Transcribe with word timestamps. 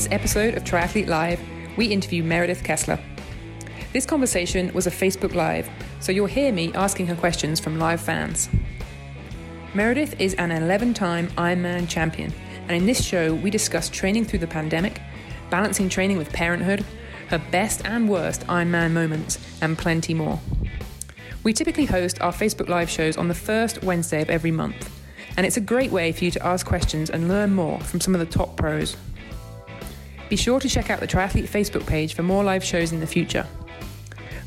this 0.00 0.08
episode 0.12 0.54
of 0.54 0.64
Triathlete 0.64 1.08
Live, 1.08 1.38
we 1.76 1.84
interview 1.84 2.24
Meredith 2.24 2.64
Kessler. 2.64 2.98
This 3.92 4.06
conversation 4.06 4.72
was 4.72 4.86
a 4.86 4.90
Facebook 4.90 5.34
Live, 5.34 5.68
so 6.00 6.10
you'll 6.10 6.24
hear 6.24 6.54
me 6.54 6.72
asking 6.72 7.06
her 7.08 7.14
questions 7.14 7.60
from 7.60 7.78
live 7.78 8.00
fans. 8.00 8.48
Meredith 9.74 10.18
is 10.18 10.32
an 10.36 10.52
11 10.52 10.94
time 10.94 11.26
Ironman 11.32 11.86
champion, 11.86 12.32
and 12.62 12.70
in 12.70 12.86
this 12.86 13.04
show, 13.04 13.34
we 13.34 13.50
discuss 13.50 13.90
training 13.90 14.24
through 14.24 14.38
the 14.38 14.46
pandemic, 14.46 15.02
balancing 15.50 15.90
training 15.90 16.16
with 16.16 16.32
parenthood, 16.32 16.82
her 17.28 17.42
best 17.50 17.84
and 17.84 18.08
worst 18.08 18.46
Ironman 18.46 18.92
moments, 18.92 19.38
and 19.60 19.76
plenty 19.76 20.14
more. 20.14 20.40
We 21.42 21.52
typically 21.52 21.84
host 21.84 22.22
our 22.22 22.32
Facebook 22.32 22.70
Live 22.70 22.88
shows 22.88 23.18
on 23.18 23.28
the 23.28 23.34
first 23.34 23.82
Wednesday 23.82 24.22
of 24.22 24.30
every 24.30 24.50
month, 24.50 24.90
and 25.36 25.44
it's 25.44 25.58
a 25.58 25.60
great 25.60 25.90
way 25.90 26.10
for 26.12 26.24
you 26.24 26.30
to 26.30 26.46
ask 26.46 26.64
questions 26.64 27.10
and 27.10 27.28
learn 27.28 27.52
more 27.54 27.78
from 27.80 28.00
some 28.00 28.14
of 28.14 28.20
the 28.20 28.38
top 28.38 28.56
pros. 28.56 28.96
Be 30.30 30.36
sure 30.36 30.60
to 30.60 30.68
check 30.68 30.90
out 30.90 31.00
the 31.00 31.08
Triathlete 31.08 31.48
Facebook 31.48 31.84
page 31.88 32.14
for 32.14 32.22
more 32.22 32.44
live 32.44 32.62
shows 32.62 32.92
in 32.92 33.00
the 33.00 33.06
future. 33.06 33.44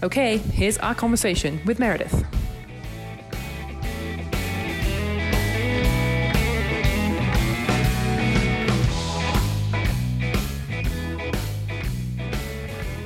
Okay, 0.02 0.38
here's 0.38 0.78
our 0.78 0.96
conversation 0.96 1.60
with 1.66 1.78
Meredith. 1.78 2.24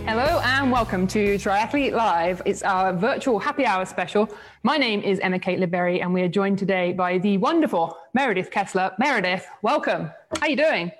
Hello 0.06 0.40
and 0.44 0.72
welcome 0.72 1.08
to 1.08 1.36
Triathlete 1.40 1.94
Live. 1.94 2.44
It's 2.46 2.62
our 2.62 2.94
virtual 2.94 3.40
happy 3.40 3.66
hour 3.66 3.86
special. 3.86 4.30
My 4.62 4.78
name 4.78 5.02
is 5.02 5.20
Emma 5.20 5.40
Kate 5.40 5.60
Lidbury 5.60 6.04
and 6.04 6.14
we 6.14 6.22
are 6.22 6.28
joined 6.28 6.60
today 6.60 6.94
by 6.94 7.18
the 7.18 7.38
wonderful 7.38 7.98
Meredith 8.14 8.52
Kessler. 8.52 8.92
Meredith, 9.00 9.48
welcome. 9.64 10.12
How 10.40 10.42
are 10.42 10.50
you 10.50 10.56
doing? 10.56 10.92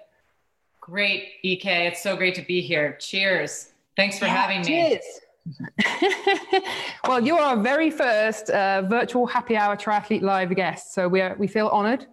Great, 0.88 1.34
EK. 1.44 1.88
It's 1.88 2.02
so 2.02 2.16
great 2.16 2.34
to 2.36 2.42
be 2.42 2.62
here. 2.62 2.96
Cheers. 3.02 3.74
Thanks 3.98 4.18
for 4.18 4.26
yeah, 4.26 4.36
having 4.36 4.62
me. 4.62 4.98
Cheers. 4.98 6.64
well, 7.08 7.22
you're 7.22 7.42
our 7.42 7.58
very 7.58 7.92
first 7.92 8.50
uh, 8.50 8.84
virtual 8.84 9.28
happy 9.28 9.58
hour 9.58 9.76
triathlete 9.76 10.22
live 10.22 10.56
guest, 10.56 10.94
so 10.94 11.10
we 11.10 11.20
are, 11.20 11.36
we 11.38 11.46
feel 11.46 11.68
honoured. 11.68 12.06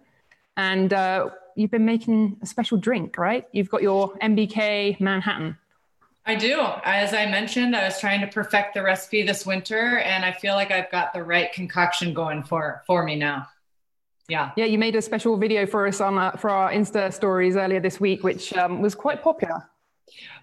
And 0.57 0.91
uh, 0.91 1.29
you've 1.55 1.71
been 1.71 1.85
making 1.85 2.35
a 2.41 2.45
special 2.45 2.77
drink, 2.77 3.17
right? 3.17 3.47
You've 3.53 3.69
got 3.69 3.81
your 3.81 4.13
MBK 4.15 4.99
Manhattan. 4.99 5.57
I 6.25 6.35
do. 6.35 6.59
As 6.83 7.13
I 7.13 7.27
mentioned, 7.27 7.77
I 7.77 7.85
was 7.85 7.97
trying 7.97 8.19
to 8.21 8.27
perfect 8.27 8.73
the 8.73 8.83
recipe 8.83 9.23
this 9.23 9.45
winter, 9.45 9.99
and 9.99 10.25
I 10.25 10.33
feel 10.33 10.55
like 10.55 10.71
I've 10.71 10.91
got 10.91 11.13
the 11.13 11.23
right 11.23 11.53
concoction 11.53 12.13
going 12.13 12.43
for 12.43 12.83
for 12.85 13.03
me 13.03 13.15
now. 13.15 13.47
Yeah. 14.27 14.51
Yeah, 14.55 14.65
you 14.65 14.77
made 14.77 14.95
a 14.95 15.01
special 15.01 15.37
video 15.37 15.65
for 15.65 15.87
us 15.87 16.01
on 16.01 16.17
uh, 16.17 16.31
for 16.31 16.49
our 16.49 16.71
Insta 16.71 17.13
stories 17.13 17.55
earlier 17.55 17.79
this 17.79 17.99
week, 17.99 18.23
which 18.23 18.53
um, 18.53 18.81
was 18.81 18.95
quite 18.95 19.21
popular. 19.21 19.63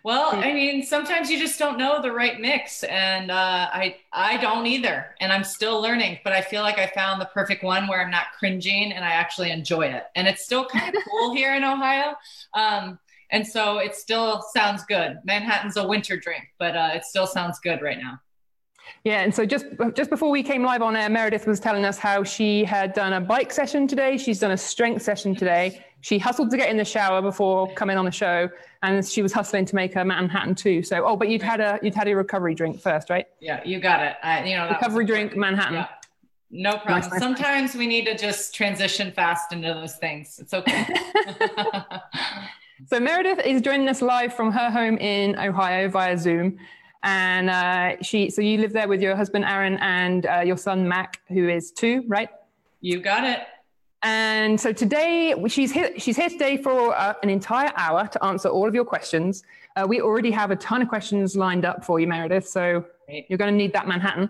Well, 0.05 0.31
I 0.33 0.53
mean, 0.53 0.83
sometimes 0.83 1.31
you 1.31 1.39
just 1.39 1.59
don't 1.59 1.79
know 1.79 2.03
the 2.03 2.11
right 2.11 2.41
mix, 2.41 2.83
and 2.85 3.31
uh, 3.31 3.69
I 3.73 3.97
I 4.13 4.37
don't 4.39 4.67
either, 4.67 5.15
and 5.21 5.33
I'm 5.33 5.45
still 5.45 5.81
learning. 5.81 6.19
But 6.25 6.33
I 6.33 6.41
feel 6.41 6.63
like 6.63 6.79
I 6.79 6.89
found 6.89 7.21
the 7.21 7.27
perfect 7.27 7.63
one 7.63 7.87
where 7.87 8.01
I'm 8.01 8.11
not 8.11 8.27
cringing 8.39 8.93
and 8.93 9.05
I 9.05 9.13
actually 9.13 9.51
enjoy 9.51 9.83
it, 9.83 10.05
and 10.17 10.27
it's 10.27 10.45
still 10.45 10.65
kind 10.67 10.95
of 10.95 11.03
cool 11.09 11.35
here 11.37 11.55
in 11.55 11.65
Ohio. 11.65 12.15
Um, 12.55 12.99
and 13.31 13.47
so 13.47 13.79
it 13.79 13.95
still 13.95 14.45
sounds 14.55 14.85
good. 14.85 15.19
Manhattan's 15.25 15.77
a 15.77 15.87
winter 15.87 16.17
drink, 16.17 16.45
but 16.59 16.77
uh, 16.77 16.91
it 16.95 17.05
still 17.05 17.27
sounds 17.27 17.59
good 17.61 17.81
right 17.81 17.99
now. 17.99 18.21
Yeah, 19.05 19.23
and 19.23 19.35
so 19.35 19.45
just 19.45 19.67
just 19.95 20.11
before 20.11 20.31
we 20.31 20.43
came 20.43 20.63
live 20.63 20.81
on 20.83 20.95
air, 20.95 21.09
Meredith 21.09 21.47
was 21.47 21.59
telling 21.59 21.85
us 21.85 21.99
how 21.99 22.23
she 22.23 22.65
had 22.65 22.93
done 22.93 23.13
a 23.13 23.21
bike 23.21 23.53
session 23.53 23.89
today. 23.89 24.17
She's 24.17 24.39
done 24.39 24.53
a 24.53 24.57
strength 24.57 25.03
session 25.03 25.35
today. 25.35 25.85
She 26.03 26.19
hustled 26.19 26.51
to 26.51 26.57
get 26.57 26.71
in 26.71 26.77
the 26.77 26.85
shower 26.85 27.21
before 27.21 27.73
coming 27.75 27.97
on 27.97 28.05
the 28.05 28.13
show, 28.13 28.49
and 28.83 29.05
she 29.05 29.23
was 29.23 29.33
hustling 29.33 29.65
to 29.67 29.75
make 29.75 29.95
her 29.95 30.05
Manhattan 30.05 30.55
too. 30.55 30.83
So, 30.83 31.05
oh, 31.05 31.17
but 31.17 31.29
you'd 31.29 31.43
had 31.43 31.61
a 31.61 31.81
you'd 31.83 31.95
had 31.95 32.07
a 32.09 32.15
recovery 32.15 32.55
drink 32.55 32.81
first, 32.81 33.11
right? 33.11 33.27
Yeah, 33.41 33.61
you 33.65 33.81
got 33.81 34.01
it. 34.03 34.17
Uh, 34.23 34.43
you 34.45 34.57
know, 34.57 34.69
recovery 34.69 35.05
drink 35.05 35.37
Manhattan. 35.37 35.75
Yeah. 35.75 35.89
No 36.55 36.73
problem. 36.73 37.11
Nice, 37.11 37.19
Sometimes 37.19 37.71
nice. 37.71 37.77
we 37.77 37.87
need 37.87 38.05
to 38.05 38.17
just 38.17 38.55
transition 38.55 39.11
fast 39.11 39.53
into 39.53 39.73
those 39.73 39.97
things. 39.97 40.39
It's 40.39 40.53
okay. 40.53 40.87
So 42.89 42.99
Meredith 42.99 43.39
is 43.47 43.63
joining 43.63 43.89
us 43.89 44.03
live 44.03 44.35
from 44.35 44.51
her 44.51 44.71
home 44.71 44.99
in 44.99 45.39
Ohio 45.39 45.89
via 45.89 46.19
Zoom. 46.19 46.59
And 47.03 47.51
uh, 47.51 48.03
she, 48.03 48.31
so 48.31 48.41
you 48.41 48.59
live 48.59 48.73
there 48.73 48.89
with 48.89 49.01
your 49.01 49.17
husband 49.17 49.45
Aaron 49.45 49.77
and 49.79 50.27
uh, 50.27 50.41
your 50.41 50.57
son 50.57 50.89
Mac, 50.89 51.21
who 51.29 51.49
is 51.49 51.73
two, 51.73 52.05
right? 52.07 52.29
You 52.81 53.01
got 53.01 53.25
it. 53.25 53.41
And 54.05 54.61
so 54.61 54.73
today 54.73 55.35
she's 55.49 55.71
here. 55.71 55.93
She's 55.99 56.17
here 56.17 56.29
today 56.29 56.57
for 56.57 56.97
uh, 56.97 57.15
an 57.23 57.31
entire 57.31 57.71
hour 57.77 58.09
to 58.09 58.25
answer 58.25 58.49
all 58.49 58.67
of 58.67 58.75
your 58.75 58.85
questions. 58.85 59.45
Uh, 59.77 59.87
we 59.89 60.01
already 60.01 60.31
have 60.31 60.51
a 60.51 60.57
ton 60.57 60.83
of 60.83 60.89
questions 60.89 61.37
lined 61.37 61.65
up 61.65 61.85
for 61.85 62.01
you, 62.01 62.07
Meredith. 62.09 62.49
So 62.49 62.85
Great. 63.07 63.27
you're 63.29 63.39
going 63.39 63.53
to 63.53 63.57
need 63.57 63.73
that 63.75 63.87
Manhattan. 63.87 64.29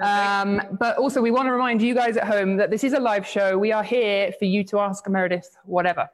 Um, 0.00 0.60
but 0.80 0.96
also, 0.98 1.22
we 1.22 1.30
want 1.30 1.46
to 1.46 1.52
remind 1.52 1.80
you 1.80 1.94
guys 1.94 2.16
at 2.16 2.26
home 2.26 2.56
that 2.56 2.70
this 2.70 2.82
is 2.82 2.92
a 2.92 2.98
live 2.98 3.24
show. 3.24 3.56
We 3.56 3.70
are 3.70 3.84
here 3.84 4.32
for 4.36 4.46
you 4.46 4.64
to 4.64 4.80
ask 4.80 5.08
Meredith 5.08 5.56
whatever 5.64 6.08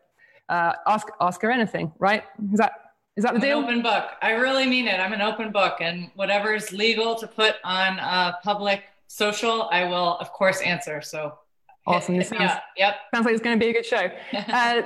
uh, 0.51 0.73
ask 0.87 1.09
ask 1.21 1.41
her 1.43 1.51
anything, 1.51 1.93
right? 1.99 2.25
Is 2.53 2.59
that 2.59 2.73
is 3.17 3.25
that 3.25 3.35
the 3.35 3.37
I'm 3.37 3.41
deal? 3.41 3.59
An 3.59 3.65
open 3.65 3.83
book. 3.83 4.11
I 4.23 4.33
really 4.33 4.67
mean 4.67 4.87
it. 4.87 5.01
I'm 5.01 5.13
an 5.13 5.21
open 5.23 5.53
book, 5.53 5.79
and 5.81 6.11
whatever 6.15 6.55
is 6.55 6.73
legal 6.73 7.15
to 7.17 7.27
put 7.27 7.57
on 7.65 7.99
uh, 7.99 8.33
public 8.43 8.85
social, 9.09 9.69
I 9.71 9.85
will 9.85 10.17
of 10.19 10.33
course 10.33 10.61
answer. 10.61 11.03
So 11.03 11.39
Awesome. 11.87 12.19
This 12.19 12.29
sounds, 12.29 12.43
yeah, 12.43 12.61
yep. 12.77 12.97
sounds 13.13 13.25
like 13.25 13.35
it's 13.35 13.43
going 13.43 13.59
to 13.59 13.65
be 13.65 13.71
a 13.71 13.73
good 13.73 13.87
show. 13.87 13.97
uh, 14.53 14.83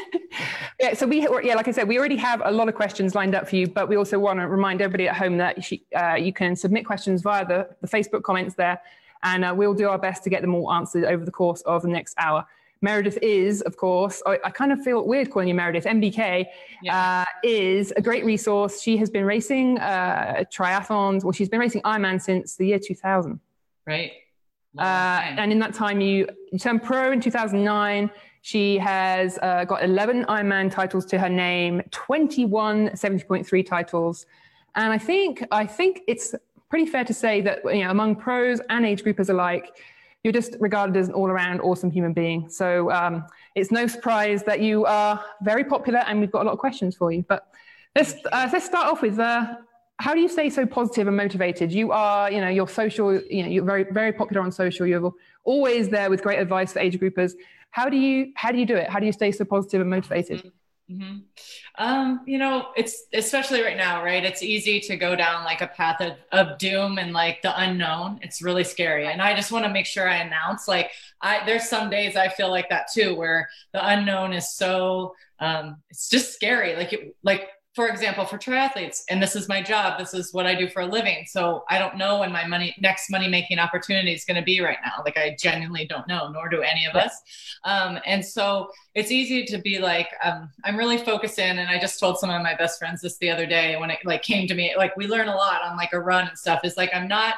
yeah, 0.80 0.94
so 0.94 1.06
we, 1.06 1.26
yeah, 1.42 1.54
like 1.54 1.66
I 1.66 1.72
said, 1.72 1.88
we 1.88 1.98
already 1.98 2.16
have 2.16 2.40
a 2.44 2.50
lot 2.50 2.68
of 2.68 2.74
questions 2.74 3.14
lined 3.14 3.34
up 3.34 3.48
for 3.48 3.56
you, 3.56 3.66
but 3.66 3.88
we 3.88 3.96
also 3.96 4.18
want 4.18 4.38
to 4.38 4.46
remind 4.46 4.80
everybody 4.80 5.08
at 5.08 5.16
home 5.16 5.36
that 5.38 5.62
she, 5.62 5.84
uh, 5.94 6.14
you 6.14 6.32
can 6.32 6.54
submit 6.54 6.86
questions 6.86 7.22
via 7.22 7.44
the, 7.44 7.68
the 7.80 7.88
Facebook 7.88 8.22
comments 8.22 8.54
there, 8.54 8.80
and 9.22 9.44
uh, 9.44 9.52
we'll 9.54 9.74
do 9.74 9.88
our 9.88 9.98
best 9.98 10.22
to 10.24 10.30
get 10.30 10.40
them 10.40 10.54
all 10.54 10.72
answered 10.72 11.04
over 11.04 11.24
the 11.24 11.32
course 11.32 11.62
of 11.62 11.82
the 11.82 11.88
next 11.88 12.14
hour. 12.16 12.46
Meredith 12.84 13.18
is, 13.22 13.62
of 13.62 13.78
course, 13.78 14.22
I, 14.26 14.38
I, 14.44 14.50
kind 14.50 14.70
of 14.70 14.78
feel 14.82 15.06
weird 15.06 15.30
calling 15.30 15.48
you 15.48 15.54
Meredith. 15.54 15.86
MBK 15.86 16.44
yeah. 16.82 17.22
uh, 17.22 17.24
is 17.42 17.94
a 17.96 18.02
great 18.02 18.26
resource. 18.26 18.82
She 18.82 18.98
has 18.98 19.08
been 19.08 19.24
racing 19.24 19.78
uh, 19.78 20.44
triathlons. 20.52 21.24
Well, 21.24 21.32
she's 21.32 21.48
been 21.48 21.60
racing 21.60 21.80
Ironman 21.80 22.20
since 22.20 22.56
the 22.56 22.66
year 22.66 22.78
2000. 22.78 23.40
Right. 23.86 24.12
Uh, 24.76 25.22
and 25.40 25.50
in 25.50 25.58
that 25.60 25.72
time, 25.72 26.02
you, 26.02 26.28
you 26.52 26.58
turned 26.58 26.82
pro 26.82 27.10
in 27.10 27.22
2009. 27.22 28.10
She 28.42 28.76
has 28.76 29.38
uh, 29.40 29.64
got 29.64 29.82
11 29.82 30.26
Ironman 30.26 30.70
titles 30.70 31.06
to 31.06 31.18
her 31.18 31.30
name, 31.30 31.80
21 31.90 32.90
70.3 32.90 33.66
titles. 33.66 34.26
And 34.74 34.92
I 34.92 34.98
think, 34.98 35.42
I 35.50 35.64
think 35.66 36.02
it's 36.06 36.34
pretty 36.68 36.84
fair 36.84 37.04
to 37.04 37.14
say 37.14 37.40
that 37.40 37.64
you 37.64 37.84
know, 37.84 37.90
among 37.90 38.16
pros 38.16 38.60
and 38.68 38.84
age 38.84 39.04
groupers 39.04 39.30
alike, 39.30 39.74
you're 40.24 40.32
just 40.32 40.56
regarded 40.58 40.96
as 40.96 41.08
an 41.08 41.14
all-around 41.14 41.60
awesome 41.60 41.90
human 41.90 42.14
being. 42.14 42.48
So 42.48 42.90
um, 42.90 43.24
it's 43.54 43.70
no 43.70 43.86
surprise 43.86 44.42
that 44.44 44.60
you 44.60 44.86
are 44.86 45.22
very 45.42 45.64
popular, 45.64 46.00
and 46.00 46.18
we've 46.18 46.32
got 46.32 46.42
a 46.42 46.46
lot 46.46 46.52
of 46.52 46.58
questions 46.58 46.96
for 46.96 47.12
you. 47.12 47.24
But 47.28 47.46
let's 47.94 48.14
uh, 48.32 48.48
let's 48.52 48.64
start 48.64 48.86
off 48.86 49.02
with 49.02 49.18
uh, 49.18 49.56
how 49.98 50.14
do 50.14 50.20
you 50.20 50.28
stay 50.28 50.50
so 50.50 50.66
positive 50.66 51.06
and 51.06 51.16
motivated? 51.16 51.70
You 51.70 51.92
are, 51.92 52.32
you 52.32 52.40
know, 52.40 52.48
you're 52.48 52.66
social, 52.66 53.14
you 53.14 53.42
know, 53.42 53.48
you're 53.50 53.64
very 53.64 53.84
very 53.84 54.12
popular 54.12 54.42
on 54.42 54.50
social. 54.50 54.86
You're 54.86 55.12
always 55.44 55.90
there 55.90 56.08
with 56.08 56.22
great 56.22 56.40
advice 56.40 56.72
for 56.72 56.80
age 56.80 56.98
groupers. 56.98 57.32
How 57.70 57.88
do 57.88 57.96
you 57.96 58.32
how 58.34 58.50
do 58.50 58.58
you 58.58 58.66
do 58.66 58.76
it? 58.76 58.88
How 58.88 58.98
do 58.98 59.06
you 59.06 59.12
stay 59.12 59.30
so 59.30 59.44
positive 59.44 59.82
and 59.82 59.90
motivated? 59.90 60.38
Mm-hmm. 60.38 60.48
Mm-hmm. 60.90 61.20
Um, 61.78 62.20
you 62.26 62.36
know, 62.36 62.68
it's 62.76 63.04
especially 63.14 63.62
right 63.62 63.76
now, 63.76 64.04
right? 64.04 64.22
It's 64.22 64.42
easy 64.42 64.80
to 64.80 64.96
go 64.96 65.16
down 65.16 65.42
like 65.44 65.62
a 65.62 65.66
path 65.66 66.00
of, 66.02 66.12
of 66.30 66.58
doom 66.58 66.98
and 66.98 67.12
like 67.14 67.40
the 67.40 67.58
unknown. 67.58 68.18
It's 68.20 68.42
really 68.42 68.64
scary. 68.64 69.06
And 69.06 69.22
I 69.22 69.34
just 69.34 69.50
want 69.50 69.64
to 69.64 69.70
make 69.70 69.86
sure 69.86 70.06
I 70.06 70.16
announce 70.16 70.68
like 70.68 70.90
I 71.22 71.44
there's 71.46 71.68
some 71.68 71.88
days 71.88 72.16
I 72.16 72.28
feel 72.28 72.50
like 72.50 72.68
that 72.68 72.88
too, 72.92 73.14
where 73.14 73.48
the 73.72 73.86
unknown 73.86 74.34
is 74.34 74.54
so 74.54 75.14
um 75.40 75.76
it's 75.88 76.10
just 76.10 76.34
scary. 76.34 76.76
Like 76.76 76.92
it 76.92 77.16
like 77.22 77.48
for 77.74 77.88
example, 77.88 78.24
for 78.24 78.38
triathletes, 78.38 79.02
and 79.10 79.20
this 79.20 79.34
is 79.34 79.48
my 79.48 79.60
job, 79.60 79.98
this 79.98 80.14
is 80.14 80.32
what 80.32 80.46
I 80.46 80.54
do 80.54 80.68
for 80.68 80.82
a 80.82 80.86
living. 80.86 81.24
So 81.26 81.64
I 81.68 81.80
don't 81.80 81.96
know 81.96 82.20
when 82.20 82.30
my 82.30 82.46
money 82.46 82.74
next 82.78 83.10
money 83.10 83.26
making 83.26 83.58
opportunity 83.58 84.12
is 84.12 84.24
going 84.24 84.36
to 84.36 84.44
be 84.44 84.60
right 84.60 84.78
now. 84.84 85.02
Like 85.04 85.16
I 85.16 85.36
genuinely 85.38 85.84
don't 85.84 86.06
know, 86.06 86.30
nor 86.30 86.48
do 86.48 86.62
any 86.62 86.86
of 86.86 86.94
us. 86.94 87.20
Um, 87.64 87.98
and 88.06 88.24
so 88.24 88.70
it's 88.94 89.10
easy 89.10 89.44
to 89.46 89.58
be 89.58 89.80
like, 89.80 90.08
um, 90.22 90.50
I'm 90.62 90.76
really 90.76 90.98
focused 90.98 91.40
in. 91.40 91.58
And 91.58 91.68
I 91.68 91.80
just 91.80 91.98
told 91.98 92.18
some 92.18 92.30
of 92.30 92.40
my 92.42 92.54
best 92.54 92.78
friends 92.78 93.00
this 93.00 93.18
the 93.18 93.30
other 93.30 93.46
day 93.46 93.76
when 93.76 93.90
it 93.90 93.98
like 94.04 94.22
came 94.22 94.46
to 94.46 94.54
me. 94.54 94.74
Like 94.76 94.96
we 94.96 95.08
learn 95.08 95.26
a 95.26 95.34
lot 95.34 95.62
on 95.62 95.76
like 95.76 95.92
a 95.92 96.00
run 96.00 96.28
and 96.28 96.38
stuff. 96.38 96.60
Is 96.64 96.76
like 96.76 96.90
I'm 96.94 97.08
not 97.08 97.34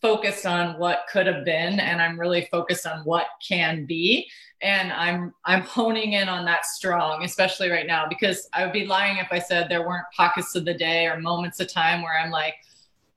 focused 0.00 0.46
on 0.46 0.78
what 0.78 1.04
could 1.10 1.26
have 1.26 1.44
been, 1.44 1.80
and 1.80 2.00
I'm 2.00 2.18
really 2.18 2.48
focused 2.50 2.86
on 2.86 3.00
what 3.00 3.26
can 3.46 3.86
be 3.86 4.28
and 4.62 4.90
i'm 4.92 5.34
i'm 5.44 5.60
honing 5.62 6.14
in 6.14 6.28
on 6.28 6.44
that 6.44 6.64
strong 6.64 7.24
especially 7.24 7.70
right 7.70 7.86
now 7.86 8.06
because 8.08 8.48
i 8.54 8.64
would 8.64 8.72
be 8.72 8.86
lying 8.86 9.18
if 9.18 9.28
i 9.30 9.38
said 9.38 9.68
there 9.68 9.86
weren't 9.86 10.06
pockets 10.16 10.54
of 10.54 10.64
the 10.64 10.72
day 10.72 11.06
or 11.06 11.20
moments 11.20 11.60
of 11.60 11.70
time 11.70 12.02
where 12.02 12.18
i'm 12.18 12.30
like 12.30 12.54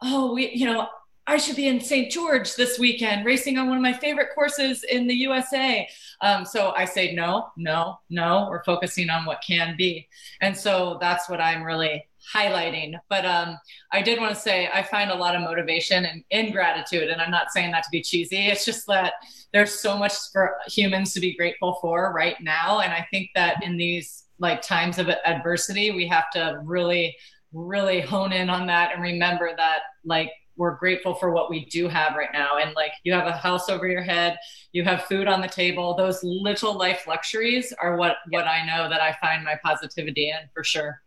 oh 0.01 0.33
we 0.33 0.49
you 0.51 0.65
know 0.65 0.87
I 1.27 1.37
should 1.37 1.57
be 1.57 1.67
in 1.67 1.79
St. 1.79 2.11
George 2.11 2.55
this 2.55 2.79
weekend 2.79 3.23
racing 3.23 3.59
on 3.59 3.67
one 3.67 3.77
of 3.77 3.83
my 3.83 3.93
favorite 3.93 4.29
courses 4.33 4.83
in 4.83 5.05
the 5.05 5.13
USA. 5.13 5.87
Um, 6.21 6.43
so 6.43 6.73
I 6.75 6.85
say, 6.85 7.13
no, 7.13 7.51
no, 7.55 7.99
no, 8.09 8.47
we're 8.49 8.63
focusing 8.63 9.11
on 9.11 9.25
what 9.25 9.43
can 9.45 9.75
be. 9.77 10.07
And 10.41 10.57
so 10.57 10.97
that's 10.99 11.29
what 11.29 11.39
I'm 11.39 11.61
really 11.61 12.07
highlighting. 12.33 12.93
But 13.09 13.25
um, 13.25 13.57
I 13.91 14.01
did 14.01 14.19
want 14.19 14.33
to 14.33 14.39
say 14.39 14.69
I 14.73 14.83
find 14.83 15.11
a 15.11 15.15
lot 15.15 15.35
of 15.35 15.41
motivation 15.41 16.05
and 16.05 16.23
in 16.29 16.51
gratitude. 16.51 17.09
And 17.09 17.21
I'm 17.21 17.31
not 17.31 17.51
saying 17.51 17.71
that 17.71 17.83
to 17.83 17.89
be 17.91 18.01
cheesy. 18.01 18.47
It's 18.47 18.65
just 18.65 18.87
that 18.87 19.13
there's 19.53 19.81
so 19.81 19.97
much 19.97 20.13
for 20.31 20.55
humans 20.67 21.13
to 21.13 21.19
be 21.19 21.35
grateful 21.35 21.77
for 21.81 22.13
right 22.13 22.35
now. 22.41 22.79
And 22.79 22.93
I 22.93 23.07
think 23.11 23.29
that 23.35 23.63
in 23.63 23.77
these 23.77 24.25
like 24.39 24.61
times 24.61 24.99
of 24.99 25.09
adversity, 25.09 25.91
we 25.91 26.07
have 26.07 26.29
to 26.31 26.61
really, 26.63 27.15
really 27.51 28.01
hone 28.01 28.31
in 28.31 28.49
on 28.49 28.67
that 28.67 28.93
and 28.93 29.01
remember 29.01 29.51
that 29.57 29.79
like 30.05 30.31
we're 30.55 30.75
grateful 30.75 31.15
for 31.15 31.31
what 31.31 31.49
we 31.49 31.65
do 31.65 31.87
have 31.87 32.15
right 32.15 32.29
now. 32.33 32.57
And 32.57 32.75
like 32.75 32.91
you 33.03 33.13
have 33.13 33.27
a 33.27 33.31
house 33.31 33.69
over 33.69 33.87
your 33.87 34.01
head, 34.01 34.37
you 34.73 34.83
have 34.83 35.05
food 35.05 35.27
on 35.27 35.39
the 35.41 35.47
table. 35.47 35.95
Those 35.95 36.21
little 36.21 36.77
life 36.77 37.05
luxuries 37.07 37.73
are 37.81 37.95
what 37.95 38.17
what 38.29 38.45
I 38.45 38.65
know 38.65 38.89
that 38.89 39.01
I 39.01 39.15
find 39.21 39.43
my 39.43 39.57
positivity 39.63 40.29
in 40.29 40.49
for 40.53 40.63
sure. 40.63 41.01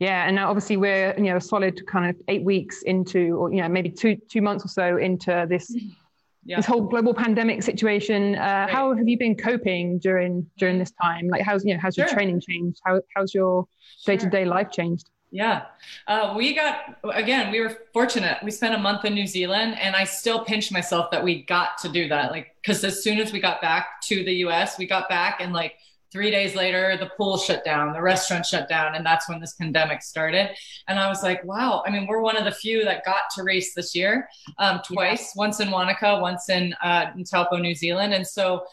Yeah, 0.00 0.26
and 0.26 0.34
now 0.34 0.48
obviously 0.48 0.78
we're 0.78 1.14
you 1.16 1.24
know 1.24 1.36
a 1.36 1.40
solid 1.40 1.86
kind 1.86 2.08
of 2.08 2.16
eight 2.28 2.42
weeks 2.42 2.82
into, 2.82 3.36
or 3.36 3.52
you 3.52 3.60
know 3.60 3.68
maybe 3.68 3.90
two 3.90 4.16
two 4.28 4.40
months 4.40 4.64
or 4.64 4.68
so 4.68 4.96
into 4.96 5.46
this 5.48 5.74
yeah. 6.44 6.56
this 6.56 6.64
whole 6.64 6.80
global 6.80 7.12
pandemic 7.12 7.62
situation. 7.62 8.34
Uh, 8.34 8.38
right. 8.38 8.70
How 8.70 8.94
have 8.94 9.06
you 9.06 9.18
been 9.18 9.36
coping 9.36 9.98
during 9.98 10.46
during 10.56 10.78
this 10.78 10.90
time? 10.92 11.28
Like, 11.28 11.42
how's 11.42 11.64
you 11.66 11.74
know 11.74 11.80
how's 11.80 11.94
sure. 11.94 12.06
your 12.06 12.14
training 12.14 12.40
changed? 12.40 12.80
How 12.84 13.02
how's 13.14 13.34
your 13.34 13.66
day 14.06 14.16
to 14.16 14.28
day 14.28 14.46
life 14.46 14.70
changed? 14.70 15.10
Yeah. 15.32 15.66
Uh, 16.08 16.34
we 16.36 16.54
got, 16.54 16.98
again, 17.14 17.52
we 17.52 17.60
were 17.60 17.78
fortunate. 17.92 18.38
We 18.42 18.50
spent 18.50 18.74
a 18.74 18.78
month 18.78 19.04
in 19.04 19.14
New 19.14 19.28
Zealand 19.28 19.76
and 19.80 19.94
I 19.94 20.04
still 20.04 20.44
pinch 20.44 20.72
myself 20.72 21.10
that 21.12 21.22
we 21.22 21.42
got 21.44 21.78
to 21.82 21.88
do 21.88 22.08
that. 22.08 22.32
Like, 22.32 22.56
cause 22.66 22.82
as 22.82 23.04
soon 23.04 23.20
as 23.20 23.32
we 23.32 23.40
got 23.40 23.60
back 23.60 24.00
to 24.08 24.24
the 24.24 24.32
US, 24.46 24.76
we 24.76 24.86
got 24.86 25.08
back 25.08 25.40
and 25.40 25.52
like 25.52 25.74
three 26.12 26.30
days 26.30 26.54
later, 26.54 26.96
the 26.96 27.10
pool 27.16 27.38
shut 27.38 27.64
down, 27.64 27.92
the 27.92 28.02
restaurant 28.02 28.44
shut 28.44 28.68
down. 28.68 28.94
And 28.94 29.06
that's 29.06 29.28
when 29.28 29.40
this 29.40 29.54
pandemic 29.54 30.02
started. 30.02 30.50
And 30.88 30.98
I 30.98 31.08
was 31.08 31.22
like, 31.22 31.44
wow, 31.44 31.82
I 31.86 31.90
mean, 31.90 32.06
we're 32.06 32.20
one 32.20 32.36
of 32.36 32.44
the 32.44 32.52
few 32.52 32.84
that 32.84 33.04
got 33.04 33.22
to 33.36 33.42
race 33.42 33.74
this 33.74 33.94
year 33.94 34.28
um, 34.58 34.80
twice, 34.84 35.32
yeah. 35.34 35.40
once 35.40 35.60
in 35.60 35.70
Wanaka, 35.70 36.18
once 36.20 36.48
in, 36.48 36.74
uh, 36.82 37.06
in 37.16 37.24
Taupo, 37.24 37.56
New 37.56 37.74
Zealand. 37.74 38.12
And 38.12 38.26
so 38.26 38.64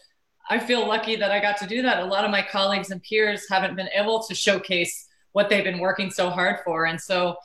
I 0.50 0.60
feel 0.60 0.88
lucky 0.88 1.16
that 1.18 1.32
I 1.32 1.40
got 1.40 1.58
to 1.58 1.68
do 1.68 1.82
that. 1.82 2.02
A 2.02 2.06
lot 2.06 2.26
of 2.26 2.32
my 2.32 2.42
colleagues 2.42 2.92
and 2.92 3.04
peers 3.04 3.46
haven't 3.50 3.76
been 3.76 3.90
able 3.94 4.24
to 4.24 4.34
showcase 4.34 5.08
what 5.34 5.50
they've 5.50 5.64
been 5.64 5.80
working 5.80 6.10
so 6.10 6.30
hard 6.30 6.58
for. 6.64 6.86
And 6.86 7.00
so, 7.00 7.36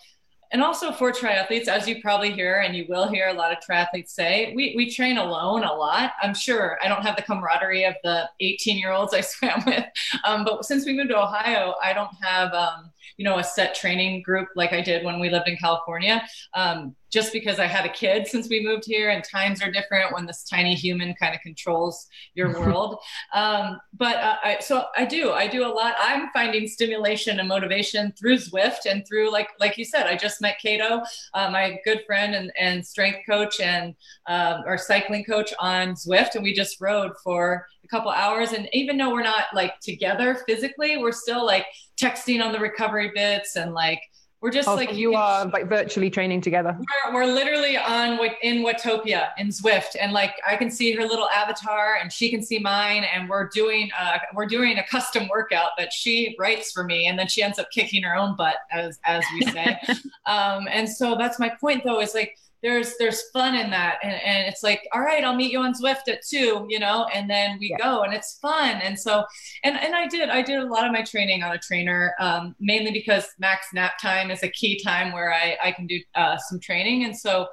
and 0.52 0.62
also 0.62 0.92
for 0.92 1.10
triathletes, 1.12 1.66
as 1.66 1.88
you 1.88 2.00
probably 2.02 2.30
hear 2.30 2.60
and 2.60 2.76
you 2.76 2.84
will 2.88 3.08
hear 3.08 3.28
a 3.28 3.32
lot 3.32 3.52
of 3.52 3.58
triathletes 3.58 4.10
say, 4.10 4.52
we, 4.54 4.74
we 4.76 4.90
train 4.90 5.16
alone 5.16 5.64
a 5.64 5.72
lot. 5.72 6.12
I'm 6.22 6.34
sure 6.34 6.78
I 6.82 6.88
don't 6.88 7.02
have 7.02 7.16
the 7.16 7.22
camaraderie 7.22 7.84
of 7.84 7.94
the 8.04 8.28
18 8.40 8.76
year 8.78 8.92
olds 8.92 9.14
I 9.14 9.20
swam 9.22 9.62
with. 9.66 9.84
Um, 10.24 10.44
but 10.44 10.64
since 10.64 10.84
we 10.84 10.92
moved 10.92 11.08
to 11.08 11.18
Ohio, 11.18 11.74
I 11.82 11.94
don't 11.94 12.14
have, 12.22 12.52
um, 12.52 12.91
you 13.16 13.24
know, 13.24 13.38
a 13.38 13.44
set 13.44 13.74
training 13.74 14.22
group 14.22 14.48
like 14.56 14.72
I 14.72 14.80
did 14.80 15.04
when 15.04 15.20
we 15.20 15.30
lived 15.30 15.48
in 15.48 15.56
California. 15.56 16.22
Um, 16.54 16.94
just 17.12 17.32
because 17.32 17.58
I 17.58 17.66
had 17.66 17.84
a 17.84 17.90
kid 17.90 18.26
since 18.32 18.48
we 18.48 18.64
moved 18.64 18.84
here 18.86 19.10
and 19.10 19.22
times 19.22 19.62
are 19.62 19.70
different 19.70 20.12
when 20.12 20.26
this 20.26 20.42
tiny 20.44 20.74
human 20.74 21.14
kind 21.14 21.34
of 21.34 21.40
controls 21.42 22.08
your 22.34 22.52
world. 22.58 22.98
Um, 23.34 23.78
but 23.92 24.16
uh, 24.16 24.36
I, 24.42 24.58
so 24.60 24.86
I 24.96 25.04
do, 25.04 25.32
I 25.32 25.46
do 25.46 25.66
a 25.66 25.68
lot. 25.68 25.94
I'm 26.00 26.30
finding 26.32 26.66
stimulation 26.66 27.38
and 27.38 27.48
motivation 27.48 28.12
through 28.18 28.38
Zwift 28.38 28.90
and 28.90 29.06
through 29.06 29.30
like, 29.30 29.50
like 29.60 29.76
you 29.76 29.84
said, 29.84 30.06
I 30.06 30.16
just 30.16 30.40
met 30.40 30.58
Kato, 30.58 31.02
uh, 31.34 31.50
my 31.50 31.78
good 31.84 32.02
friend 32.06 32.34
and, 32.34 32.50
and 32.58 32.84
strength 32.84 33.20
coach 33.28 33.60
and 33.60 33.94
uh, 34.26 34.62
our 34.66 34.78
cycling 34.78 35.24
coach 35.24 35.52
on 35.60 35.92
Zwift. 35.94 36.34
And 36.34 36.42
we 36.42 36.54
just 36.54 36.80
rode 36.80 37.12
for 37.22 37.66
a 37.84 37.88
couple 37.88 38.10
hours. 38.10 38.52
And 38.52 38.68
even 38.72 38.96
though 38.96 39.10
we're 39.10 39.22
not 39.22 39.46
like 39.52 39.78
together 39.80 40.38
physically, 40.46 40.96
we're 40.96 41.12
still 41.12 41.44
like 41.44 41.66
texting 42.02 42.44
on 42.44 42.52
the 42.52 42.58
recovery 42.58 43.12
bits 43.14 43.56
and 43.56 43.72
like, 43.72 44.00
we're 44.42 44.50
just 44.50 44.68
oh, 44.68 44.74
like 44.74 44.90
so 44.90 44.96
you 44.96 45.14
are 45.14 45.46
like 45.46 45.68
virtually 45.68 46.10
training 46.10 46.40
together. 46.40 46.76
We're, 47.06 47.14
we're 47.14 47.32
literally 47.32 47.76
on 47.76 48.18
in 48.42 48.64
Watopia 48.64 49.28
in 49.38 49.48
Zwift, 49.50 49.94
and 50.00 50.12
like 50.12 50.34
I 50.44 50.56
can 50.56 50.68
see 50.68 50.90
her 50.94 51.04
little 51.04 51.28
avatar, 51.28 51.98
and 52.02 52.12
she 52.12 52.28
can 52.28 52.42
see 52.42 52.58
mine, 52.58 53.04
and 53.04 53.28
we're 53.28 53.48
doing 53.50 53.88
uh, 53.96 54.18
we're 54.34 54.46
doing 54.46 54.78
a 54.78 54.86
custom 54.88 55.28
workout 55.28 55.70
that 55.78 55.92
she 55.92 56.34
writes 56.40 56.72
for 56.72 56.82
me, 56.82 57.06
and 57.06 57.16
then 57.16 57.28
she 57.28 57.40
ends 57.40 57.60
up 57.60 57.70
kicking 57.70 58.02
her 58.02 58.16
own 58.16 58.34
butt, 58.34 58.56
as 58.72 58.98
as 59.04 59.22
we 59.32 59.42
say. 59.42 59.78
um, 60.26 60.66
and 60.68 60.88
so 60.88 61.14
that's 61.14 61.38
my 61.38 61.50
point, 61.60 61.84
though, 61.84 62.00
is 62.00 62.12
like 62.12 62.36
there's 62.62 62.96
there's 62.96 63.22
fun 63.30 63.54
in 63.54 63.70
that. 63.70 63.98
And, 64.02 64.12
and 64.12 64.48
it's 64.48 64.62
like 64.62 64.86
all 64.92 65.00
right 65.00 65.24
i'll 65.24 65.34
meet 65.34 65.52
you 65.52 65.60
on 65.60 65.74
zwift 65.74 66.08
at 66.08 66.24
two 66.24 66.66
you 66.68 66.78
know 66.78 67.06
and 67.12 67.28
then 67.28 67.58
we 67.58 67.70
yeah. 67.70 67.84
go. 67.84 68.02
And 68.02 68.14
it's 68.14 68.38
fun. 68.38 68.80
And 68.82 68.98
so 68.98 69.24
and 69.64 69.76
and 69.76 69.94
i 69.94 70.06
did 70.06 70.28
i 70.30 70.40
did 70.42 70.58
a 70.60 70.66
lot 70.66 70.86
of 70.86 70.92
my 70.92 71.02
training 71.02 71.42
on 71.42 71.52
a 71.52 71.58
trainer 71.58 72.14
um, 72.20 72.54
mainly 72.60 72.92
because 72.92 73.28
Mac's 73.38 73.68
nap 73.74 73.98
time 74.00 74.30
is 74.30 74.42
a 74.42 74.48
key 74.48 74.80
time 74.82 75.12
where 75.12 75.32
i 75.32 75.56
i 75.62 75.72
can 75.72 75.86
do 75.86 76.00
uh, 76.14 76.36
some 76.38 76.60
training. 76.60 77.04
And 77.04 77.16
so 77.16 77.48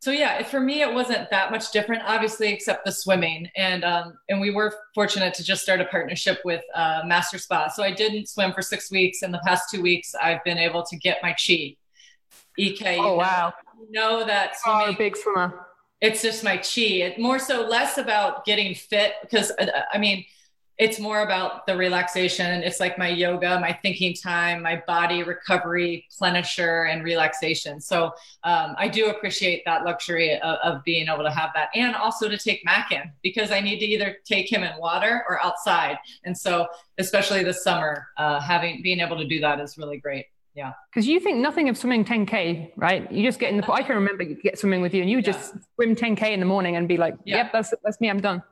so 0.00 0.10
yeah 0.10 0.42
for 0.42 0.60
me 0.60 0.80
it 0.80 0.92
wasn't 0.92 1.28
that 1.30 1.50
much 1.50 1.72
different 1.72 2.02
obviously 2.06 2.48
except 2.48 2.86
the 2.86 2.92
swimming. 2.92 3.48
And 3.56 3.84
um, 3.84 4.14
and 4.30 4.40
we 4.40 4.50
were 4.50 4.74
fortunate 4.94 5.34
to 5.34 5.44
just 5.44 5.62
start 5.62 5.82
a 5.82 5.84
partnership 5.84 6.40
with 6.46 6.64
uh, 6.74 7.02
master 7.04 7.36
spa. 7.36 7.68
So 7.68 7.82
i 7.82 7.92
didn't 7.92 8.28
swim 8.28 8.52
for 8.54 8.62
six 8.62 8.90
weeks. 8.90 9.22
In 9.22 9.32
the 9.32 9.40
past 9.44 9.70
two 9.70 9.82
weeks 9.82 10.14
i've 10.14 10.42
been 10.44 10.58
able 10.58 10.82
to 10.84 10.96
get 10.96 11.18
my 11.22 11.34
chi 11.34 11.76
ek 12.58 12.98
oh 12.98 13.14
wow 13.16 13.52
know 13.90 14.24
that 14.24 14.58
swimming, 14.58 14.86
oh, 14.88 14.92
a 14.92 14.96
big 14.96 15.16
swimmer. 15.16 15.66
It's 16.00 16.22
just 16.22 16.44
my 16.44 16.56
chi. 16.56 17.02
It 17.02 17.18
more 17.18 17.38
so 17.38 17.66
less 17.66 17.98
about 17.98 18.44
getting 18.44 18.74
fit 18.74 19.14
because 19.22 19.50
uh, 19.52 19.66
I 19.92 19.98
mean, 19.98 20.24
it's 20.78 20.98
more 20.98 21.20
about 21.20 21.66
the 21.66 21.76
relaxation. 21.76 22.62
It's 22.62 22.80
like 22.80 22.96
my 22.96 23.08
yoga, 23.08 23.60
my 23.60 23.78
thinking 23.82 24.14
time, 24.14 24.62
my 24.62 24.82
body 24.86 25.22
recovery, 25.22 26.06
plenisher, 26.18 26.90
and 26.90 27.04
relaxation. 27.04 27.82
So 27.82 28.06
um, 28.44 28.74
I 28.78 28.88
do 28.88 29.10
appreciate 29.10 29.62
that 29.66 29.84
luxury 29.84 30.40
of, 30.40 30.56
of, 30.64 30.84
being 30.84 31.08
able 31.08 31.24
to 31.24 31.30
have 31.30 31.50
that, 31.54 31.68
and 31.74 31.94
also 31.94 32.30
to 32.30 32.38
take 32.38 32.64
Mac 32.64 32.92
in 32.92 33.12
because 33.22 33.50
I 33.50 33.60
need 33.60 33.80
to 33.80 33.84
either 33.84 34.16
take 34.24 34.50
him 34.50 34.62
in 34.62 34.72
water 34.78 35.22
or 35.28 35.44
outside. 35.44 35.98
And 36.24 36.36
so, 36.36 36.66
especially 36.96 37.44
this 37.44 37.62
summer, 37.62 38.06
uh, 38.16 38.40
having 38.40 38.80
being 38.82 39.00
able 39.00 39.18
to 39.18 39.26
do 39.26 39.38
that 39.40 39.60
is 39.60 39.76
really 39.76 39.98
great. 39.98 40.24
Yeah. 40.54 40.72
Because 40.92 41.06
you 41.06 41.20
think 41.20 41.38
nothing 41.38 41.68
of 41.68 41.78
swimming 41.78 42.04
10K, 42.04 42.72
right? 42.76 43.10
You 43.10 43.22
just 43.24 43.38
get 43.38 43.50
in 43.50 43.56
the 43.56 43.62
pool. 43.62 43.74
I 43.74 43.82
can 43.82 43.94
remember 43.94 44.22
you 44.22 44.34
get 44.34 44.58
swimming 44.58 44.80
with 44.80 44.94
you 44.94 45.02
and 45.02 45.10
you 45.10 45.18
yeah. 45.18 45.22
just 45.22 45.54
swim 45.74 45.94
10K 45.94 46.30
in 46.32 46.40
the 46.40 46.46
morning 46.46 46.76
and 46.76 46.88
be 46.88 46.96
like, 46.96 47.14
yeah. 47.24 47.36
yep, 47.36 47.52
that's, 47.52 47.72
that's 47.84 48.00
me. 48.00 48.10
I'm 48.10 48.20
done. 48.20 48.42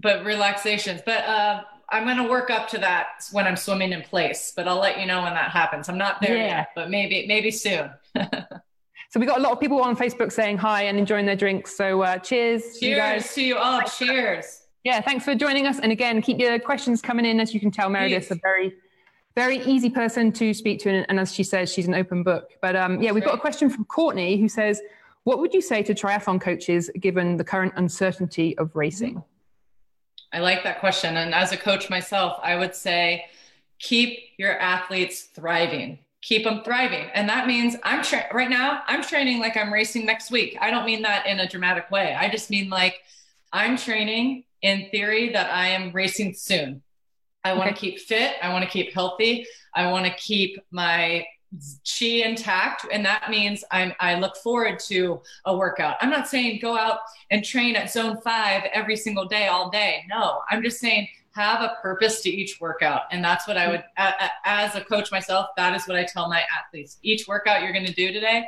But 0.00 0.24
relaxations. 0.24 1.00
But 1.04 1.24
uh, 1.24 1.62
I'm 1.90 2.04
going 2.04 2.18
to 2.18 2.28
work 2.28 2.50
up 2.50 2.68
to 2.68 2.78
that 2.78 3.24
when 3.32 3.46
I'm 3.46 3.56
swimming 3.56 3.92
in 3.92 4.02
place, 4.02 4.52
but 4.54 4.68
I'll 4.68 4.78
let 4.78 5.00
you 5.00 5.06
know 5.06 5.22
when 5.22 5.34
that 5.34 5.50
happens. 5.50 5.88
I'm 5.88 5.98
not 5.98 6.20
there 6.20 6.36
yeah. 6.36 6.46
yet, 6.46 6.68
but 6.76 6.90
maybe, 6.90 7.26
maybe 7.26 7.50
soon. 7.50 7.90
so 8.14 9.18
we 9.18 9.26
got 9.26 9.38
a 9.38 9.42
lot 9.42 9.52
of 9.52 9.60
people 9.60 9.82
on 9.82 9.96
Facebook 9.96 10.30
saying 10.30 10.58
hi 10.58 10.82
and 10.82 10.98
enjoying 10.98 11.26
their 11.26 11.36
drinks. 11.36 11.76
So 11.76 12.02
uh, 12.02 12.18
cheers. 12.18 12.62
Cheers 12.78 12.82
you 12.82 12.96
guys. 12.96 13.34
to 13.34 13.42
you 13.42 13.56
all. 13.56 13.82
Cheers. 13.82 14.62
Yeah. 14.84 15.00
Thanks 15.00 15.24
for 15.24 15.34
joining 15.34 15.66
us. 15.66 15.80
And 15.80 15.90
again, 15.90 16.22
keep 16.22 16.38
your 16.38 16.58
questions 16.60 17.02
coming 17.02 17.24
in. 17.24 17.40
As 17.40 17.52
you 17.52 17.58
can 17.58 17.72
tell, 17.72 17.90
Meredith's 17.90 18.30
a 18.30 18.36
very 18.36 18.74
very 19.38 19.58
easy 19.58 19.88
person 19.88 20.32
to 20.32 20.52
speak 20.52 20.80
to. 20.80 20.90
And, 20.90 21.06
and 21.08 21.20
as 21.20 21.32
she 21.32 21.44
says, 21.44 21.72
she's 21.72 21.86
an 21.86 21.94
open 21.94 22.24
book. 22.24 22.50
But 22.60 22.74
um, 22.74 23.00
yeah, 23.00 23.12
we've 23.12 23.24
got 23.24 23.36
a 23.36 23.40
question 23.40 23.70
from 23.70 23.84
Courtney 23.84 24.36
who 24.36 24.48
says, 24.48 24.82
What 25.22 25.38
would 25.38 25.54
you 25.54 25.62
say 25.62 25.80
to 25.84 25.94
triathlon 25.94 26.40
coaches 26.40 26.90
given 26.98 27.36
the 27.36 27.44
current 27.44 27.72
uncertainty 27.76 28.58
of 28.58 28.74
racing? 28.74 29.22
I 30.32 30.40
like 30.40 30.64
that 30.64 30.80
question. 30.80 31.16
And 31.16 31.32
as 31.32 31.52
a 31.52 31.56
coach 31.56 31.88
myself, 31.88 32.40
I 32.42 32.56
would 32.56 32.74
say, 32.74 33.26
keep 33.78 34.18
your 34.38 34.58
athletes 34.58 35.22
thriving 35.22 36.00
keep 36.20 36.42
them 36.42 36.62
thriving 36.64 37.08
and 37.14 37.28
that 37.28 37.46
means 37.46 37.76
i'm 37.84 38.02
tra- 38.02 38.26
right 38.32 38.50
now 38.50 38.82
i'm 38.88 39.04
training 39.04 39.38
like 39.38 39.56
i'm 39.56 39.72
racing 39.72 40.04
next 40.04 40.32
week 40.32 40.58
i 40.60 40.68
don't 40.68 40.84
mean 40.84 41.00
that 41.00 41.24
in 41.26 41.38
a 41.38 41.48
dramatic 41.48 41.88
way 41.92 42.12
i 42.18 42.28
just 42.28 42.50
mean 42.50 42.68
like 42.68 43.02
i'm 43.52 43.76
training 43.76 44.42
in 44.62 44.88
theory 44.90 45.28
that 45.28 45.48
i 45.52 45.68
am 45.68 45.92
racing 45.92 46.34
soon 46.34 46.82
I 47.48 47.54
want 47.54 47.68
to 47.68 47.74
okay. 47.74 47.92
keep 47.92 48.00
fit. 48.00 48.34
I 48.42 48.52
want 48.52 48.64
to 48.64 48.70
keep 48.70 48.92
healthy. 48.92 49.46
I 49.74 49.90
want 49.90 50.06
to 50.06 50.12
keep 50.14 50.58
my 50.70 51.24
chi 51.98 52.06
intact 52.06 52.86
and 52.92 53.04
that 53.06 53.30
means 53.30 53.64
I'm, 53.70 53.94
i 54.00 54.18
look 54.18 54.36
forward 54.36 54.78
to 54.80 55.22
a 55.46 55.56
workout 55.56 55.96
i'm 56.02 56.10
not 56.10 56.28
saying 56.28 56.58
go 56.60 56.76
out 56.76 56.98
and 57.30 57.42
train 57.42 57.74
at 57.74 57.90
zone 57.90 58.20
five 58.22 58.64
every 58.74 58.96
single 58.96 59.24
day 59.24 59.46
all 59.46 59.70
day 59.70 60.04
no 60.10 60.40
i'm 60.50 60.62
just 60.62 60.78
saying 60.78 61.08
have 61.34 61.62
a 61.62 61.76
purpose 61.80 62.20
to 62.22 62.30
each 62.30 62.60
workout 62.60 63.02
and 63.12 63.24
that's 63.24 63.48
what 63.48 63.56
i 63.56 63.66
would 63.66 63.82
as 64.44 64.74
a 64.74 64.82
coach 64.82 65.10
myself 65.10 65.46
that 65.56 65.74
is 65.74 65.88
what 65.88 65.96
i 65.96 66.04
tell 66.04 66.28
my 66.28 66.42
athletes 66.54 66.98
each 67.02 67.26
workout 67.26 67.62
you're 67.62 67.72
going 67.72 67.86
to 67.86 67.94
do 67.94 68.12
today 68.12 68.44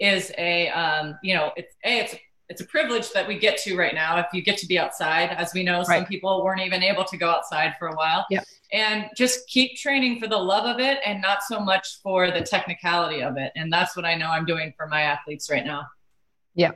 is 0.00 0.32
a 0.38 0.70
um, 0.70 1.16
you 1.22 1.34
know 1.34 1.52
it's 1.56 1.76
a 1.84 2.00
it's 2.00 2.14
it's 2.50 2.60
a 2.60 2.66
privilege 2.66 3.12
that 3.12 3.26
we 3.26 3.38
get 3.38 3.56
to 3.56 3.76
right 3.76 3.94
now 3.94 4.18
if 4.18 4.26
you 4.34 4.42
get 4.42 4.58
to 4.58 4.66
be 4.66 4.78
outside 4.78 5.30
as 5.30 5.54
we 5.54 5.62
know 5.62 5.78
right. 5.78 5.86
some 5.86 6.04
people 6.04 6.44
weren't 6.44 6.60
even 6.60 6.82
able 6.82 7.04
to 7.04 7.16
go 7.16 7.30
outside 7.30 7.74
for 7.78 7.88
a 7.88 7.94
while 7.94 8.26
yep. 8.28 8.44
and 8.72 9.06
just 9.16 9.48
keep 9.48 9.76
training 9.76 10.20
for 10.20 10.26
the 10.26 10.36
love 10.36 10.66
of 10.66 10.80
it 10.80 10.98
and 11.06 11.22
not 11.22 11.38
so 11.44 11.60
much 11.60 12.00
for 12.02 12.30
the 12.30 12.42
technicality 12.42 13.22
of 13.22 13.38
it 13.38 13.52
and 13.56 13.72
that's 13.72 13.96
what 13.96 14.04
i 14.04 14.14
know 14.14 14.28
i'm 14.28 14.44
doing 14.44 14.74
for 14.76 14.86
my 14.86 15.02
athletes 15.02 15.48
right 15.48 15.64
now 15.64 15.86
yeah 16.54 16.72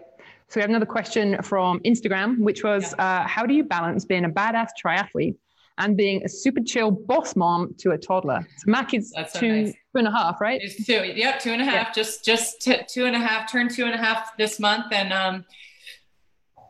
So 0.48 0.58
we 0.58 0.60
have 0.60 0.70
another 0.70 0.86
question 0.86 1.42
from 1.42 1.80
Instagram, 1.80 2.38
which 2.38 2.62
was, 2.62 2.94
yeah. 2.96 3.22
uh, 3.22 3.26
how 3.26 3.44
do 3.46 3.54
you 3.54 3.64
balance 3.64 4.04
being 4.04 4.26
a 4.26 4.28
badass 4.28 4.68
triathlete 4.80 5.36
and 5.78 5.96
being 5.96 6.24
a 6.24 6.28
super 6.28 6.60
chill 6.60 6.90
boss 6.90 7.36
mom 7.36 7.74
to 7.78 7.92
a 7.92 7.98
toddler? 7.98 8.46
So 8.58 8.70
Mac 8.70 8.94
is 8.94 9.10
so 9.10 9.24
two, 9.38 9.64
nice. 9.64 9.72
two 9.72 9.98
and 9.98 10.08
a 10.08 10.10
half, 10.10 10.40
right? 10.40 10.60
It's 10.62 10.84
two. 10.86 11.04
Yep, 11.04 11.40
two 11.40 11.50
and 11.50 11.62
a 11.62 11.64
half. 11.64 11.88
Yeah. 11.88 11.92
Just 11.92 12.24
just 12.24 12.60
t- 12.62 12.82
two 12.88 13.06
and 13.06 13.16
a 13.16 13.18
half. 13.18 13.50
Turned 13.50 13.70
two 13.70 13.84
and 13.84 13.94
a 13.94 13.98
half 13.98 14.36
this 14.36 14.60
month, 14.60 14.92
and 14.92 15.12
um, 15.12 15.44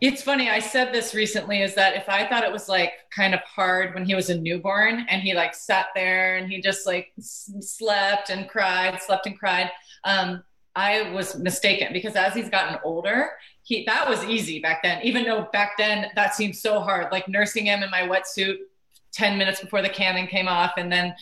it's 0.00 0.22
funny. 0.22 0.50
I 0.50 0.58
said 0.58 0.92
this 0.92 1.14
recently 1.14 1.62
is 1.62 1.74
that 1.74 1.96
if 1.96 2.08
I 2.08 2.26
thought 2.26 2.44
it 2.44 2.52
was 2.52 2.68
like 2.68 2.92
kind 3.14 3.34
of 3.34 3.40
hard 3.40 3.94
when 3.94 4.04
he 4.04 4.14
was 4.14 4.30
a 4.30 4.38
newborn 4.38 5.06
and 5.08 5.22
he 5.22 5.34
like 5.34 5.54
sat 5.54 5.86
there 5.94 6.36
and 6.36 6.50
he 6.50 6.60
just 6.60 6.86
like 6.86 7.12
s- 7.18 7.50
slept 7.60 8.30
and 8.30 8.48
cried, 8.48 9.00
slept 9.00 9.26
and 9.26 9.38
cried. 9.38 9.70
Um, 10.04 10.42
I 10.76 11.10
was 11.12 11.38
mistaken 11.38 11.92
because 11.92 12.16
as 12.16 12.34
he's 12.34 12.50
gotten 12.50 12.78
older, 12.82 13.30
he 13.62 13.84
that 13.86 14.08
was 14.08 14.24
easy 14.24 14.58
back 14.60 14.82
then. 14.82 15.00
Even 15.02 15.24
though 15.24 15.48
back 15.52 15.78
then 15.78 16.10
that 16.16 16.34
seemed 16.34 16.56
so 16.56 16.80
hard, 16.80 17.12
like 17.12 17.28
nursing 17.28 17.66
him 17.66 17.82
in 17.82 17.90
my 17.90 18.02
wetsuit 18.02 18.56
10 19.14 19.38
minutes 19.38 19.60
before 19.60 19.82
the 19.82 19.88
cannon 19.88 20.26
came 20.26 20.48
off 20.48 20.72
and 20.76 20.90
then 20.90 21.14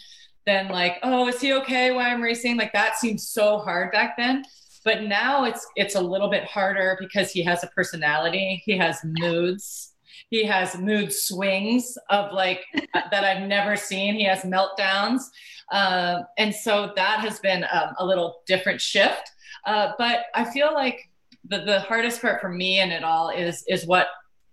then 0.44 0.68
like, 0.68 0.98
oh, 1.04 1.28
is 1.28 1.40
he 1.40 1.52
okay 1.52 1.92
why 1.92 2.08
I'm 2.08 2.20
racing? 2.20 2.56
Like 2.56 2.72
that 2.72 2.96
seemed 2.96 3.20
so 3.20 3.58
hard 3.58 3.92
back 3.92 4.16
then. 4.16 4.44
But 4.84 5.04
now 5.04 5.44
it's 5.44 5.64
it's 5.76 5.94
a 5.94 6.00
little 6.00 6.28
bit 6.28 6.44
harder 6.44 6.96
because 6.98 7.30
he 7.30 7.44
has 7.44 7.62
a 7.62 7.68
personality, 7.68 8.60
he 8.64 8.76
has 8.76 8.98
moods, 9.04 9.92
he 10.32 10.44
has 10.44 10.78
mood 10.78 11.12
swings 11.12 11.96
of 12.10 12.32
like 12.32 12.64
that 12.94 13.22
I've 13.24 13.46
never 13.46 13.76
seen. 13.76 14.14
He 14.14 14.24
has 14.24 14.42
meltdowns. 14.42 15.22
Uh, 15.70 16.22
and 16.38 16.54
so 16.54 16.92
that 16.96 17.20
has 17.20 17.38
been 17.38 17.64
um, 17.72 17.94
a 17.98 18.04
little 18.04 18.40
different 18.46 18.80
shift. 18.80 19.30
Uh, 19.66 19.92
but 19.98 20.24
I 20.34 20.44
feel 20.44 20.72
like 20.72 21.08
the, 21.44 21.58
the 21.58 21.80
hardest 21.80 22.20
part 22.20 22.40
for 22.40 22.48
me 22.48 22.80
in 22.80 22.90
it 22.90 23.04
all 23.04 23.28
is 23.28 23.64
is 23.68 23.86
what 23.86 24.08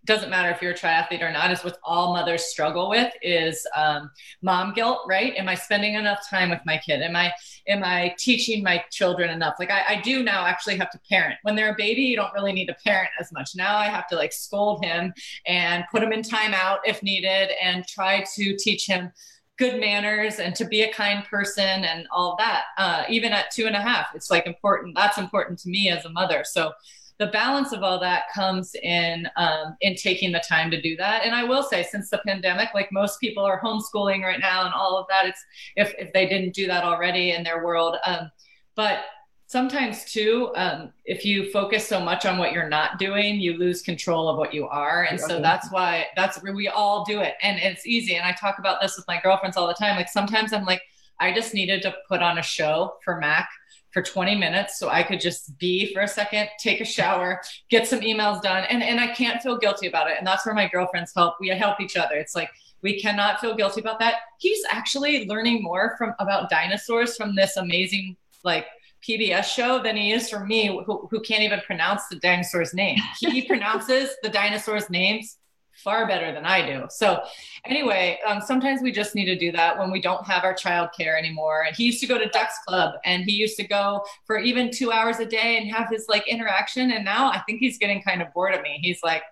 doesn't 0.06 0.30
matter 0.30 0.50
if 0.50 0.62
you're 0.62 0.72
a 0.72 0.76
triathlete 0.76 1.22
or 1.22 1.32
not 1.32 1.52
is 1.52 1.64
what 1.64 1.78
all 1.84 2.14
mothers 2.14 2.46
struggle 2.46 2.90
with 2.90 3.12
is 3.22 3.66
um, 3.76 4.10
mom 4.42 4.74
guilt 4.74 5.02
right? 5.08 5.36
Am 5.36 5.50
i 5.50 5.56
spending 5.56 5.96
enough 5.96 6.28
time 6.30 6.50
with 6.50 6.60
my 6.66 6.78
kid? 6.78 7.02
Am 7.02 7.16
i 7.16 7.32
am 7.68 7.84
i 7.84 8.16
teaching 8.18 8.64
my 8.64 8.84
children 8.92 9.30
enough? 9.30 9.56
Like 9.60 9.72
I, 9.72 9.84
I 9.90 10.02
do 10.02 10.24
now 10.24 10.46
actually 10.46 10.78
have 10.78 10.90
to 10.92 11.00
parent. 11.10 11.36
When 11.44 11.56
they're 11.56 11.74
a 11.74 11.78
baby 11.78 12.02
you 12.02 12.16
don't 12.16 12.34
really 12.34 12.54
need 12.54 12.68
to 12.68 12.76
parent 12.86 13.10
as 13.20 13.32
much. 13.32 13.52
Now 13.56 13.78
i 13.78 13.86
have 13.86 14.08
to 14.08 14.16
like 14.16 14.34
scold 14.34 14.84
him 14.84 15.14
and 15.46 15.84
put 15.92 16.02
him 16.02 16.14
in 16.14 16.22
timeout 16.22 16.78
if 16.86 17.04
needed 17.04 17.52
and 17.62 17.86
try 17.88 18.26
to 18.36 18.56
teach 18.58 18.88
him 18.88 19.12
good 19.58 19.80
manners 19.82 20.40
and 20.40 20.56
to 20.56 20.64
be 20.64 20.84
a 20.84 20.94
kind 20.94 21.26
person 21.26 21.84
and 21.84 22.08
all 22.12 22.38
that. 22.40 22.64
Uh, 22.78 23.04
even 23.10 23.34
at 23.34 23.52
two 23.52 23.68
and 23.68 23.76
a 23.76 23.82
half 23.82 24.08
it's 24.16 24.32
like 24.32 24.48
important. 24.48 24.96
That's 24.96 25.18
important 25.18 25.60
to 25.60 25.70
me 25.70 25.90
as 25.90 26.06
a 26.06 26.10
mother. 26.10 26.44
So 26.46 26.72
the 27.20 27.28
balance 27.28 27.74
of 27.74 27.84
all 27.84 28.00
that 28.00 28.24
comes 28.34 28.74
in 28.82 29.28
um, 29.36 29.76
in 29.82 29.94
taking 29.96 30.32
the 30.32 30.40
time 30.48 30.72
to 30.72 30.82
do 30.82 30.96
that. 30.96 31.26
And 31.26 31.36
i 31.36 31.44
will 31.44 31.64
say 31.64 31.84
since 31.84 32.10
the 32.10 32.22
pandemic 32.26 32.70
like 32.74 32.92
most 32.92 33.20
people 33.20 33.44
are 33.44 33.62
homeschooling 33.62 34.24
right 34.24 34.40
now 34.40 34.66
and 34.66 34.74
all 34.74 34.98
of 34.98 35.06
that 35.10 35.26
it's 35.26 35.44
if, 35.76 35.94
if 36.00 36.12
they 36.14 36.28
didn't 36.28 36.54
do 36.54 36.66
that 36.68 36.84
already 36.84 37.32
in 37.32 37.44
their 37.44 37.64
world 37.64 37.98
um, 38.06 38.32
but 38.76 39.00
sometimes 39.48 40.06
too 40.06 40.52
um, 40.56 40.94
if 41.06 41.26
you 41.26 41.52
focus 41.52 41.86
so 41.88 42.00
much 42.00 42.26
on 42.26 42.38
what 42.38 42.54
you're 42.54 42.70
not 42.70 42.98
doing 42.98 43.40
you 43.40 43.58
lose 43.58 43.82
control 43.82 44.30
of 44.30 44.38
what 44.38 44.54
you 44.54 44.68
are. 44.68 45.04
And 45.04 45.20
so 45.20 45.42
that's 45.42 45.72
why 45.72 46.06
that's 46.16 46.42
where 46.42 46.54
we 46.54 46.68
all 46.68 47.04
do 47.04 47.20
it. 47.20 47.34
And 47.42 47.60
it's 47.60 47.86
easy. 47.86 48.16
And 48.16 48.26
i 48.26 48.32
talk 48.32 48.60
about 48.60 48.80
this 48.82 48.96
with 48.96 49.08
my 49.08 49.20
girlfriends 49.22 49.58
all 49.58 49.68
the 49.68 49.74
time. 49.74 49.96
Like 49.98 50.10
sometimes 50.10 50.54
i'm 50.54 50.66
like 50.66 50.82
i 51.20 51.34
just 51.34 51.54
needed 51.54 51.82
to 51.82 51.94
put 52.08 52.22
on 52.22 52.38
a 52.38 52.44
show 52.44 52.94
for 53.04 53.20
mac 53.20 53.50
for 53.92 54.02
20 54.02 54.36
minutes 54.36 54.78
so 54.78 54.90
I 54.90 55.04
could 55.04 55.20
just 55.20 55.58
be 55.58 55.94
for 55.94 56.02
a 56.02 56.08
second, 56.08 56.50
take 56.60 56.82
a 56.82 56.86
shower, 56.86 57.42
get 57.70 57.88
some 57.88 58.02
emails 58.02 58.42
done. 58.42 58.66
And, 58.70 58.84
and 58.84 59.00
I 59.00 59.08
can't 59.14 59.42
feel 59.42 59.58
guilty 59.58 59.88
about 59.88 60.10
it. 60.10 60.18
And 60.18 60.28
that's 60.28 60.46
where 60.46 60.56
my 60.56 60.68
girlfriends 60.68 61.12
help. 61.16 61.36
We 61.40 61.50
help 61.50 61.82
each 61.82 61.98
other. 61.98 62.16
It's 62.16 62.36
like, 62.36 62.50
we 62.82 63.00
cannot 63.00 63.42
feel 63.42 63.56
guilty 63.56 63.82
about 63.82 64.00
that. 64.00 64.16
He's 64.40 64.64
actually 64.72 65.28
learning 65.28 65.62
more 65.64 65.96
from 65.98 66.14
about 66.20 66.50
dinosaurs 66.50 67.18
from 67.18 67.36
this 67.36 67.58
amazing 67.58 68.16
like 68.44 68.68
PBS 69.08 69.46
show 69.46 69.82
than 69.82 69.96
he 69.96 70.12
is 70.12 70.30
from 70.30 70.48
me, 70.48 70.68
who, 70.68 71.08
who 71.10 71.20
can't 71.22 71.42
even 71.42 71.60
pronounce 71.62 72.08
the 72.08 72.18
dinosaur's 72.18 72.74
name. 72.74 72.98
He 73.20 73.42
pronounces 73.48 74.12
the 74.24 74.30
dinosaurs' 74.30 74.90
names 74.90 75.38
far 75.84 76.08
better 76.08 76.32
than 76.32 76.46
I 76.46 76.66
do. 76.66 76.86
So, 76.90 77.24
anyway, 77.66 78.20
um, 78.26 78.42
sometimes 78.42 78.82
we 78.82 78.92
just 78.92 79.16
need 79.16 79.26
to 79.26 79.38
do 79.38 79.52
that 79.54 79.78
when 79.78 79.92
we 79.92 80.02
don't 80.02 80.26
have 80.26 80.44
our 80.44 80.54
childcare 80.54 81.18
anymore. 81.18 81.64
And 81.64 81.76
he 81.76 81.86
used 81.86 82.00
to 82.02 82.08
go 82.08 82.18
to 82.18 82.28
Ducks 82.30 82.60
Club 82.68 82.96
and 83.06 83.24
he 83.24 83.32
used 83.32 83.58
to 83.58 83.68
go 83.68 84.04
for 84.26 84.38
even 84.38 84.72
two 84.72 84.92
hours 84.92 85.20
a 85.20 85.26
day 85.26 85.58
and 85.58 85.70
have 85.72 85.90
his 85.90 86.06
like 86.08 86.28
interaction. 86.28 86.92
And 86.92 87.04
now 87.04 87.32
I 87.32 87.40
think 87.42 87.60
he's 87.60 87.78
getting 87.78 88.02
kind 88.02 88.22
of 88.22 88.34
bored 88.34 88.54
of 88.54 88.62
me. 88.62 88.80
He's 88.82 89.00
like, 89.04 89.24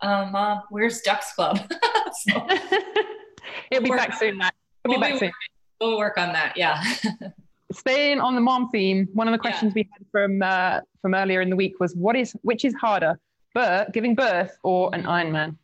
um, 0.00 0.32
Mom, 0.32 0.62
where's 0.70 1.00
Ducks 1.00 1.32
Club? 1.34 1.58
so, 2.28 2.46
He'll 3.70 3.82
be 3.82 3.90
back 3.90 4.14
soon, 4.14 4.38
Matt. 4.38 4.54
He'll 4.84 4.92
we'll 4.92 5.00
be 5.00 5.12
back 5.12 5.18
soon. 5.18 5.32
We'll 5.80 5.98
work 5.98 6.18
on 6.18 6.32
that. 6.32 6.56
Yeah. 6.56 6.82
Staying 7.72 8.20
on 8.20 8.34
the 8.34 8.40
mom 8.40 8.70
theme, 8.70 9.08
one 9.12 9.26
of 9.26 9.32
the 9.32 9.38
questions 9.38 9.72
yeah. 9.74 9.82
we 9.82 9.88
had 9.92 10.06
from 10.10 10.42
uh, 10.42 10.80
from 11.02 11.14
earlier 11.14 11.40
in 11.40 11.50
the 11.50 11.56
week 11.56 11.80
was, 11.80 11.94
"What 11.96 12.16
is 12.16 12.32
which 12.42 12.64
is 12.64 12.72
harder, 12.74 13.18
birth, 13.54 13.92
giving 13.92 14.14
birth, 14.14 14.56
or 14.62 14.94
an 14.94 15.02
Ironman?" 15.02 15.56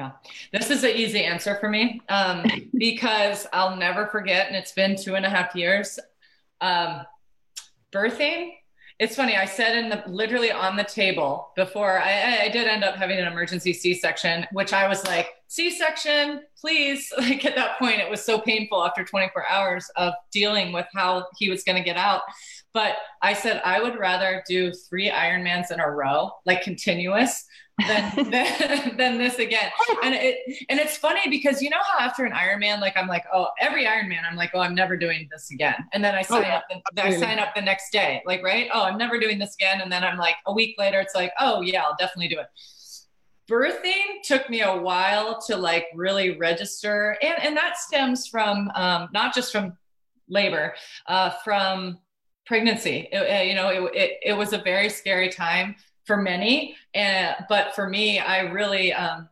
Yeah, 0.00 0.12
this 0.50 0.70
is 0.70 0.82
an 0.82 0.92
easy 0.92 1.24
answer 1.24 1.56
for 1.60 1.68
me 1.68 2.00
um, 2.08 2.42
because 2.78 3.46
I'll 3.52 3.76
never 3.76 4.06
forget, 4.06 4.46
and 4.46 4.56
it's 4.56 4.72
been 4.72 4.96
two 4.96 5.14
and 5.14 5.26
a 5.26 5.28
half 5.28 5.54
years. 5.54 5.98
Um, 6.62 7.02
birthing. 7.92 8.52
It's 8.98 9.14
funny. 9.16 9.36
I 9.36 9.44
said 9.44 9.76
in 9.76 9.90
the 9.90 10.02
literally 10.06 10.50
on 10.50 10.76
the 10.76 10.84
table 10.84 11.52
before 11.54 11.98
I, 11.98 12.44
I 12.44 12.48
did 12.48 12.66
end 12.66 12.82
up 12.82 12.94
having 12.96 13.18
an 13.18 13.26
emergency 13.26 13.74
C-section, 13.74 14.46
which 14.52 14.72
I 14.72 14.88
was 14.88 15.04
like, 15.06 15.28
C-section, 15.48 16.42
please. 16.58 17.12
Like 17.18 17.44
at 17.44 17.56
that 17.56 17.78
point, 17.78 18.00
it 18.00 18.08
was 18.08 18.24
so 18.24 18.38
painful 18.38 18.82
after 18.82 19.04
24 19.04 19.50
hours 19.50 19.90
of 19.96 20.14
dealing 20.32 20.72
with 20.72 20.86
how 20.94 21.26
he 21.38 21.50
was 21.50 21.62
going 21.62 21.76
to 21.76 21.84
get 21.84 21.98
out. 21.98 22.22
But 22.72 22.96
I 23.20 23.34
said 23.34 23.60
I 23.66 23.82
would 23.82 23.98
rather 23.98 24.42
do 24.48 24.72
three 24.72 25.10
Ironmans 25.10 25.70
in 25.70 25.80
a 25.80 25.90
row, 25.90 26.30
like 26.46 26.62
continuous, 26.62 27.44
than, 27.86 28.30
than, 28.30 28.96
than 28.96 29.18
this 29.18 29.38
again. 29.38 29.70
And 30.02 30.14
it 30.14 30.38
and 30.68 30.78
it's 30.78 30.96
funny 30.96 31.28
because 31.28 31.62
you 31.62 31.70
know 31.70 31.78
how 31.82 32.04
after 32.04 32.24
an 32.24 32.32
Ironman, 32.32 32.80
like 32.80 32.96
I'm 32.96 33.08
like, 33.08 33.24
oh, 33.32 33.48
every 33.60 33.84
Ironman, 33.84 34.20
I'm 34.28 34.36
like, 34.36 34.50
oh, 34.54 34.60
I'm 34.60 34.74
never 34.74 34.96
doing 34.96 35.28
this 35.30 35.50
again. 35.50 35.74
And 35.92 36.02
then 36.02 36.14
I 36.14 36.22
sign 36.22 36.44
oh, 36.46 36.48
up, 36.48 36.64
the, 36.94 37.04
I 37.04 37.16
sign 37.18 37.38
up 37.38 37.54
the 37.54 37.62
next 37.62 37.90
day, 37.90 38.22
like, 38.26 38.42
right? 38.42 38.68
Oh, 38.72 38.84
I'm 38.84 38.98
never 38.98 39.18
doing 39.18 39.38
this 39.38 39.54
again. 39.54 39.80
And 39.80 39.90
then 39.90 40.04
I'm 40.04 40.18
like, 40.18 40.36
a 40.46 40.52
week 40.52 40.76
later, 40.78 41.00
it's 41.00 41.14
like, 41.14 41.32
oh 41.38 41.60
yeah, 41.60 41.82
I'll 41.82 41.96
definitely 41.98 42.28
do 42.28 42.40
it. 42.40 42.46
Birthing 43.50 44.22
took 44.22 44.48
me 44.48 44.62
a 44.62 44.76
while 44.76 45.40
to 45.42 45.56
like 45.56 45.86
really 45.94 46.36
register, 46.38 47.16
and 47.22 47.34
and 47.42 47.56
that 47.56 47.78
stems 47.78 48.26
from 48.26 48.70
um, 48.74 49.08
not 49.12 49.34
just 49.34 49.50
from 49.50 49.76
labor, 50.28 50.74
uh, 51.08 51.30
from 51.44 51.98
pregnancy. 52.46 53.08
It, 53.12 53.48
you 53.48 53.54
know, 53.54 53.68
it, 53.68 53.94
it, 53.94 54.10
it 54.26 54.32
was 54.32 54.52
a 54.52 54.58
very 54.58 54.88
scary 54.88 55.28
time 55.28 55.74
for 56.04 56.16
many. 56.16 56.76
And, 56.94 57.36
but 57.48 57.74
for 57.74 57.88
me, 57.88 58.18
I 58.18 58.40
really, 58.40 58.92
um, 58.92 59.28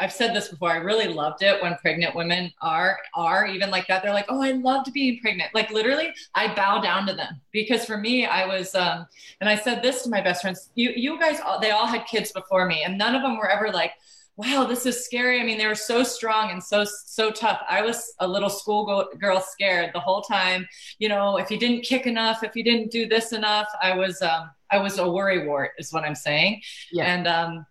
I've 0.00 0.12
said 0.12 0.34
this 0.34 0.48
before. 0.48 0.70
I 0.70 0.76
really 0.76 1.08
loved 1.08 1.42
it 1.42 1.60
when 1.62 1.74
pregnant 1.76 2.14
women 2.14 2.52
are 2.62 2.98
are 3.14 3.46
even 3.46 3.70
like 3.70 3.86
that. 3.88 4.02
They're 4.02 4.14
like, 4.14 4.26
"Oh, 4.28 4.42
I 4.42 4.52
loved 4.52 4.92
being 4.92 5.20
pregnant." 5.20 5.54
Like 5.54 5.70
literally, 5.70 6.12
I 6.34 6.54
bow 6.54 6.80
down 6.80 7.06
to 7.06 7.12
them 7.12 7.40
because 7.52 7.84
for 7.84 7.98
me, 7.98 8.24
I 8.24 8.46
was, 8.46 8.74
um, 8.74 9.06
and 9.40 9.48
I 9.48 9.56
said 9.56 9.82
this 9.82 10.02
to 10.02 10.10
my 10.10 10.20
best 10.20 10.42
friends. 10.42 10.70
You 10.74 10.92
you 10.96 11.18
guys, 11.18 11.40
all, 11.44 11.60
they 11.60 11.70
all 11.70 11.86
had 11.86 12.06
kids 12.06 12.32
before 12.32 12.66
me, 12.66 12.82
and 12.84 12.96
none 12.96 13.14
of 13.14 13.22
them 13.22 13.36
were 13.36 13.50
ever 13.50 13.70
like, 13.70 13.92
"Wow, 14.38 14.64
this 14.64 14.86
is 14.86 15.04
scary." 15.04 15.40
I 15.40 15.44
mean, 15.44 15.58
they 15.58 15.66
were 15.66 15.74
so 15.74 16.02
strong 16.02 16.50
and 16.50 16.62
so 16.62 16.86
so 17.18 17.30
tough. 17.30 17.60
I 17.68 17.82
was 17.82 18.14
a 18.20 18.26
little 18.26 18.48
school 18.48 19.06
girl 19.20 19.40
scared 19.40 19.90
the 19.92 20.00
whole 20.00 20.22
time. 20.22 20.66
You 20.98 21.10
know, 21.10 21.36
if 21.36 21.50
you 21.50 21.58
didn't 21.58 21.82
kick 21.82 22.06
enough, 22.06 22.42
if 22.42 22.56
you 22.56 22.64
didn't 22.64 22.90
do 22.90 23.06
this 23.06 23.32
enough, 23.32 23.68
I 23.82 23.94
was. 23.94 24.22
Um, 24.22 24.48
I 24.70 24.76
was 24.78 24.98
a 24.98 25.10
worry 25.10 25.46
wart, 25.46 25.70
is 25.78 25.92
what 25.92 26.04
I'm 26.04 26.14
saying. 26.14 26.60
Yeah. 26.92 27.04
And 27.04 27.26
um, 27.26 27.66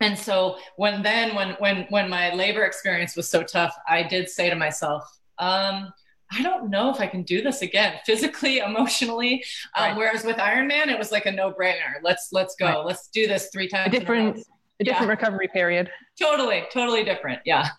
and 0.00 0.18
so 0.18 0.56
when 0.76 1.02
then 1.02 1.34
when 1.34 1.50
when 1.58 1.86
when 1.90 2.08
my 2.08 2.32
labor 2.32 2.64
experience 2.64 3.14
was 3.16 3.28
so 3.28 3.42
tough, 3.42 3.76
I 3.86 4.02
did 4.02 4.28
say 4.30 4.48
to 4.48 4.56
myself, 4.56 5.04
um, 5.38 5.92
I 6.32 6.42
don't 6.42 6.70
know 6.70 6.90
if 6.90 7.00
I 7.00 7.06
can 7.06 7.24
do 7.24 7.42
this 7.42 7.60
again, 7.60 7.98
physically, 8.06 8.58
emotionally. 8.58 9.44
Um, 9.76 9.88
right. 9.88 9.96
Whereas 9.96 10.24
with 10.24 10.36
Ironman, 10.36 10.88
it 10.88 10.98
was 10.98 11.12
like 11.12 11.26
a 11.26 11.32
no-brainer. 11.32 12.00
Let's 12.02 12.28
let's 12.32 12.54
go. 12.56 12.66
Right. 12.66 12.86
Let's 12.86 13.08
do 13.08 13.26
this 13.26 13.50
three 13.52 13.68
times. 13.68 13.94
A 13.94 13.98
different 13.98 14.42
a, 14.80 14.84
different 14.84 15.06
yeah. 15.06 15.10
recovery 15.10 15.48
period. 15.48 15.90
Totally, 16.18 16.64
totally 16.72 17.04
different. 17.04 17.40
Yeah. 17.44 17.68